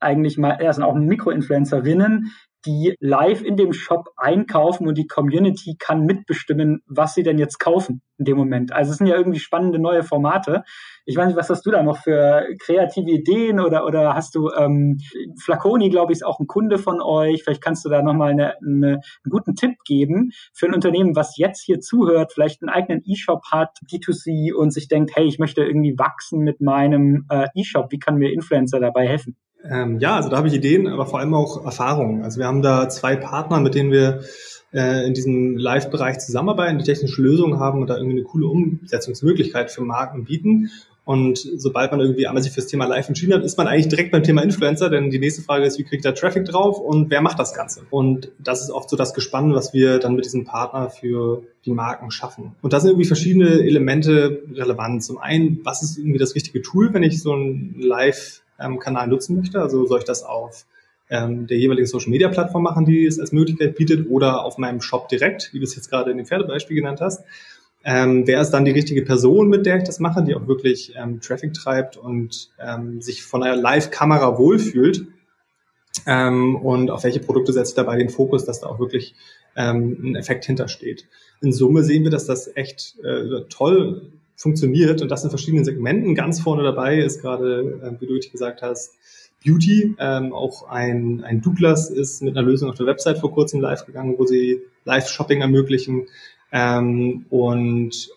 eigentlich 0.00 0.38
mal, 0.38 0.52
er 0.60 0.72
sind 0.72 0.84
auch 0.84 0.94
Mikroinfluencerinnen, 0.94 2.32
die 2.66 2.94
live 3.00 3.42
in 3.42 3.56
dem 3.56 3.72
Shop 3.72 4.10
einkaufen 4.16 4.88
und 4.88 4.98
die 4.98 5.06
Community 5.06 5.76
kann 5.78 6.04
mitbestimmen, 6.04 6.82
was 6.86 7.14
sie 7.14 7.22
denn 7.22 7.38
jetzt 7.38 7.58
kaufen 7.58 8.02
in 8.18 8.24
dem 8.24 8.36
Moment. 8.36 8.72
Also 8.72 8.90
es 8.90 8.98
sind 8.98 9.06
ja 9.06 9.16
irgendwie 9.16 9.38
spannende 9.38 9.78
neue 9.78 10.02
Formate. 10.02 10.64
Ich 11.06 11.16
weiß 11.16 11.28
nicht, 11.28 11.36
was 11.36 11.48
hast 11.50 11.64
du 11.64 11.70
da 11.70 11.82
noch 11.84 11.98
für 11.98 12.48
kreative 12.58 13.10
Ideen 13.10 13.60
oder, 13.60 13.86
oder 13.86 14.14
hast 14.14 14.34
du 14.34 14.50
ähm, 14.50 14.98
Flaconi, 15.40 15.88
glaube 15.88 16.12
ich, 16.12 16.18
ist 16.18 16.26
auch 16.26 16.40
ein 16.40 16.48
Kunde 16.48 16.78
von 16.78 17.00
euch. 17.00 17.44
Vielleicht 17.44 17.62
kannst 17.62 17.84
du 17.84 17.88
da 17.88 18.02
nochmal 18.02 18.32
eine, 18.32 18.54
eine, 18.60 18.86
einen 18.88 19.30
guten 19.30 19.54
Tipp 19.54 19.76
geben 19.86 20.32
für 20.52 20.66
ein 20.66 20.74
Unternehmen, 20.74 21.14
was 21.14 21.36
jetzt 21.36 21.64
hier 21.64 21.78
zuhört, 21.78 22.32
vielleicht 22.32 22.60
einen 22.62 22.70
eigenen 22.70 23.02
E-Shop 23.04 23.44
hat, 23.52 23.78
D2C 23.90 24.52
und 24.52 24.72
sich 24.72 24.88
denkt, 24.88 25.12
hey, 25.14 25.26
ich 25.26 25.38
möchte 25.38 25.62
irgendwie 25.62 25.96
wachsen 25.96 26.40
mit 26.40 26.60
meinem 26.60 27.26
äh, 27.30 27.46
E-Shop. 27.54 27.92
Wie 27.92 28.00
kann 28.00 28.16
mir 28.16 28.32
Influencer 28.32 28.80
dabei 28.80 29.06
helfen? 29.06 29.36
Ähm, 29.64 29.98
ja, 29.98 30.16
also 30.16 30.28
da 30.28 30.36
habe 30.36 30.48
ich 30.48 30.54
Ideen, 30.54 30.86
aber 30.86 31.06
vor 31.06 31.18
allem 31.18 31.34
auch 31.34 31.64
Erfahrungen. 31.64 32.22
Also 32.22 32.38
wir 32.38 32.46
haben 32.46 32.62
da 32.62 32.88
zwei 32.88 33.16
Partner, 33.16 33.60
mit 33.60 33.74
denen 33.74 33.90
wir 33.90 34.20
äh, 34.72 35.06
in 35.06 35.14
diesem 35.14 35.56
Live-Bereich 35.56 36.18
zusammenarbeiten, 36.18 36.78
die 36.78 36.84
technische 36.84 37.22
Lösungen 37.22 37.58
haben 37.58 37.80
und 37.80 37.88
da 37.88 37.96
irgendwie 37.96 38.18
eine 38.18 38.24
coole 38.24 38.46
Umsetzungsmöglichkeit 38.46 39.70
für 39.70 39.82
Marken 39.82 40.24
bieten. 40.24 40.70
Und 41.04 41.38
sobald 41.38 41.90
man 41.90 42.00
irgendwie 42.00 42.26
einmal 42.26 42.42
sich 42.42 42.52
fürs 42.52 42.66
Thema 42.66 42.84
Live 42.84 43.08
entschieden 43.08 43.32
hat, 43.32 43.42
ist 43.42 43.56
man 43.56 43.66
eigentlich 43.66 43.88
direkt 43.88 44.10
beim 44.10 44.22
Thema 44.22 44.42
Influencer, 44.42 44.90
denn 44.90 45.08
die 45.08 45.18
nächste 45.18 45.40
Frage 45.40 45.64
ist, 45.64 45.78
wie 45.78 45.84
kriegt 45.84 46.04
da 46.04 46.12
Traffic 46.12 46.44
drauf 46.44 46.78
und 46.78 47.10
wer 47.10 47.22
macht 47.22 47.38
das 47.38 47.54
Ganze? 47.54 47.80
Und 47.88 48.30
das 48.38 48.60
ist 48.60 48.70
oft 48.70 48.90
so 48.90 48.96
das 48.96 49.14
Gespann, 49.14 49.54
was 49.54 49.72
wir 49.72 50.00
dann 50.00 50.16
mit 50.16 50.26
diesem 50.26 50.44
Partner 50.44 50.90
für 50.90 51.44
die 51.64 51.72
Marken 51.72 52.10
schaffen. 52.10 52.56
Und 52.60 52.74
da 52.74 52.80
sind 52.80 52.90
irgendwie 52.90 53.06
verschiedene 53.06 53.62
Elemente 53.62 54.42
relevant. 54.52 55.02
Zum 55.02 55.16
einen, 55.16 55.60
was 55.64 55.82
ist 55.82 55.96
irgendwie 55.96 56.18
das 56.18 56.34
richtige 56.34 56.60
Tool, 56.60 56.92
wenn 56.92 57.02
ich 57.02 57.22
so 57.22 57.34
ein 57.34 57.76
Live 57.78 58.42
ähm, 58.58 58.78
Kanal 58.78 59.08
nutzen 59.08 59.36
möchte. 59.36 59.60
Also 59.60 59.86
soll 59.86 60.00
ich 60.00 60.04
das 60.04 60.22
auf 60.22 60.66
ähm, 61.10 61.46
der 61.46 61.58
jeweiligen 61.58 61.86
Social 61.86 62.10
Media 62.10 62.28
Plattform 62.28 62.62
machen, 62.62 62.84
die 62.84 63.06
es 63.06 63.18
als 63.18 63.32
Möglichkeit 63.32 63.76
bietet, 63.76 64.10
oder 64.10 64.44
auf 64.44 64.58
meinem 64.58 64.80
Shop 64.80 65.08
direkt, 65.08 65.52
wie 65.52 65.58
du 65.58 65.64
es 65.64 65.74
jetzt 65.74 65.90
gerade 65.90 66.10
in 66.10 66.18
dem 66.18 66.26
Pferdebeispiel 66.26 66.76
genannt 66.76 67.00
hast. 67.00 67.24
Ähm, 67.84 68.26
wer 68.26 68.40
ist 68.40 68.50
dann 68.50 68.64
die 68.64 68.72
richtige 68.72 69.02
Person, 69.02 69.48
mit 69.48 69.64
der 69.64 69.78
ich 69.78 69.84
das 69.84 70.00
mache, 70.00 70.22
die 70.22 70.34
auch 70.34 70.46
wirklich 70.46 70.94
ähm, 70.96 71.20
Traffic 71.20 71.54
treibt 71.54 71.96
und 71.96 72.50
ähm, 72.58 73.00
sich 73.00 73.22
von 73.22 73.42
einer 73.42 73.56
Live-Kamera 73.56 74.36
wohlfühlt? 74.38 75.06
Ähm, 76.06 76.56
und 76.56 76.90
auf 76.90 77.04
welche 77.04 77.20
Produkte 77.20 77.52
setze 77.52 77.70
ich 77.70 77.76
dabei 77.76 77.96
den 77.96 78.10
Fokus, 78.10 78.44
dass 78.44 78.60
da 78.60 78.66
auch 78.66 78.78
wirklich 78.78 79.14
ähm, 79.56 79.98
ein 80.02 80.16
Effekt 80.16 80.44
hintersteht. 80.44 81.06
In 81.40 81.52
Summe 81.52 81.82
sehen 81.82 82.04
wir, 82.04 82.10
dass 82.10 82.26
das 82.26 82.54
echt 82.56 82.98
äh, 83.04 83.44
toll 83.48 84.12
funktioniert 84.38 85.02
und 85.02 85.10
das 85.10 85.24
in 85.24 85.30
verschiedenen 85.30 85.64
Segmenten. 85.64 86.14
Ganz 86.14 86.40
vorne 86.40 86.62
dabei 86.62 86.98
ist 86.98 87.20
gerade, 87.20 87.80
äh, 87.82 88.00
wie 88.00 88.06
du 88.06 88.14
richtig 88.14 88.32
gesagt 88.32 88.62
hast, 88.62 88.94
Beauty. 89.44 89.96
Ähm, 89.98 90.32
auch 90.32 90.68
ein, 90.68 91.22
ein 91.24 91.42
Douglas 91.42 91.90
ist 91.90 92.22
mit 92.22 92.36
einer 92.36 92.46
Lösung 92.46 92.70
auf 92.70 92.76
der 92.76 92.86
Website 92.86 93.18
vor 93.18 93.32
kurzem 93.32 93.60
live 93.60 93.84
gegangen, 93.84 94.14
wo 94.16 94.26
sie 94.26 94.62
Live-Shopping 94.84 95.40
ermöglichen. 95.40 96.06
Ähm, 96.52 97.26
und 97.30 98.08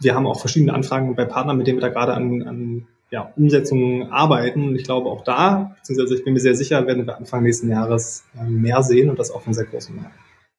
wir 0.00 0.14
haben 0.14 0.26
auch 0.26 0.40
verschiedene 0.40 0.74
Anfragen 0.74 1.14
bei 1.16 1.24
Partnern, 1.24 1.56
mit 1.56 1.66
denen 1.66 1.78
wir 1.78 1.88
da 1.88 1.88
gerade 1.88 2.14
an, 2.14 2.42
an 2.42 2.86
ja, 3.10 3.32
Umsetzungen 3.36 4.10
arbeiten. 4.12 4.68
Und 4.68 4.76
ich 4.76 4.84
glaube 4.84 5.08
auch 5.08 5.24
da, 5.24 5.74
beziehungsweise 5.78 6.16
ich 6.16 6.24
bin 6.24 6.34
mir 6.34 6.40
sehr 6.40 6.54
sicher, 6.54 6.86
werden 6.86 7.06
wir 7.06 7.16
Anfang 7.16 7.42
nächsten 7.42 7.70
Jahres 7.70 8.24
äh, 8.38 8.44
mehr 8.44 8.82
sehen 8.82 9.08
und 9.08 9.18
das 9.18 9.30
auch 9.30 9.42
von 9.42 9.54
sehr 9.54 9.64
großen 9.64 9.96
Markt. 9.96 10.14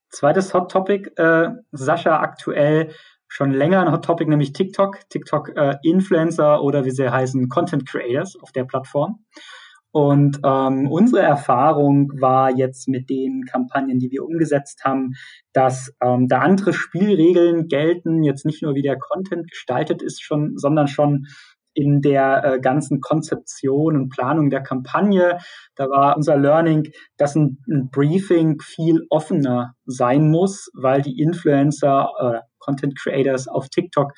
Zweites 0.09 0.53
Hot 0.53 0.71
Topic, 0.71 1.11
äh, 1.17 1.49
Sascha, 1.71 2.19
aktuell 2.19 2.91
schon 3.27 3.51
länger 3.51 3.81
ein 3.81 3.91
Hot 3.91 4.05
Topic, 4.05 4.29
nämlich 4.29 4.53
TikTok, 4.53 5.09
TikTok 5.09 5.55
äh, 5.55 5.75
Influencer 5.83 6.63
oder 6.63 6.85
wie 6.85 6.91
sie 6.91 7.09
heißen, 7.09 7.49
Content 7.49 7.87
Creators 7.87 8.35
auf 8.41 8.51
der 8.51 8.65
Plattform. 8.65 9.25
Und 9.91 10.41
ähm, 10.43 10.91
unsere 10.91 11.21
Erfahrung 11.21 12.11
war 12.19 12.53
jetzt 12.53 12.89
mit 12.89 13.09
den 13.09 13.45
Kampagnen, 13.45 13.97
die 13.97 14.11
wir 14.11 14.25
umgesetzt 14.25 14.83
haben, 14.83 15.13
dass 15.53 15.93
ähm, 16.01 16.27
da 16.27 16.39
andere 16.39 16.73
Spielregeln 16.73 17.69
gelten, 17.69 18.21
jetzt 18.21 18.45
nicht 18.45 18.61
nur 18.61 18.75
wie 18.75 18.81
der 18.81 18.99
Content 18.99 19.49
gestaltet 19.49 20.01
ist, 20.01 20.21
schon, 20.21 20.57
sondern 20.57 20.89
schon 20.89 21.27
in 21.75 22.01
der 22.01 22.43
äh, 22.43 22.59
ganzen 22.59 23.01
Konzeption 23.01 23.95
und 23.95 24.09
Planung 24.09 24.49
der 24.49 24.63
Kampagne. 24.63 25.37
Da 25.75 25.89
war 25.89 26.15
unser 26.15 26.37
Learning, 26.37 26.89
dass 27.17 27.35
ein, 27.35 27.59
ein 27.69 27.89
Briefing 27.91 28.59
viel 28.61 29.05
offener 29.09 29.75
sein 29.85 30.31
muss, 30.31 30.69
weil 30.73 31.01
die 31.01 31.19
Influencer, 31.19 32.09
äh, 32.19 32.39
Content 32.59 32.97
Creators 32.97 33.47
auf 33.47 33.69
TikTok 33.69 34.13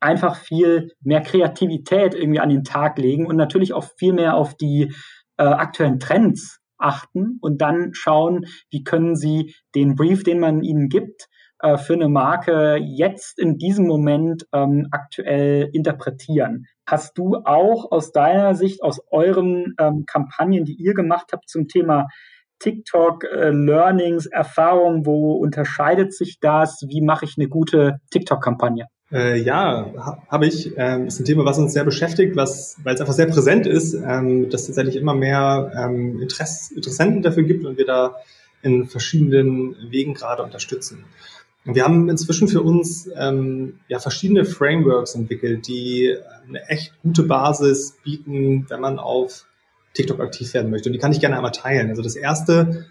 einfach 0.00 0.36
viel 0.36 0.92
mehr 1.00 1.20
Kreativität 1.20 2.14
irgendwie 2.14 2.40
an 2.40 2.48
den 2.48 2.64
Tag 2.64 2.98
legen 2.98 3.26
und 3.26 3.36
natürlich 3.36 3.74
auch 3.74 3.84
viel 3.98 4.12
mehr 4.12 4.34
auf 4.34 4.54
die 4.54 4.94
äh, 5.36 5.44
aktuellen 5.44 5.98
Trends 5.98 6.60
achten 6.78 7.38
und 7.40 7.60
dann 7.60 7.90
schauen, 7.92 8.46
wie 8.70 8.84
können 8.84 9.16
sie 9.16 9.54
den 9.74 9.94
Brief, 9.94 10.22
den 10.22 10.40
man 10.40 10.62
ihnen 10.62 10.88
gibt, 10.88 11.28
äh, 11.60 11.78
für 11.78 11.94
eine 11.94 12.08
Marke 12.08 12.76
jetzt 12.76 13.38
in 13.38 13.58
diesem 13.58 13.86
Moment 13.86 14.46
ähm, 14.52 14.88
aktuell 14.90 15.70
interpretieren. 15.72 16.66
Hast 16.86 17.16
du 17.18 17.36
auch 17.44 17.90
aus 17.90 18.12
deiner 18.12 18.54
Sicht, 18.54 18.82
aus 18.82 19.00
euren 19.10 19.74
ähm, 19.80 20.04
Kampagnen, 20.06 20.64
die 20.64 20.74
ihr 20.74 20.94
gemacht 20.94 21.30
habt 21.32 21.48
zum 21.48 21.68
Thema 21.68 22.08
TikTok, 22.58 23.24
äh, 23.24 23.50
Learnings, 23.50 24.26
Erfahrungen, 24.26 25.06
wo 25.06 25.32
unterscheidet 25.34 26.14
sich 26.14 26.40
das? 26.40 26.84
Wie 26.88 27.02
mache 27.02 27.24
ich 27.24 27.34
eine 27.38 27.48
gute 27.48 28.00
TikTok-Kampagne? 28.10 28.86
Äh, 29.12 29.40
ja, 29.40 29.92
ha, 29.96 30.22
habe 30.28 30.46
ich. 30.46 30.72
Ähm, 30.76 31.06
ist 31.06 31.20
ein 31.20 31.24
Thema, 31.24 31.44
was 31.44 31.58
uns 31.58 31.72
sehr 31.72 31.84
beschäftigt, 31.84 32.34
weil 32.34 32.44
es 32.44 32.76
einfach 32.84 33.12
sehr 33.12 33.26
präsent 33.26 33.66
ist, 33.66 33.94
ähm, 33.94 34.50
dass 34.50 34.66
tatsächlich 34.66 34.96
immer 34.96 35.14
mehr 35.14 35.72
ähm, 35.76 36.20
Interess 36.20 36.70
Interessenten 36.70 37.22
dafür 37.22 37.44
gibt 37.44 37.64
und 37.64 37.78
wir 37.78 37.86
da 37.86 38.16
in 38.62 38.86
verschiedenen 38.86 39.76
Wegen 39.90 40.14
gerade 40.14 40.42
unterstützen. 40.42 41.04
Wir 41.74 41.84
haben 41.84 42.08
inzwischen 42.08 42.48
für 42.48 42.62
uns 42.62 43.10
ähm, 43.16 43.80
ja 43.88 43.98
verschiedene 43.98 44.44
Frameworks 44.44 45.14
entwickelt, 45.14 45.66
die 45.66 46.16
eine 46.48 46.68
echt 46.68 46.92
gute 47.02 47.24
Basis 47.24 47.96
bieten, 48.04 48.66
wenn 48.68 48.80
man 48.80 48.98
auf 48.98 49.46
TikTok 49.94 50.20
aktiv 50.20 50.54
werden 50.54 50.70
möchte. 50.70 50.88
Und 50.88 50.92
die 50.92 50.98
kann 50.98 51.12
ich 51.12 51.20
gerne 51.20 51.36
einmal 51.36 51.52
teilen. 51.52 51.90
Also 51.90 52.02
das 52.02 52.16
erste 52.16 52.86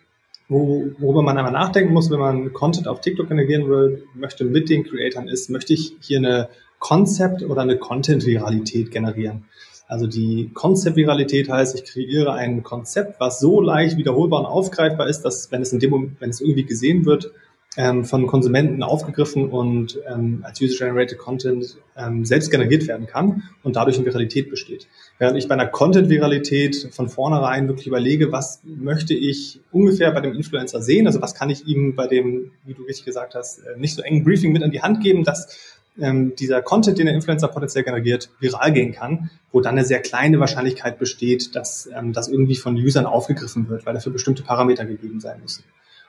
wo, 0.47 0.91
worüber 0.99 1.23
man 1.23 1.37
einmal 1.37 1.53
nachdenken 1.53 1.93
muss, 1.93 2.11
wenn 2.11 2.19
man 2.19 2.53
Content 2.53 2.87
auf 2.87 3.01
TikTok 3.01 3.29
generieren 3.29 3.67
will, 3.69 4.03
möchte 4.13 4.45
mit 4.45 4.69
den 4.69 4.83
Creatoren 4.83 5.27
ist, 5.27 5.49
möchte 5.49 5.73
ich 5.73 5.95
hier 6.01 6.19
eine 6.19 6.49
Konzept- 6.79 7.43
oder 7.43 7.61
eine 7.61 7.77
Content-Viralität 7.77 8.91
generieren. 8.91 9.45
Also 9.87 10.07
die 10.07 10.51
Konzept-Viralität 10.53 11.49
heißt, 11.49 11.75
ich 11.75 11.85
kreiere 11.85 12.33
ein 12.33 12.63
Konzept, 12.63 13.19
was 13.19 13.39
so 13.39 13.61
leicht 13.61 13.97
wiederholbar 13.97 14.41
und 14.41 14.45
aufgreifbar 14.45 15.07
ist, 15.07 15.21
dass 15.21 15.51
wenn 15.51 15.61
es 15.61 15.73
in 15.73 15.79
dem 15.79 16.15
wenn 16.19 16.29
es 16.29 16.41
irgendwie 16.41 16.65
gesehen 16.65 17.05
wird, 17.05 17.31
ähm, 17.77 18.05
von 18.05 18.27
Konsumenten 18.27 18.83
aufgegriffen 18.83 19.49
und 19.49 19.99
ähm, 20.07 20.39
als 20.43 20.61
User-Generated 20.61 21.17
Content 21.17 21.77
ähm, 21.97 22.25
selbst 22.25 22.51
generiert 22.51 22.87
werden 22.87 23.07
kann 23.07 23.43
und 23.63 23.75
dadurch 23.75 23.97
eine 23.97 24.05
Viralität 24.05 24.49
besteht. 24.49 24.87
Während 25.17 25.37
ich 25.37 25.47
bei 25.47 25.55
einer 25.55 25.67
Content-Viralität 25.67 26.89
von 26.91 27.09
vornherein 27.09 27.67
wirklich 27.67 27.87
überlege, 27.87 28.31
was 28.31 28.61
möchte 28.63 29.13
ich 29.13 29.59
ungefähr 29.71 30.11
bei 30.11 30.21
dem 30.21 30.33
Influencer 30.33 30.81
sehen, 30.81 31.07
also 31.07 31.21
was 31.21 31.35
kann 31.35 31.49
ich 31.49 31.67
ihm 31.67 31.95
bei 31.95 32.07
dem, 32.07 32.51
wie 32.65 32.73
du 32.73 32.83
richtig 32.83 33.05
gesagt 33.05 33.35
hast, 33.35 33.59
äh, 33.59 33.77
nicht 33.77 33.95
so 33.95 34.01
engen 34.01 34.23
Briefing 34.23 34.51
mit 34.51 34.63
an 34.63 34.71
die 34.71 34.81
Hand 34.81 35.03
geben, 35.03 35.23
dass 35.23 35.75
ähm, 35.99 36.35
dieser 36.35 36.61
Content, 36.61 36.97
den 36.97 37.05
der 37.05 37.15
Influencer 37.15 37.47
potenziell 37.47 37.83
generiert, 37.83 38.29
viral 38.39 38.73
gehen 38.73 38.91
kann, 38.91 39.29
wo 39.51 39.61
dann 39.61 39.75
eine 39.75 39.85
sehr 39.85 40.01
kleine 40.01 40.39
Wahrscheinlichkeit 40.39 40.99
besteht, 40.99 41.55
dass 41.55 41.89
ähm, 41.95 42.13
das 42.13 42.27
irgendwie 42.27 42.55
von 42.55 42.75
Usern 42.75 43.05
aufgegriffen 43.05 43.69
wird, 43.69 43.85
weil 43.85 43.93
dafür 43.93 44.11
bestimmte 44.11 44.43
Parameter 44.43 44.85
gegeben 44.85 45.19
sein 45.19 45.41
müssen. 45.41 45.63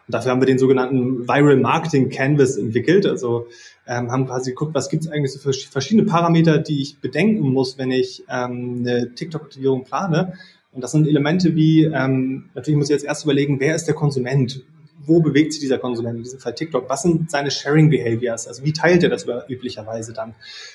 Und 0.07 0.15
dafür 0.15 0.31
haben 0.31 0.41
wir 0.41 0.47
den 0.47 0.59
sogenannten 0.59 1.27
Viral 1.27 1.57
Marketing 1.57 2.11
Canvas 2.11 2.57
entwickelt. 2.57 3.07
Also 3.07 3.49
ähm, 3.87 4.11
haben 4.11 4.27
quasi 4.27 4.51
geguckt, 4.51 4.75
was 4.75 4.89
gibt 4.89 5.05
es 5.05 5.11
eigentlich 5.11 5.33
so 5.33 5.39
für 5.39 5.53
verschiedene 5.53 6.07
Parameter, 6.07 6.59
die 6.59 6.81
ich 6.81 6.99
bedenken 7.01 7.51
muss, 7.51 7.77
wenn 7.77 7.91
ich 7.91 8.25
ähm, 8.29 8.79
eine 8.81 9.15
TikTok-Aktivierung 9.15 9.85
plane. 9.85 10.35
Und 10.73 10.83
das 10.83 10.93
sind 10.93 11.09
Elemente 11.09 11.57
wie, 11.57 11.85
ähm, 11.85 12.51
natürlich 12.55 12.79
muss 12.79 12.89
ich 12.89 12.95
jetzt 12.95 13.05
erst 13.05 13.25
überlegen, 13.25 13.59
wer 13.59 13.75
ist 13.75 13.87
der 13.87 13.95
Konsument? 13.95 14.63
Wo 15.05 15.21
bewegt 15.21 15.53
sich 15.53 15.61
dieser 15.61 15.79
Konsument, 15.79 16.19
in 16.19 16.23
diesem 16.23 16.41
Fall 16.41 16.55
TikTok? 16.55 16.89
Was 16.89 17.03
sind 17.03 17.31
seine 17.31 17.51
Sharing 17.51 17.91
Behaviors? 17.91 18.47
Also 18.47 18.65
wie 18.65 18.73
teilt 18.73 19.03
er 19.03 19.09
das 19.09 19.27
üblicherweise 19.49 20.13
dann? 20.13 20.35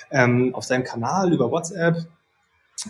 Ähm, 0.10 0.56
auf 0.56 0.64
seinem 0.64 0.84
Kanal, 0.84 1.34
über 1.34 1.52
WhatsApp, 1.52 2.08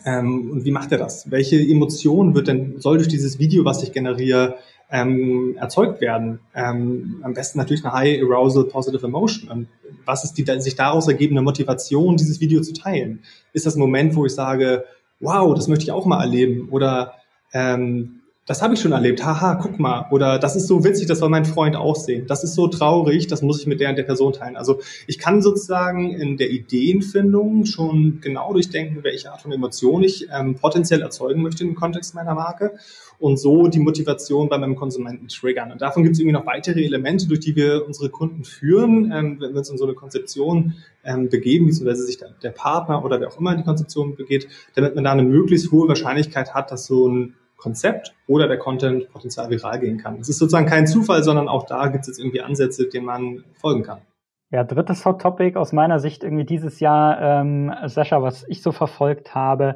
ähm, 0.06 0.52
und 0.52 0.66
wie 0.66 0.72
macht 0.72 0.92
er 0.92 0.98
das? 0.98 1.30
Welche 1.30 1.58
Emotionen 1.58 2.34
wird 2.34 2.48
denn, 2.48 2.80
soll 2.80 2.98
durch 2.98 3.10
dieses 3.10 3.40
Video, 3.40 3.66
was 3.66 3.84
ich 3.84 3.92
generiere, 3.92 4.56
ähm, 4.92 5.56
erzeugt 5.58 6.02
werden. 6.02 6.40
Ähm, 6.54 7.22
am 7.24 7.34
besten 7.34 7.58
natürlich 7.58 7.84
eine 7.86 7.94
High 7.94 8.22
Arousal 8.24 8.66
Positive 8.66 9.06
Emotion. 9.06 9.50
Und 9.50 9.68
was 10.06 10.24
ist 10.24 10.34
die 10.34 10.46
sich 10.62 10.76
daraus 10.76 11.08
ergebende 11.08 11.42
Motivation, 11.42 12.18
dieses 12.18 12.42
Video 12.42 12.62
zu 12.62 12.74
teilen? 12.74 13.24
Ist 13.54 13.66
das 13.66 13.76
ein 13.76 13.80
Moment, 13.80 14.16
wo 14.16 14.26
ich 14.26 14.34
sage, 14.34 14.86
wow, 15.20 15.54
das 15.56 15.68
möchte 15.68 15.84
ich 15.84 15.92
auch 15.92 16.06
mal 16.06 16.22
erleben? 16.22 16.70
Oder 16.70 17.14
ähm, 17.54 18.21
das 18.48 18.64
habe 18.64 18.74
ich 18.74 18.82
schon 18.82 18.92
erlebt, 18.92 19.24
haha, 19.24 19.56
guck 19.56 19.80
mal. 19.80 20.08
Oder 20.10 20.40
das 20.40 20.56
ist 20.56 20.68
so 20.68 20.84
witzig, 20.84 21.06
das 21.06 21.20
soll 21.20 21.30
mein 21.30 21.46
Freund 21.46 21.76
auch 21.76 21.96
sehen. 21.96 22.26
Das 22.26 22.44
ist 22.44 22.56
so 22.56 22.68
traurig, 22.68 23.28
das 23.28 23.44
muss 23.44 23.62
ich 23.62 23.68
mit 23.68 23.80
der 23.80 23.90
und 23.90 23.98
der 23.98 24.04
Person 24.04 24.34
teilen. 24.34 24.58
Also 24.58 24.82
ich 25.06 25.20
kann 25.20 25.44
sozusagen 25.44 26.12
in 26.12 26.38
der 26.38 26.50
Ideenfindung 26.50 27.66
schon 27.66 28.20
genau 28.20 28.52
durchdenken, 28.52 29.04
welche 29.04 29.32
Art 29.32 29.42
von 29.42 29.52
Emotion 29.52 30.04
ich 30.04 30.28
ähm, 30.34 30.56
potenziell 30.56 31.02
erzeugen 31.02 31.44
möchte 31.44 31.64
im 31.64 31.76
Kontext 31.76 32.16
meiner 32.16 32.34
Marke 32.34 32.74
und 33.20 33.38
so 33.38 33.68
die 33.68 33.80
Motivation 33.80 34.50
bei 34.50 34.58
meinem 34.58 34.76
Konsumenten 34.76 35.28
triggern. 35.28 35.72
Und 35.72 35.84
davon 35.84 36.02
gibt 36.02 36.16
es 36.16 36.20
irgendwie 36.20 36.34
noch 36.34 36.48
weitere 36.48 36.84
Elemente, 36.84 37.28
durch 37.28 37.42
die 37.42 37.56
wir 37.56 37.86
unsere 37.86 38.10
Kunden 38.10 38.44
führen, 38.44 39.12
ähm, 39.14 39.38
wenn 39.40 39.52
wir 39.52 39.60
uns 39.60 39.70
in 39.70 39.78
so 39.78 39.86
eine 39.86 39.94
Konzeption 39.94 40.74
ähm, 41.04 41.30
begeben, 41.30 41.68
beziehungsweise 41.68 42.04
sich 42.04 42.18
der, 42.18 42.34
der 42.42 42.50
Partner 42.50 43.06
oder 43.06 43.22
wer 43.22 43.28
auch 43.28 43.40
immer 43.40 43.52
in 43.52 43.60
die 43.60 43.64
Konzeption 43.64 44.16
begeht, 44.16 44.48
damit 44.74 44.96
man 44.96 45.04
da 45.04 45.12
eine 45.12 45.24
möglichst 45.24 45.72
hohe 45.72 45.88
Wahrscheinlichkeit 45.88 46.56
hat, 46.56 46.72
dass 46.72 46.88
so 46.88 47.08
ein 47.08 47.36
Konzept 47.62 48.14
oder 48.28 48.48
der 48.48 48.58
Content 48.58 49.10
potenziell 49.12 49.50
viral 49.50 49.80
gehen 49.80 49.98
kann. 49.98 50.20
Es 50.20 50.30
ist 50.30 50.40
sozusagen 50.40 50.66
kein 50.66 50.88
Zufall, 50.88 51.24
sondern 51.24 51.48
auch 51.48 51.66
da 51.66 51.88
gibt 51.88 52.02
es 52.02 52.08
jetzt 52.08 52.20
irgendwie 52.20 52.42
Ansätze, 52.42 52.90
denen 52.90 53.06
man 53.06 53.44
folgen 53.54 53.84
kann. 53.84 54.02
Ja, 54.50 54.66
drittes 54.66 55.06
Hot 55.06 55.22
Topic 55.22 55.58
aus 55.58 55.72
meiner 55.72 56.00
Sicht 56.00 56.24
irgendwie 56.24 56.44
dieses 56.44 56.82
Jahr, 56.82 57.22
ähm, 57.22 57.74
Sascha, 57.86 58.22
was 58.22 58.46
ich 58.50 58.62
so 58.62 58.74
verfolgt 58.74 59.34
habe, 59.34 59.76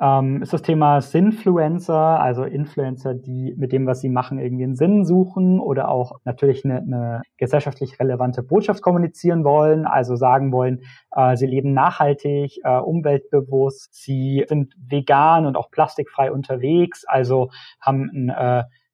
ähm, 0.00 0.42
ist 0.42 0.52
das 0.52 0.62
Thema 0.62 1.00
Sinfluencer, 1.00 2.20
also 2.20 2.44
Influencer, 2.44 3.14
die 3.14 3.54
mit 3.56 3.72
dem, 3.72 3.86
was 3.86 4.00
sie 4.00 4.08
machen, 4.08 4.38
irgendwie 4.38 4.64
einen 4.64 4.76
Sinn 4.76 5.04
suchen 5.04 5.60
oder 5.60 5.88
auch 5.88 6.18
natürlich 6.24 6.64
eine, 6.64 6.78
eine 6.78 7.22
gesellschaftlich 7.36 7.98
relevante 8.00 8.42
Botschaft 8.42 8.82
kommunizieren 8.82 9.44
wollen, 9.44 9.86
also 9.86 10.16
sagen 10.16 10.52
wollen, 10.52 10.82
äh, 11.14 11.36
sie 11.36 11.46
leben 11.46 11.72
nachhaltig, 11.74 12.58
äh, 12.64 12.78
umweltbewusst, 12.78 13.94
sie 13.94 14.44
sind 14.48 14.74
vegan 14.78 15.46
und 15.46 15.56
auch 15.56 15.70
plastikfrei 15.70 16.32
unterwegs, 16.32 17.04
also 17.06 17.50
haben 17.80 18.10
einen, 18.10 18.28
äh, 18.30 18.32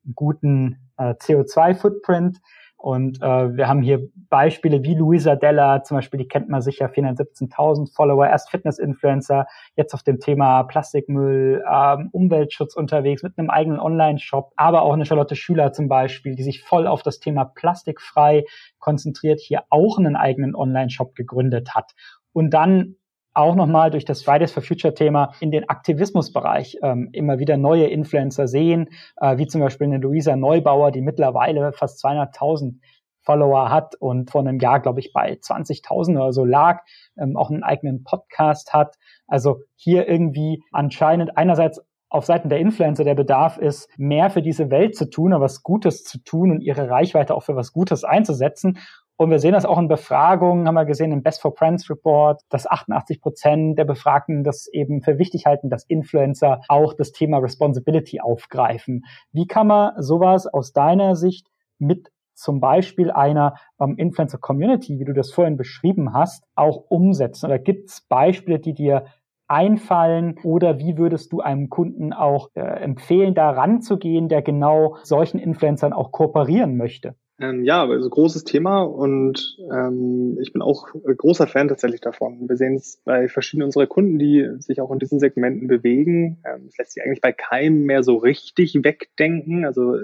einen 0.04 0.14
guten 0.14 0.90
äh, 0.96 1.14
CO2-Footprint 1.14 2.38
und 2.78 3.20
äh, 3.20 3.56
wir 3.56 3.66
haben 3.66 3.82
hier 3.82 4.08
Beispiele 4.30 4.84
wie 4.84 4.94
Luisa 4.94 5.34
Della, 5.34 5.82
zum 5.82 5.96
Beispiel, 5.96 6.18
die 6.18 6.28
kennt 6.28 6.48
man 6.48 6.62
sicher, 6.62 6.86
417.000 6.86 7.92
Follower, 7.92 8.24
erst 8.24 8.50
Fitness-Influencer, 8.50 9.48
jetzt 9.74 9.94
auf 9.94 10.04
dem 10.04 10.20
Thema 10.20 10.62
Plastikmüll, 10.62 11.64
ähm, 11.68 12.08
Umweltschutz 12.12 12.76
unterwegs 12.76 13.24
mit 13.24 13.36
einem 13.36 13.50
eigenen 13.50 13.80
Online-Shop, 13.80 14.52
aber 14.54 14.82
auch 14.82 14.92
eine 14.92 15.06
Charlotte 15.06 15.34
Schüler 15.34 15.72
zum 15.72 15.88
Beispiel, 15.88 16.36
die 16.36 16.44
sich 16.44 16.62
voll 16.62 16.86
auf 16.86 17.02
das 17.02 17.18
Thema 17.18 17.46
plastikfrei 17.46 18.44
konzentriert, 18.78 19.40
hier 19.40 19.64
auch 19.70 19.98
einen 19.98 20.14
eigenen 20.14 20.54
Online-Shop 20.54 21.16
gegründet 21.16 21.74
hat. 21.74 21.94
Und 22.32 22.50
dann 22.54 22.94
auch 23.38 23.54
nochmal 23.54 23.90
durch 23.90 24.04
das 24.04 24.22
Fridays 24.22 24.52
for 24.52 24.62
Future 24.62 24.94
Thema 24.94 25.32
in 25.40 25.50
den 25.50 25.68
Aktivismusbereich 25.68 26.78
ähm, 26.82 27.08
immer 27.12 27.38
wieder 27.38 27.56
neue 27.56 27.86
Influencer 27.86 28.48
sehen, 28.48 28.90
äh, 29.16 29.38
wie 29.38 29.46
zum 29.46 29.60
Beispiel 29.60 29.86
eine 29.86 29.98
Luisa 29.98 30.36
Neubauer, 30.36 30.90
die 30.90 31.00
mittlerweile 31.00 31.72
fast 31.72 32.04
200.000 32.04 32.80
Follower 33.22 33.70
hat 33.70 33.94
und 33.94 34.30
vor 34.30 34.40
einem 34.40 34.58
Jahr, 34.58 34.80
glaube 34.80 35.00
ich, 35.00 35.12
bei 35.12 35.34
20.000 35.34 36.16
oder 36.16 36.32
so 36.32 36.44
lag, 36.44 36.80
ähm, 37.16 37.36
auch 37.36 37.50
einen 37.50 37.62
eigenen 37.62 38.02
Podcast 38.02 38.72
hat. 38.72 38.96
Also 39.26 39.60
hier 39.76 40.08
irgendwie 40.08 40.62
anscheinend 40.72 41.36
einerseits 41.36 41.80
auf 42.10 42.24
Seiten 42.24 42.48
der 42.48 42.58
Influencer 42.58 43.04
der 43.04 43.14
Bedarf 43.14 43.58
ist, 43.58 43.88
mehr 43.98 44.30
für 44.30 44.42
diese 44.42 44.70
Welt 44.70 44.96
zu 44.96 45.10
tun, 45.10 45.32
aber 45.32 45.44
was 45.44 45.62
Gutes 45.62 46.04
zu 46.04 46.18
tun 46.24 46.50
und 46.50 46.60
ihre 46.62 46.88
Reichweite 46.88 47.34
auch 47.34 47.42
für 47.42 47.54
was 47.54 47.72
Gutes 47.72 48.02
einzusetzen. 48.02 48.78
Und 49.20 49.30
wir 49.30 49.40
sehen 49.40 49.52
das 49.52 49.66
auch 49.66 49.78
in 49.78 49.88
Befragungen, 49.88 50.68
haben 50.68 50.76
wir 50.76 50.84
gesehen 50.84 51.10
im 51.10 51.24
Best 51.24 51.42
for 51.42 51.52
Friends 51.52 51.90
Report, 51.90 52.40
dass 52.50 52.70
88 52.70 53.20
Prozent 53.20 53.76
der 53.76 53.84
Befragten 53.84 54.44
das 54.44 54.68
eben 54.68 55.02
für 55.02 55.18
wichtig 55.18 55.44
halten, 55.44 55.70
dass 55.70 55.82
Influencer 55.82 56.60
auch 56.68 56.94
das 56.94 57.10
Thema 57.10 57.38
Responsibility 57.38 58.20
aufgreifen. 58.20 59.06
Wie 59.32 59.48
kann 59.48 59.66
man 59.66 60.00
sowas 60.00 60.46
aus 60.46 60.72
deiner 60.72 61.16
Sicht 61.16 61.48
mit 61.80 62.12
zum 62.34 62.60
Beispiel 62.60 63.10
einer 63.10 63.56
ähm, 63.80 63.96
Influencer 63.96 64.38
Community, 64.38 65.00
wie 65.00 65.04
du 65.04 65.14
das 65.14 65.32
vorhin 65.32 65.56
beschrieben 65.56 66.12
hast, 66.12 66.44
auch 66.54 66.84
umsetzen? 66.88 67.46
Oder 67.46 67.58
gibt 67.58 67.90
es 67.90 68.02
Beispiele, 68.02 68.60
die 68.60 68.72
dir 68.72 69.06
einfallen? 69.48 70.38
Oder 70.44 70.78
wie 70.78 70.96
würdest 70.96 71.32
du 71.32 71.40
einem 71.40 71.70
Kunden 71.70 72.12
auch 72.12 72.50
äh, 72.54 72.60
empfehlen, 72.60 73.34
da 73.34 73.50
ranzugehen, 73.50 74.28
der 74.28 74.42
genau 74.42 74.96
solchen 75.02 75.40
Influencern 75.40 75.92
auch 75.92 76.12
kooperieren 76.12 76.76
möchte? 76.76 77.16
Ähm, 77.40 77.64
ja, 77.64 77.86
also 77.86 78.10
großes 78.10 78.42
Thema 78.42 78.82
und 78.82 79.56
ähm, 79.70 80.38
ich 80.40 80.52
bin 80.52 80.60
auch 80.60 80.88
großer 80.92 81.46
Fan 81.46 81.68
tatsächlich 81.68 82.00
davon. 82.00 82.48
Wir 82.48 82.56
sehen 82.56 82.74
es 82.74 83.00
bei 83.04 83.28
verschiedenen 83.28 83.66
unserer 83.66 83.86
Kunden, 83.86 84.18
die 84.18 84.48
sich 84.58 84.80
auch 84.80 84.90
in 84.90 84.98
diesen 84.98 85.20
Segmenten 85.20 85.68
bewegen. 85.68 86.42
Ähm, 86.44 86.66
es 86.66 86.76
lässt 86.78 86.92
sich 86.94 87.04
eigentlich 87.04 87.20
bei 87.20 87.32
keinem 87.32 87.84
mehr 87.84 88.02
so 88.02 88.16
richtig 88.16 88.82
wegdenken. 88.82 89.64
Also 89.64 89.98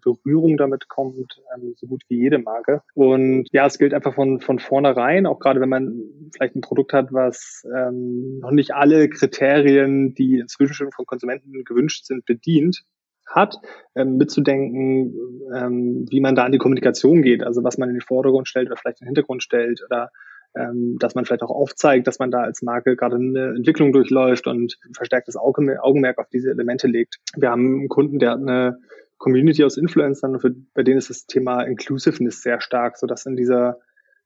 Berührung 0.00 0.56
damit 0.56 0.88
kommt 0.88 1.42
ähm, 1.54 1.74
so 1.76 1.86
gut 1.86 2.04
wie 2.08 2.20
jede 2.20 2.38
Marke. 2.38 2.80
Und 2.94 3.48
ja, 3.52 3.66
es 3.66 3.78
gilt 3.78 3.92
einfach 3.92 4.14
von, 4.14 4.40
von 4.40 4.58
vornherein, 4.58 5.26
auch 5.26 5.40
gerade 5.40 5.60
wenn 5.60 5.68
man 5.68 6.02
vielleicht 6.34 6.56
ein 6.56 6.62
Produkt 6.62 6.94
hat, 6.94 7.12
was 7.12 7.66
ähm, 7.76 8.38
noch 8.38 8.50
nicht 8.50 8.74
alle 8.74 9.10
Kriterien, 9.10 10.14
die 10.14 10.38
inzwischen 10.38 10.72
schon 10.72 10.92
von 10.92 11.04
Konsumenten 11.04 11.64
gewünscht 11.64 12.06
sind, 12.06 12.24
bedient, 12.24 12.84
hat, 13.28 13.56
ähm, 13.94 14.16
mitzudenken, 14.16 15.14
ähm, 15.54 16.06
wie 16.10 16.20
man 16.20 16.34
da 16.34 16.44
an 16.44 16.52
die 16.52 16.58
Kommunikation 16.58 17.22
geht, 17.22 17.42
also 17.42 17.64
was 17.64 17.78
man 17.78 17.88
in 17.88 17.96
den 17.96 18.02
Vordergrund 18.02 18.48
stellt 18.48 18.68
oder 18.68 18.76
vielleicht 18.76 19.00
in 19.00 19.04
den 19.04 19.08
Hintergrund 19.08 19.42
stellt 19.42 19.82
oder 19.84 20.10
ähm, 20.56 20.96
dass 20.98 21.14
man 21.14 21.24
vielleicht 21.24 21.42
auch 21.42 21.50
aufzeigt, 21.50 22.06
dass 22.06 22.18
man 22.18 22.30
da 22.30 22.40
als 22.40 22.62
Marke 22.62 22.96
gerade 22.96 23.16
eine 23.16 23.54
Entwicklung 23.54 23.92
durchläuft 23.92 24.46
und 24.46 24.78
verstärktes 24.94 25.36
Augenmerk 25.36 26.18
auf 26.18 26.28
diese 26.30 26.50
Elemente 26.50 26.86
legt. 26.86 27.18
Wir 27.36 27.50
haben 27.50 27.80
einen 27.80 27.88
Kunden, 27.88 28.18
der 28.18 28.30
hat 28.30 28.40
eine 28.40 28.78
Community 29.18 29.64
aus 29.64 29.76
Influencern, 29.76 30.38
für, 30.40 30.54
bei 30.74 30.82
denen 30.82 30.98
ist 30.98 31.10
das 31.10 31.26
Thema 31.26 31.62
Inclusiveness 31.62 32.40
sehr 32.40 32.60
stark, 32.60 32.96
so 32.96 33.06
dass 33.06 33.26
in 33.26 33.36
dieser 33.36 33.78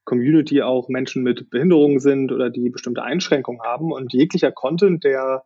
Community 0.05 0.61
auch 0.61 0.89
Menschen 0.89 1.23
mit 1.23 1.49
Behinderungen 1.49 1.99
sind 1.99 2.31
oder 2.31 2.49
die 2.49 2.69
bestimmte 2.69 3.03
Einschränkungen 3.03 3.61
haben 3.61 3.91
und 3.91 4.13
jeglicher 4.13 4.51
Content, 4.51 5.03
der 5.03 5.43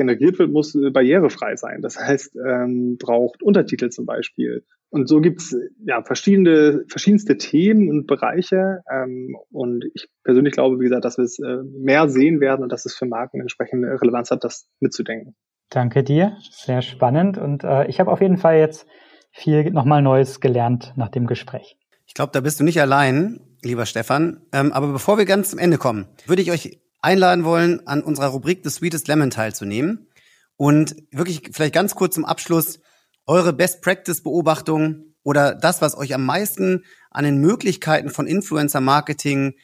generiert 0.00 0.38
wird, 0.38 0.50
muss 0.50 0.74
äh, 0.74 0.90
barrierefrei 0.90 1.56
sein. 1.56 1.82
Das 1.82 1.98
heißt, 1.98 2.36
ähm, 2.36 2.96
braucht 2.98 3.42
Untertitel 3.42 3.90
zum 3.90 4.06
Beispiel. 4.06 4.64
Und 4.88 5.08
so 5.08 5.20
gibt's 5.20 5.54
ja 5.84 6.02
verschiedene, 6.02 6.84
verschiedenste 6.88 7.36
Themen 7.36 7.88
und 7.88 8.06
Bereiche. 8.06 8.82
Ähm, 8.90 9.36
und 9.50 9.84
ich 9.94 10.08
persönlich 10.24 10.54
glaube, 10.54 10.80
wie 10.80 10.84
gesagt, 10.84 11.04
dass 11.04 11.18
wir 11.18 11.24
es 11.24 11.38
äh, 11.38 11.58
mehr 11.78 12.08
sehen 12.08 12.40
werden 12.40 12.62
und 12.62 12.72
dass 12.72 12.86
es 12.86 12.96
für 12.96 13.06
Marken 13.06 13.40
entsprechende 13.40 14.00
Relevanz 14.00 14.30
hat, 14.30 14.42
das 14.42 14.66
mitzudenken. 14.80 15.36
Danke 15.68 16.02
dir, 16.02 16.36
sehr 16.50 16.82
spannend. 16.82 17.38
Und 17.38 17.62
äh, 17.62 17.86
ich 17.86 18.00
habe 18.00 18.10
auf 18.10 18.20
jeden 18.20 18.38
Fall 18.38 18.58
jetzt 18.58 18.86
viel 19.30 19.70
nochmal 19.70 20.02
Neues 20.02 20.40
gelernt 20.40 20.92
nach 20.96 21.10
dem 21.10 21.26
Gespräch. 21.26 21.76
Ich 22.06 22.14
glaube, 22.14 22.32
da 22.32 22.40
bist 22.40 22.58
du 22.58 22.64
nicht 22.64 22.80
allein, 22.80 23.40
lieber 23.62 23.86
Stefan. 23.86 24.40
Ähm, 24.52 24.72
aber 24.72 24.88
bevor 24.88 25.18
wir 25.18 25.26
ganz 25.26 25.50
zum 25.50 25.60
Ende 25.60 25.78
kommen, 25.78 26.06
würde 26.26 26.42
ich 26.42 26.50
euch 26.50 26.79
einladen 27.02 27.44
wollen, 27.44 27.86
an 27.86 28.02
unserer 28.02 28.28
Rubrik 28.28 28.60
The 28.64 28.70
Sweetest 28.70 29.08
Lemon 29.08 29.30
teilzunehmen. 29.30 30.08
Und 30.56 30.96
wirklich 31.10 31.50
vielleicht 31.52 31.74
ganz 31.74 31.94
kurz 31.94 32.14
zum 32.14 32.24
Abschluss 32.24 32.80
eure 33.26 33.52
Best 33.52 33.82
Practice 33.82 34.22
Beobachtung 34.22 35.14
oder 35.22 35.54
das, 35.54 35.80
was 35.80 35.96
euch 35.96 36.14
am 36.14 36.24
meisten 36.24 36.84
an 37.10 37.24
den 37.24 37.38
Möglichkeiten 37.38 38.10
von 38.10 38.26
Influencer 38.26 38.80
Marketing 38.80 39.54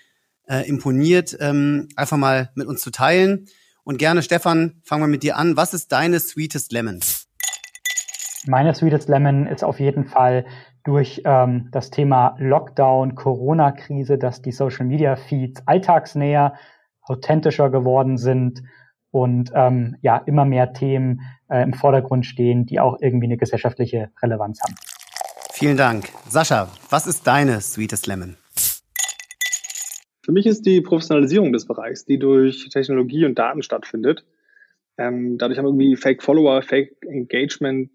äh, 0.49 0.69
imponiert, 0.69 1.37
ähm, 1.41 1.89
einfach 1.97 2.17
mal 2.17 2.51
mit 2.55 2.67
uns 2.67 2.81
zu 2.81 2.91
teilen. 2.91 3.47
Und 3.85 3.99
gerne, 3.99 4.23
Stefan, 4.23 4.81
fangen 4.85 5.03
wir 5.03 5.09
mit 5.09 5.23
dir 5.23 5.37
an. 5.37 5.57
Was 5.57 5.75
ist 5.75 5.93
deine 5.93 6.19
Sweetest 6.19 6.73
Lemon? 6.73 7.01
Meine 8.47 8.75
Sweetest 8.75 9.09
Lemon 9.09 9.47
ist 9.47 9.65
auf 9.65 9.81
jeden 9.81 10.07
Fall 10.07 10.47
durch 10.85 11.23
ähm, 11.25 11.69
das 11.73 11.91
Thema 11.91 12.37
Lockdown, 12.39 13.17
Corona-Krise, 13.17 14.19
dass 14.19 14.41
die 14.41 14.53
Social 14.53 14.87
Media 14.87 15.17
Feeds 15.17 15.63
alltagsnäher 15.67 16.55
authentischer 17.07 17.71
geworden 17.71 18.19
sind 18.19 18.63
und 19.11 19.51
ähm, 19.55 19.97
ja 20.03 20.19
immer 20.19 20.45
mehr 20.45 20.73
Themen 20.73 21.21
äh, 21.49 21.63
im 21.63 21.73
Vordergrund 21.73 22.27
stehen, 22.27 22.67
die 22.67 22.81
auch 22.81 22.99
irgendwie 23.01 23.27
eine 23.27 23.37
gesellschaftliche 23.37 24.11
Relevanz 24.23 24.61
haben. 24.63 24.75
Vielen 25.53 25.77
Dank. 25.77 26.11
Sascha, 26.29 26.69
was 26.91 27.07
ist 27.07 27.27
deine 27.27 27.61
Sweetest 27.61 28.07
Lemon? 28.07 28.37
Für 30.23 30.33
mich 30.33 30.45
ist 30.45 30.67
die 30.67 30.81
Professionalisierung 30.81 31.53
des 31.53 31.67
Bereichs, 31.67 32.05
die 32.05 32.19
durch 32.19 32.69
Technologie 32.69 33.25
und 33.25 33.39
Daten 33.39 33.63
stattfindet. 33.63 34.27
Ähm, 34.99 35.39
dadurch 35.39 35.59
haben 35.59 35.67
irgendwie 35.67 35.97
Fake 35.97 36.23
Follower, 36.23 36.63
Fake 36.63 36.97
Engagement 37.07 37.91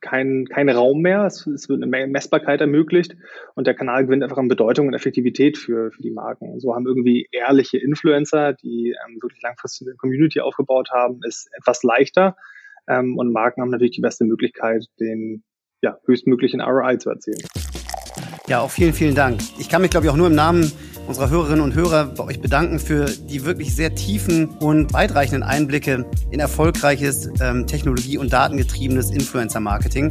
kein, 0.00 0.46
kein 0.46 0.68
Raum 0.68 1.00
mehr. 1.00 1.24
Es, 1.26 1.46
es 1.46 1.68
wird 1.68 1.82
eine 1.82 2.06
Messbarkeit 2.06 2.60
ermöglicht 2.60 3.16
und 3.54 3.66
der 3.66 3.74
Kanal 3.74 4.04
gewinnt 4.04 4.22
einfach 4.22 4.38
an 4.38 4.48
Bedeutung 4.48 4.88
und 4.88 4.94
Effektivität 4.94 5.58
für, 5.58 5.90
für 5.90 6.02
die 6.02 6.10
Marken. 6.10 6.58
So 6.60 6.74
haben 6.74 6.86
irgendwie 6.86 7.28
ehrliche 7.30 7.78
Influencer, 7.78 8.54
die 8.54 8.94
ähm, 9.06 9.18
wirklich 9.20 9.42
langfristig 9.42 9.88
eine 9.88 9.96
Community 9.96 10.40
aufgebaut 10.40 10.90
haben, 10.90 11.20
ist 11.26 11.48
etwas 11.56 11.82
leichter. 11.82 12.36
Ähm, 12.88 13.16
und 13.18 13.32
Marken 13.32 13.62
haben 13.62 13.70
natürlich 13.70 13.96
die 13.96 14.00
beste 14.00 14.24
Möglichkeit, 14.24 14.86
den 14.98 15.44
ja, 15.82 15.98
höchstmöglichen 16.06 16.60
ROI 16.60 16.98
zu 16.98 17.10
erzielen. 17.10 17.40
Ja, 18.50 18.62
auch 18.62 18.70
vielen, 18.72 18.92
vielen 18.92 19.14
Dank. 19.14 19.40
Ich 19.58 19.68
kann 19.68 19.80
mich, 19.80 19.92
glaube 19.92 20.06
ich, 20.06 20.10
auch 20.10 20.16
nur 20.16 20.26
im 20.26 20.34
Namen 20.34 20.72
unserer 21.06 21.30
Hörerinnen 21.30 21.60
und 21.60 21.76
Hörer 21.76 22.06
bei 22.06 22.24
euch 22.24 22.40
bedanken 22.40 22.80
für 22.80 23.04
die 23.04 23.44
wirklich 23.44 23.76
sehr 23.76 23.94
tiefen 23.94 24.48
und 24.58 24.92
weitreichenden 24.92 25.44
Einblicke 25.44 26.04
in 26.32 26.40
erfolgreiches 26.40 27.30
ähm, 27.40 27.68
Technologie- 27.68 28.18
und 28.18 28.32
datengetriebenes 28.32 29.12
Influencer-Marketing. 29.12 30.10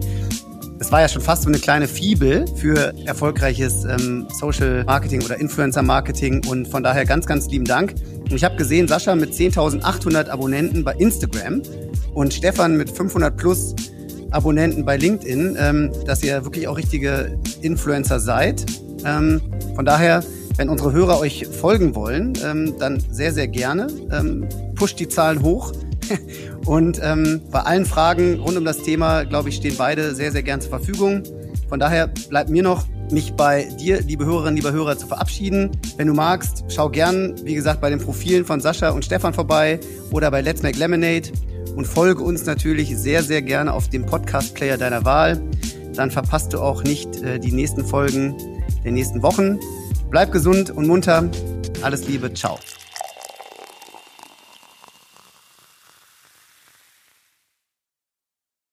Es 0.79 0.89
war 0.89 1.01
ja 1.01 1.09
schon 1.09 1.21
fast 1.21 1.41
so 1.41 1.49
eine 1.49 1.59
kleine 1.59 1.89
Fibel 1.89 2.45
für 2.55 2.93
erfolgreiches 3.05 3.83
ähm, 3.83 4.25
Social 4.29 4.85
Marketing 4.85 5.21
oder 5.21 5.37
Influencer 5.37 5.81
Marketing 5.81 6.41
und 6.47 6.65
von 6.65 6.81
daher 6.81 7.03
ganz, 7.03 7.25
ganz 7.25 7.47
lieben 7.47 7.65
Dank. 7.65 7.93
Und 8.21 8.33
ich 8.33 8.45
habe 8.45 8.55
gesehen, 8.55 8.87
Sascha 8.87 9.17
mit 9.17 9.33
10.800 9.33 10.29
Abonnenten 10.29 10.85
bei 10.85 10.93
Instagram 10.93 11.61
und 12.13 12.33
Stefan 12.33 12.77
mit 12.77 12.89
500 12.89 13.35
plus 13.35 13.75
Abonnenten 14.31 14.85
bei 14.85 14.97
LinkedIn, 14.97 15.57
ähm, 15.59 15.91
dass 16.05 16.23
ihr 16.23 16.43
wirklich 16.43 16.67
auch 16.67 16.77
richtige 16.77 17.37
Influencer 17.61 18.19
seid. 18.19 18.65
Ähm, 19.05 19.41
von 19.75 19.85
daher 19.85 20.23
wenn 20.59 20.67
unsere 20.67 20.91
Hörer 20.91 21.21
euch 21.21 21.47
folgen 21.47 21.95
wollen, 21.95 22.33
ähm, 22.45 22.75
dann 22.77 23.01
sehr, 23.09 23.31
sehr 23.31 23.47
gerne. 23.47 23.87
Ähm, 24.11 24.45
pusht 24.75 24.99
die 24.99 25.07
Zahlen 25.07 25.41
hoch. 25.41 25.71
Und 26.65 26.99
ähm, 27.01 27.39
bei 27.49 27.61
allen 27.61 27.85
Fragen 27.85 28.41
rund 28.41 28.57
um 28.57 28.65
das 28.65 28.79
Thema, 28.79 29.23
glaube 29.23 29.47
ich, 29.47 29.55
stehen 29.55 29.75
beide 29.77 30.13
sehr, 30.13 30.33
sehr 30.33 30.43
gern 30.43 30.59
zur 30.59 30.71
Verfügung. 30.71 31.23
Von 31.69 31.79
daher 31.79 32.07
bleibt 32.07 32.49
mir 32.49 32.61
noch, 32.61 32.85
mich 33.09 33.33
bei 33.33 33.69
dir, 33.79 34.01
liebe 34.01 34.25
Hörerinnen, 34.25 34.57
liebe 34.57 34.73
Hörer, 34.73 34.97
zu 34.97 35.07
verabschieden. 35.07 35.71
Wenn 35.95 36.07
du 36.07 36.13
magst, 36.13 36.65
schau 36.67 36.89
gern, 36.89 37.35
wie 37.45 37.55
gesagt, 37.55 37.79
bei 37.79 37.89
den 37.89 37.99
Profilen 37.99 38.43
von 38.43 38.59
Sascha 38.59 38.89
und 38.89 39.05
Stefan 39.05 39.33
vorbei 39.33 39.79
oder 40.11 40.29
bei 40.29 40.41
Let's 40.41 40.61
Make 40.61 40.77
Lemonade 40.77 41.29
und 41.79 41.85
folge 41.85 42.25
uns 42.25 42.45
natürlich 42.45 42.97
sehr, 42.97 43.23
sehr 43.23 43.41
gerne 43.41 43.71
auf 43.71 43.87
dem 43.87 44.05
Podcast-Player 44.05 44.77
deiner 44.77 45.05
Wahl. 45.05 45.41
Dann 45.95 46.11
verpasst 46.11 46.51
du 46.51 46.59
auch 46.59 46.83
nicht 46.83 47.23
äh, 47.23 47.39
die 47.39 47.53
nächsten 47.53 47.85
Folgen 47.85 48.35
der 48.83 48.91
nächsten 48.91 49.23
Wochen. 49.23 49.57
Bleib 50.09 50.33
gesund 50.33 50.71
und 50.71 50.87
munter. 50.87 51.31
Alles 51.81 52.05
Liebe. 52.05 52.33
Ciao. 52.33 52.59